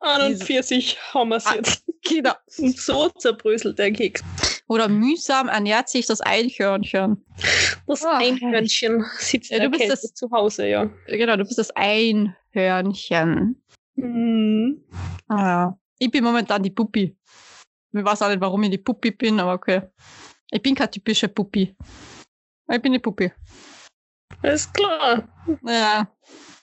41 0.00 0.98
haben 1.14 1.28
wir 1.30 1.36
es 1.36 1.46
Ah. 1.46 1.54
jetzt. 1.56 1.84
Genau. 2.08 2.32
Und 2.58 2.78
so 2.78 3.08
zerbröselt 3.10 3.78
der 3.78 3.92
Keks. 3.92 4.22
Oder 4.68 4.88
mühsam 4.88 5.48
ernährt 5.48 5.88
sich 5.90 6.06
das 6.06 6.20
Eichhörnchen. 6.22 7.24
Das 7.86 8.04
Ah, 8.04 8.16
Einhörnchen 8.18 9.04
sitzt 9.18 9.50
Ja, 9.50 9.58
in 9.58 9.64
du 9.64 9.70
der 9.70 9.78
bist 9.78 9.80
Kälte 9.90 10.02
das- 10.02 10.14
zu 10.14 10.30
Hause, 10.30 10.66
ja. 10.66 10.90
Genau, 11.06 11.36
du 11.36 11.44
bist 11.44 11.58
das 11.58 11.70
Einhörnchen. 11.72 13.62
Mhm. 13.96 14.82
Ah, 15.28 15.74
ich 15.98 16.10
bin 16.10 16.24
momentan 16.24 16.62
die 16.62 16.70
Puppi. 16.70 17.14
Ich 17.92 18.04
weiß 18.04 18.22
auch 18.22 18.28
nicht, 18.28 18.40
warum 18.40 18.62
ich 18.62 18.70
die 18.70 18.78
Puppi 18.78 19.10
bin, 19.10 19.38
aber 19.38 19.52
okay. 19.54 19.82
Ich 20.50 20.62
bin 20.62 20.74
keine 20.74 20.90
typische 20.90 21.28
Puppi. 21.28 21.76
Ich 22.72 22.80
bin 22.80 22.92
die 22.92 22.98
Puppi. 22.98 23.30
Alles 24.42 24.72
klar. 24.72 25.28
Ja. 25.66 26.10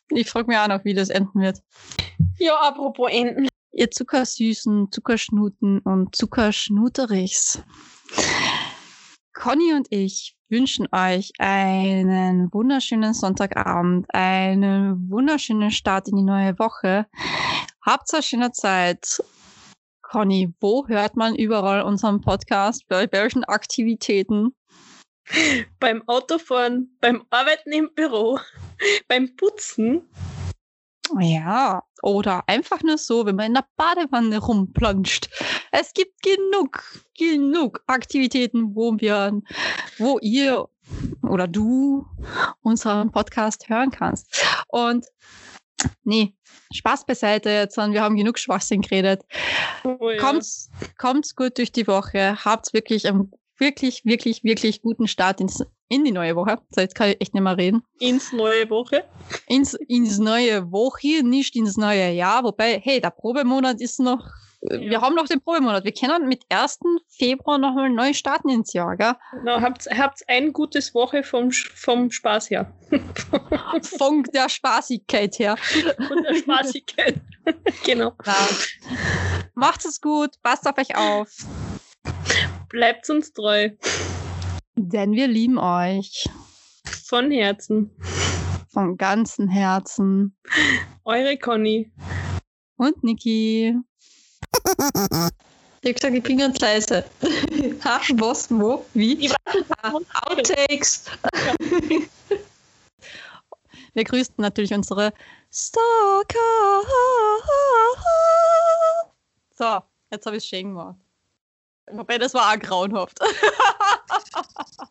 Ich 0.10 0.30
frage 0.30 0.47
mich 0.47 0.58
auch 0.58 0.68
noch, 0.68 0.86
wie 0.86 0.93
das 0.93 1.10
enden 1.10 1.41
wird. 1.41 1.62
Ja, 2.38 2.55
apropos 2.60 3.12
Enten. 3.12 3.47
Ihr 3.72 3.91
Zuckersüßen, 3.91 4.91
Zuckerschnuten 4.91 5.80
und 5.80 6.16
Zuckerschnuterichs. 6.16 7.62
Conny 9.34 9.74
und 9.74 9.88
ich 9.91 10.36
wünschen 10.49 10.88
euch 10.91 11.32
einen 11.38 12.51
wunderschönen 12.51 13.14
Sonntagabend, 13.14 14.08
einen 14.14 15.10
wunderschönen 15.12 15.70
Start 15.70 16.08
in 16.08 16.16
die 16.16 16.24
neue 16.24 16.58
Woche. 16.58 17.05
Habt 17.86 18.12
eine 18.14 18.24
schöne 18.24 18.51
Zeit. 18.51 19.22
Conny, 20.01 20.53
wo 20.60 20.88
hört 20.88 21.16
man 21.16 21.36
überall 21.36 21.84
unseren 21.84 22.22
Podcast? 22.22 22.88
Bei 22.88 23.08
welchen 23.12 23.43
Aktivitäten? 23.43 24.55
Beim 25.80 26.01
Autofahren, 26.08 26.97
beim 27.01 27.26
Arbeiten 27.30 27.74
im 27.74 27.89
Büro, 27.93 28.40
beim 29.08 29.36
Putzen. 29.36 30.08
Ja, 31.20 31.84
oder 32.02 32.44
einfach 32.48 32.84
nur 32.84 32.98
so, 32.98 33.26
wenn 33.26 33.38
man 33.38 33.48
in 33.48 33.54
der 33.54 33.66
Badewanne 33.78 34.40
rumplanscht. 34.40 35.30
Es 35.72 35.94
gibt 35.94 36.22
genug, 36.22 36.84
genug 37.18 37.82
Aktivitäten, 37.88 38.76
wo 38.76 38.98
wir, 38.99 39.41
wo 39.98 40.20
ihr 40.20 40.68
oder 41.24 41.48
du 41.48 42.06
unseren 42.62 43.12
Podcast 43.12 43.70
hören 43.70 43.91
kannst. 43.91 44.45
Und 44.68 45.06
nee, 46.04 46.36
Spaß 46.74 47.06
beiseite 47.06 47.49
jetzt, 47.49 47.78
wir 47.78 48.02
haben 48.02 48.16
genug 48.16 48.38
Schwachsinn 48.40 48.82
geredet. 48.82 49.24
Oh, 49.84 50.10
ja. 50.10 50.18
Kommt's, 50.18 50.70
kommt's 50.98 51.36
gut 51.36 51.58
durch 51.58 51.72
die 51.72 51.88
Woche, 51.88 52.44
habt's 52.44 52.74
wirklich 52.74 53.08
einen 53.08 53.32
wirklich, 53.60 54.06
wirklich, 54.06 54.44
wirklich 54.44 54.82
guten 54.82 55.08
Start 55.08 55.42
ins, 55.42 55.64
in 55.90 56.04
die 56.06 56.12
neue 56.12 56.36
Woche. 56.36 56.60
So, 56.70 56.82
jetzt 56.82 56.96
kann 56.96 57.10
ich 57.10 57.22
echt 57.22 57.34
nicht 57.34 57.44
mehr 57.44 57.58
reden 57.58 57.84
Ins 58.00 58.32
neue 58.34 58.70
Woche. 58.70 59.04
ins, 59.48 59.74
ins 59.74 60.18
neue 60.20 60.72
Woche, 60.72 61.24
nicht 61.24 61.56
ins 61.56 61.78
neue 61.78 62.12
Jahr. 62.12 62.44
Wobei, 62.44 62.80
hey, 62.84 63.00
der 63.02 63.12
Probemonat 63.12 63.80
ist 63.82 64.00
noch, 64.00 64.20
äh, 64.62 64.80
wir 64.80 64.92
Ja. 64.94 65.02
haben 65.02 65.16
noch 65.16 65.28
den 65.28 65.42
Probemonat. 65.42 65.84
Wir 65.86 65.94
können 65.94 66.28
mit 66.28 66.44
1. 66.50 66.80
Februar 67.08 67.58
nochmal 67.58 67.90
neu 67.90 68.14
starten 68.14 68.50
ins 68.50 68.74
Jahr, 68.74 68.98
gell? 68.98 69.14
Na, 69.44 69.62
habt, 69.62 69.86
habt 69.88 70.22
ein 70.28 70.52
gutes 70.54 70.94
Woche 70.94 71.24
vom, 71.24 71.52
vom 71.52 72.12
Spaß 72.12 72.50
her. 72.50 72.72
Von 73.98 74.24
der 74.34 74.50
Spaßigkeit 74.50 75.40
her. 75.40 75.58
Von 76.08 76.24
der 76.24 76.36
Spaßigkeit. 76.36 77.16
genau. 77.86 78.14
Na, 78.26 78.36
macht 79.56 79.86
es 79.86 80.00
gut, 80.02 80.32
passt 80.42 80.66
auf 80.68 80.78
euch 80.78 80.96
auf, 80.96 81.30
Bleibt 82.69 83.10
uns 83.10 83.31
treu. 83.34 83.69
denn 84.76 85.14
wir 85.14 85.27
lieben 85.27 85.57
euch 85.57 86.30
Von 87.06 87.31
Herzen. 87.31 87.91
von 88.72 88.98
ganzem 88.98 89.48
Herzen. 89.48 90.35
Eure 91.06 91.38
Conny. 91.38 91.91
Und 92.77 93.03
Niki. 93.03 93.76
Ich 95.81 95.89
hab 95.89 95.95
gesagt, 95.95 96.14
ich 96.15 96.23
bin 96.23 96.38
ganz 96.39 96.60
leise. 96.60 97.06
ha, 97.84 98.02
was, 98.15 98.52
wo, 98.52 98.85
wie? 98.94 99.26
Ich 99.26 99.34
Ah, 99.81 99.94
Outtakes. 100.27 101.06
Wir 103.94 104.03
grüßen 104.03 104.35
natürlich 104.38 104.73
unsere 104.73 105.11
Stalker. 105.52 106.35
So, 109.57 109.80
jetzt 110.11 110.26
habe 110.27 110.38
ich 110.38 110.44
es 110.44 110.49
schön 110.49 110.68
gemacht. 110.68 110.98
Wobei, 111.91 112.18
das 112.18 112.34
war 112.34 112.53
auch 112.53 112.59
grauenhaft. 112.59 113.19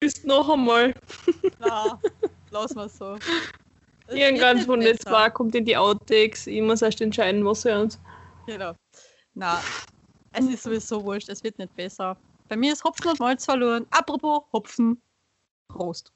Ist 0.00 0.24
noch 0.24 0.48
einmal. 0.48 0.94
Na, 1.58 1.98
lass 2.50 2.74
mal 2.74 2.88
so. 2.88 3.16
Es 4.08 4.14
wird 4.14 4.20
Irgendwann 4.20 4.56
nicht 4.58 4.66
von 4.66 4.78
besser. 4.78 5.10
war, 5.10 5.30
kommt 5.32 5.52
in 5.56 5.64
die 5.64 5.76
Outtakes. 5.76 6.46
Ich 6.46 6.62
muss 6.62 6.80
erst 6.80 7.00
entscheiden, 7.00 7.44
was 7.44 7.64
wir 7.64 7.76
uns. 7.76 7.98
Genau. 8.46 8.72
Na, 9.34 9.60
es 10.30 10.44
ist 10.44 10.62
sowieso 10.62 11.02
wurscht, 11.04 11.28
es 11.28 11.42
wird 11.42 11.58
nicht 11.58 11.74
besser. 11.74 12.16
Bei 12.48 12.54
mir 12.54 12.72
ist 12.72 12.84
Hopfen 12.84 13.10
und 13.10 13.18
Malz 13.18 13.44
verloren. 13.44 13.84
Apropos 13.90 14.44
Hopfen. 14.52 15.02
Prost. 15.66 16.12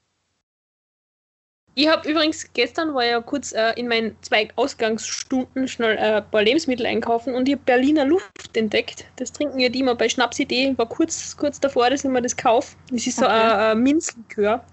Ich 1.73 1.87
habe 1.87 2.09
übrigens 2.09 2.45
gestern 2.53 2.93
war 2.93 3.05
ja 3.05 3.21
kurz 3.21 3.53
äh, 3.53 3.71
in 3.77 3.87
meinen 3.87 4.15
zwei 4.21 4.49
Ausgangsstunden 4.57 5.69
schnell 5.69 5.97
äh, 5.97 6.17
ein 6.17 6.29
paar 6.29 6.43
Lebensmittel 6.43 6.85
einkaufen 6.85 7.33
und 7.33 7.47
ich 7.47 7.55
habe 7.55 7.63
Berliner 7.65 8.03
Luft 8.03 8.57
entdeckt. 8.57 9.05
Das 9.15 9.31
trinken 9.31 9.57
ja 9.59 9.69
die 9.69 9.79
immer 9.79 9.95
bei 9.95 10.09
Schnapsidee. 10.09 10.73
War 10.77 10.85
kurz, 10.87 11.37
kurz 11.37 11.59
davor, 11.61 11.89
dass 11.89 12.03
ich 12.03 12.09
mir 12.09 12.21
das 12.21 12.35
kaufe. 12.35 12.75
Das 12.91 13.07
ist 13.07 13.17
so 13.17 13.25
Okay. 13.25 13.33
ein, 13.33 13.51
ein 13.51 13.79
Minzlikör. 13.83 14.63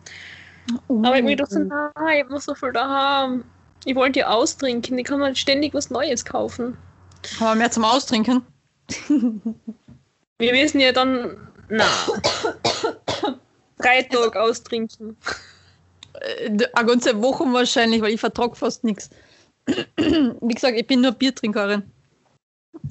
Aber 0.88 1.16
ich 1.16 1.22
mir 1.22 1.36
gedacht, 1.36 1.52
so, 1.52 1.60
nein, 1.60 2.24
ich 2.24 2.28
noch 2.28 2.40
so 2.40 2.54
viel 2.54 2.72
daheim. 2.72 3.44
Ich 3.84 3.94
wollte 3.94 4.18
ja 4.20 4.28
austrinken. 4.28 4.98
Ich 4.98 5.04
kann 5.04 5.20
mir 5.20 5.34
ständig 5.36 5.74
was 5.74 5.90
Neues 5.90 6.24
kaufen. 6.24 6.76
Haben 7.38 7.46
wir 7.46 7.54
mehr 7.56 7.70
zum 7.70 7.84
Austrinken? 7.84 8.44
Wir 10.38 10.52
müssen 10.52 10.80
ja 10.80 10.92
dann, 10.92 11.36
na, 11.68 11.84
drei 13.78 14.02
Tage 14.02 14.40
austrinken. 14.40 15.16
Eine 16.74 16.86
ganze 16.86 17.20
Woche 17.22 17.44
wahrscheinlich, 17.52 18.00
weil 18.02 18.12
ich 18.14 18.20
vertrag 18.20 18.56
fast 18.56 18.84
nichts. 18.84 19.10
Wie 19.96 20.54
gesagt, 20.54 20.76
ich 20.76 20.86
bin 20.86 21.00
nur 21.00 21.12
Biertrinkerin. 21.12 21.82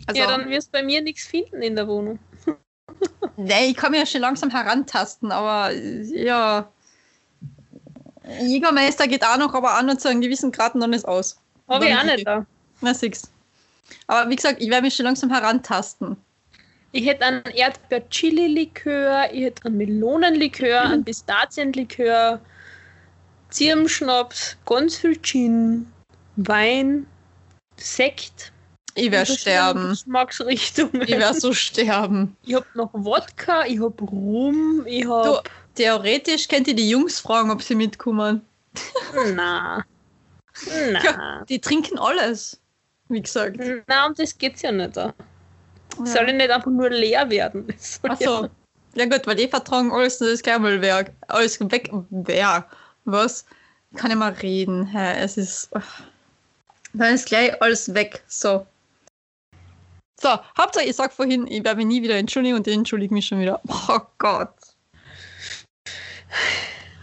Also, 0.05 0.21
ja, 0.21 0.27
dann 0.27 0.49
wirst 0.49 0.67
du 0.67 0.71
bei 0.73 0.83
mir 0.83 1.01
nichts 1.01 1.25
finden 1.25 1.61
in 1.61 1.75
der 1.75 1.87
Wohnung. 1.87 2.19
nee, 3.37 3.67
ich 3.69 3.75
kann 3.75 3.91
mich 3.91 3.99
ja 4.01 4.05
schon 4.05 4.21
langsam 4.21 4.49
herantasten, 4.49 5.31
aber 5.31 5.71
ja. 5.71 6.69
Jägermeister 8.41 9.07
geht 9.07 9.23
auch 9.25 9.37
noch, 9.37 9.53
aber 9.53 9.77
auch 9.77 9.83
nur 9.83 9.97
zu 9.97 10.09
einem 10.09 10.21
gewissen 10.21 10.51
Grad 10.51 10.75
noch 10.75 10.87
nicht 10.87 11.05
aus. 11.05 11.39
Habe 11.69 11.85
ich 11.87 11.93
auch 11.95 11.97
Dann- 11.99 12.07
nicht 12.07 12.27
da. 12.27 12.45
Na, 12.81 12.93
siehst 12.93 13.31
Aber 14.07 14.29
wie 14.29 14.35
gesagt, 14.35 14.61
ich 14.61 14.69
werde 14.69 14.83
mich 14.83 14.95
schon 14.95 15.05
langsam 15.05 15.31
herantasten. 15.31 16.17
Ich 16.91 17.05
hätte 17.05 17.25
einen 17.25 17.43
Erdbeer-Chili-Likör, 17.45 19.29
ich 19.31 19.43
hätte 19.43 19.65
einen 19.65 19.77
Melonenlikör, 19.77 20.85
Mhm. 20.85 20.91
einen 20.93 21.05
Pistazienlikör, 21.05 22.39
Zirbenschnaps, 23.49 24.57
ganz 24.65 24.97
viel 24.97 25.19
Gin, 25.21 25.91
Wein, 26.35 27.05
Sekt. 27.77 28.51
Ich 28.95 29.11
werde 29.11 29.31
sterben. 29.37 29.89
Geschmacksrichtungen. 29.89 31.03
Ich 31.03 31.09
werde 31.09 31.39
so 31.39 31.53
sterben. 31.53 32.35
Ich 32.43 32.55
hab 32.55 32.65
noch 32.75 32.89
Wodka, 32.93 33.65
ich 33.65 33.79
hab 33.79 34.01
Rum, 34.01 34.83
ich 34.87 35.07
hab. 35.07 35.49
Theoretisch 35.75 36.47
könnt 36.47 36.67
ihr 36.67 36.75
die 36.75 36.89
Jungs 36.89 37.19
fragen, 37.19 37.51
ob 37.51 37.61
sie 37.61 37.75
mitkommen. 37.75 38.41
Na. 39.35 39.85
Na. 40.91 41.03
Ja. 41.03 41.45
Die 41.47 41.59
trinken 41.61 41.99
alles. 41.99 42.59
Wie 43.09 43.21
gesagt. 43.21 43.57
Na, 43.87 44.07
um 44.07 44.15
das 44.15 44.35
geht's 44.35 44.63
ja 44.63 44.71
nicht. 44.71 44.97
Da. 44.97 45.13
Soll 46.03 46.29
ich 46.29 46.33
nicht 46.35 46.49
einfach 46.49 46.71
nur 46.71 46.89
leer 46.89 47.29
werden? 47.29 47.67
Achso. 48.01 48.23
ja- 48.45 48.49
Ja 48.95 49.05
gut, 49.05 49.27
weil 49.27 49.35
die 49.35 49.47
vertragen 49.47 49.91
alles 49.91 50.19
nur 50.19 50.31
das 50.31 50.41
Gärmelwerk. 50.41 51.11
Alles 51.27 51.59
weg. 51.59 51.91
Wer? 52.09 52.67
Was? 53.07 53.45
Kann 53.95 54.11
ich 54.11 54.17
mal 54.17 54.33
reden? 54.33 54.93
Es 54.93 55.37
ist. 55.37 55.69
Dann 56.93 57.13
ist 57.13 57.27
gleich 57.27 57.59
alles 57.61 57.93
weg. 57.93 58.21
So. 58.27 58.67
So, 60.19 60.29
Hauptsache, 60.57 60.85
ich 60.85 60.95
sag 60.95 61.13
vorhin, 61.13 61.47
ich 61.47 61.63
werde 61.63 61.77
mich 61.77 61.85
nie 61.85 62.01
wieder 62.01 62.17
entschuldigen 62.17 62.57
und 62.57 62.67
ich 62.67 62.73
entschuldige 62.73 63.13
mich 63.13 63.27
schon 63.27 63.39
wieder. 63.39 63.61
Oh 63.87 63.99
Gott. 64.17 64.53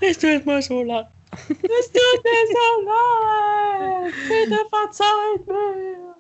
Es 0.01 0.19
tut 0.19 0.45
mir 0.45 0.61
so 0.61 0.83
leid. 0.83 1.07
Es 1.33 1.91
tut 1.91 2.25
mir 2.25 2.47
so 2.53 2.83
leid. 2.85 4.13
Bitte 4.29 4.59
verzeiht 4.69 5.47
mir. 5.47 6.17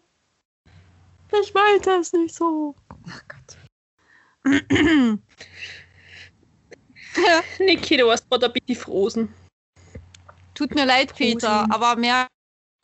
Ich 1.43 1.53
meinte 1.53 1.91
es 1.91 2.13
nicht 2.13 2.35
so. 2.35 2.75
Ach 3.09 3.23
Gott. 3.29 3.59
ja, 7.17 7.43
Niki, 7.59 7.97
du 7.99 8.07
warst 8.07 8.31
gerade 8.31 8.47
ein 8.47 8.53
bisschen 8.53 8.77
frozen. 8.83 9.35
Tut 10.55 10.75
mir 10.75 10.87
leid, 10.87 11.15
Peter, 11.15 11.67
aber 11.71 11.97
mehr 11.97 12.27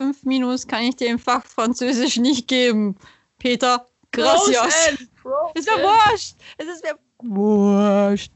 5 0.01 0.23
Minus 0.23 0.67
kann 0.67 0.83
ich 0.83 0.95
dir 0.95 1.07
im 1.07 1.19
Fach 1.19 1.45
Französisch 1.45 2.17
nicht 2.17 2.47
geben. 2.47 2.97
Peter, 3.37 3.87
gracias. 4.11 4.97
Ist 5.53 5.67
mir 5.67 5.83
wurscht. 5.83 6.35
Es 6.57 6.67
ist 6.67 6.83
mir 6.83 6.97
wurscht. 7.19 8.31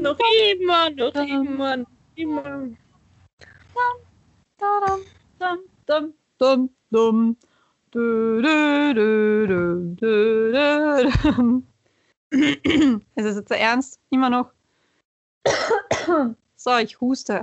Noch 0.00 0.18
immer, 0.50 0.90
noch 0.90 1.14
immer, 1.14 1.76
noch 1.76 1.86
immer. 2.14 2.68
Ist 7.36 7.51
es 13.14 13.36
jetzt 13.36 13.50
ernst? 13.50 14.00
Immer 14.10 14.30
noch? 14.30 14.50
So, 16.56 16.76
ich 16.78 17.00
huste. 17.00 17.42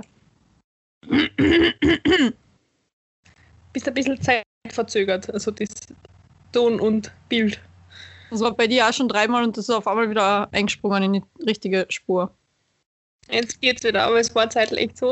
Bist 3.72 3.86
ein 3.86 3.94
bisschen 3.94 4.20
zeitverzögert, 4.20 5.32
also 5.32 5.50
das 5.50 5.68
Ton 6.52 6.80
und 6.80 7.12
Bild. 7.28 7.60
Das 8.30 8.40
war 8.40 8.52
bei 8.52 8.66
dir 8.66 8.88
auch 8.88 8.92
schon 8.92 9.08
dreimal 9.08 9.44
und 9.44 9.56
das 9.56 9.68
ist 9.68 9.74
auf 9.74 9.86
einmal 9.86 10.10
wieder 10.10 10.48
eingesprungen 10.52 11.02
in 11.02 11.12
die 11.12 11.22
richtige 11.44 11.86
Spur. 11.88 12.34
Jetzt 13.28 13.60
geht's 13.60 13.84
wieder, 13.84 14.04
aber 14.04 14.18
es 14.18 14.34
war 14.34 14.50
zeitlich 14.50 14.96
so. 14.96 15.10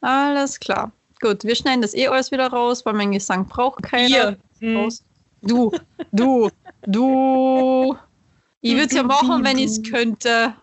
Alles 0.00 0.60
klar. 0.60 0.92
Gut, 1.22 1.44
wir 1.44 1.54
schneiden 1.54 1.82
das 1.82 1.94
eh 1.94 2.08
alles 2.08 2.32
wieder 2.32 2.48
raus, 2.48 2.84
weil 2.84 2.94
mein 2.94 3.12
Gesang 3.12 3.46
braucht 3.46 3.84
keiner. 3.84 4.36
Hm. 4.58 4.90
Du, 5.40 5.72
du, 6.10 6.50
du. 6.82 7.96
Ich 8.60 8.74
würde 8.74 8.86
es 8.86 8.92
ja 8.92 9.04
machen, 9.04 9.44
wenn 9.44 9.56
ich 9.56 9.66
es 9.66 9.82
könnte. 9.84 10.54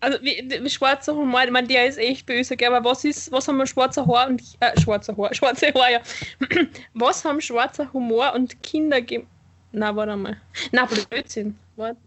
Also 0.00 0.18
wie, 0.22 0.50
wie 0.60 0.70
schwarzer 0.70 1.14
Humor, 1.14 1.44
ich 1.44 1.50
meine, 1.50 1.68
der 1.68 1.86
ist 1.86 1.98
echt 1.98 2.26
böse, 2.26 2.56
gell? 2.56 2.74
aber 2.74 2.90
was 2.90 3.04
ist, 3.04 3.30
was 3.30 3.46
haben 3.46 3.58
wir 3.58 3.66
schwarzer 3.66 4.04
Haar 4.04 4.26
und 4.26 4.42
äh, 4.58 4.80
schwarzer 4.80 5.16
Haar, 5.16 5.32
schwarze 5.34 5.72
Haar, 5.74 5.92
ja. 5.92 6.00
was 6.94 7.24
haben 7.24 7.40
schwarzer 7.40 7.92
Humor 7.92 8.32
und 8.34 8.60
Kinder 8.64 9.00
gem 9.00 9.28
Na, 9.70 9.94
warte 9.94 10.16
mal. 10.16 10.40
Na, 10.72 10.86
Blödsinn. 10.86 11.56
Warte. 11.76 12.00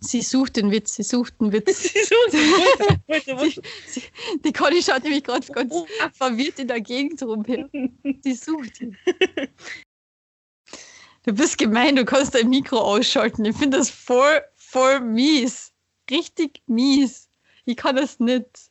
Sie 0.00 0.22
sucht 0.22 0.56
den 0.56 0.70
Witz, 0.70 0.94
sie 0.94 1.02
sucht 1.02 1.40
den 1.40 1.52
Witz. 1.52 1.82
Sie 1.92 1.98
sucht 2.04 2.32
den 2.32 2.50
Wurzel, 2.50 3.36
Wurzel, 3.38 3.62
Sie, 3.88 4.02
die 4.44 4.52
Conny 4.52 4.80
schaut 4.80 5.02
nämlich 5.02 5.24
gerade 5.24 5.46
ganz 5.52 5.72
Wurzel. 5.72 6.10
verwirrt 6.12 6.58
in 6.60 6.68
der 6.68 6.80
Gegend 6.80 7.20
rumher. 7.22 7.68
Sie 8.22 8.34
sucht 8.34 8.80
ihn. 8.80 8.96
Du 11.24 11.32
bist 11.32 11.58
gemein, 11.58 11.96
du 11.96 12.04
kannst 12.04 12.34
dein 12.34 12.48
Mikro 12.48 12.78
ausschalten. 12.78 13.44
Ich 13.44 13.56
finde 13.56 13.78
das 13.78 13.90
voll, 13.90 14.40
voll 14.54 15.00
mies. 15.00 15.72
Richtig 16.10 16.62
mies. 16.66 17.28
Ich 17.64 17.76
kann 17.76 17.96
das 17.96 18.20
nicht. 18.20 18.70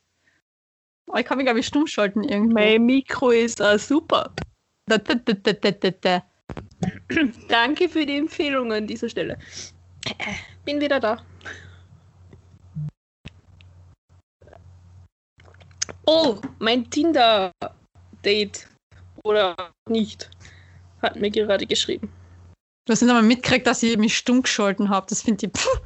Ich 1.16 1.24
kann 1.24 1.36
mich, 1.36 1.46
glaube 1.46 1.60
ich, 1.60 1.66
stumm 1.66 1.86
schalten 1.86 2.24
irgendwo. 2.24 2.54
Mein 2.54 2.84
Mikro 2.84 3.30
ist 3.30 3.62
auch 3.62 3.78
super. 3.78 4.34
Da, 4.86 4.98
da, 4.98 5.14
da, 5.14 5.32
da, 5.34 5.52
da, 5.52 5.70
da, 5.70 5.90
da. 5.90 6.24
Danke 7.48 7.88
für 7.88 8.04
die 8.04 8.16
Empfehlung 8.16 8.72
an 8.72 8.86
dieser 8.86 9.08
Stelle. 9.08 9.38
Bin 10.68 10.82
wieder 10.82 11.00
da. 11.00 11.16
Oh, 16.04 16.36
mein 16.58 16.90
Tinder-Date. 16.90 18.68
Oder 19.24 19.56
nicht. 19.88 20.28
Hat 21.00 21.16
mir 21.16 21.30
gerade 21.30 21.64
geschrieben. 21.64 22.12
Du 22.84 22.92
hast 22.92 23.00
nicht 23.00 23.08
einmal 23.08 23.22
mitgekriegt, 23.22 23.66
dass 23.66 23.82
ich 23.82 23.96
mich 23.96 24.14
stumm 24.14 24.42
geschalten 24.42 24.90
habe. 24.90 25.06
Das 25.08 25.22
finde 25.22 25.46
ich. 25.46 25.52
Pff. 25.52 25.80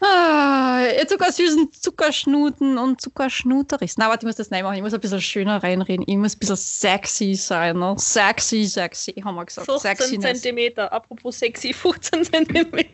Ah, 0.00 0.80
jetzt 0.96 1.10
sogar 1.10 1.32
süßen 1.32 1.72
Zuckerschnuten 1.72 2.78
und 2.78 3.00
Zuckerschnuterichs. 3.00 3.96
Na, 3.96 4.08
warte, 4.08 4.24
ich 4.24 4.28
muss 4.28 4.36
das 4.36 4.50
neu 4.50 4.62
machen. 4.62 4.76
Ich 4.76 4.82
muss 4.82 4.94
ein 4.94 5.00
bisschen 5.00 5.20
schöner 5.20 5.62
reinreden. 5.62 6.04
Ich 6.06 6.16
muss 6.16 6.36
ein 6.36 6.38
bisschen 6.38 6.56
sexy 6.56 7.34
sein. 7.34 7.78
Ne? 7.78 7.96
Sexy, 7.98 8.64
sexy, 8.64 9.12
haben 9.24 9.34
wir 9.34 9.44
gesagt. 9.44 9.66
15 9.66 9.96
Sexiness. 9.96 10.40
Zentimeter. 10.40 10.92
Apropos 10.92 11.36
sexy, 11.38 11.72
15 11.72 12.24
Zentimeter. 12.24 12.92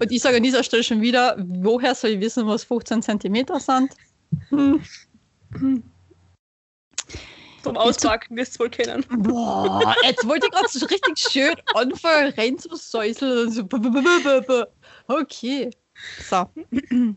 Und 0.00 0.10
ich 0.10 0.20
sage 0.20 0.38
an 0.38 0.42
dieser 0.42 0.64
Stelle 0.64 0.82
schon 0.82 1.00
wieder, 1.00 1.36
woher 1.38 1.94
soll 1.94 2.10
ich 2.10 2.20
wissen, 2.20 2.46
was 2.48 2.64
15 2.64 3.02
Zentimeter 3.02 3.60
sind? 3.60 3.94
Hm. 4.48 4.82
Zum 7.62 7.76
Auspacken 7.76 8.36
wirst 8.36 8.54
du 8.54 8.60
wohl 8.60 8.70
kennen. 8.70 9.04
Boah, 9.18 9.94
jetzt 10.02 10.26
wollte 10.26 10.46
ich 10.46 10.52
gerade 10.52 10.68
so 10.68 10.86
richtig 10.86 11.18
schön 11.18 11.54
anfangen 11.74 12.32
reinzusäuseln 12.36 13.48
und 13.48 13.52
so. 13.52 14.64
B- 15.10 15.16
b- 15.16 15.16
b- 15.18 15.18
b- 15.18 15.18
b- 15.18 15.18
Okay. 15.22 15.70
So. 16.20 16.50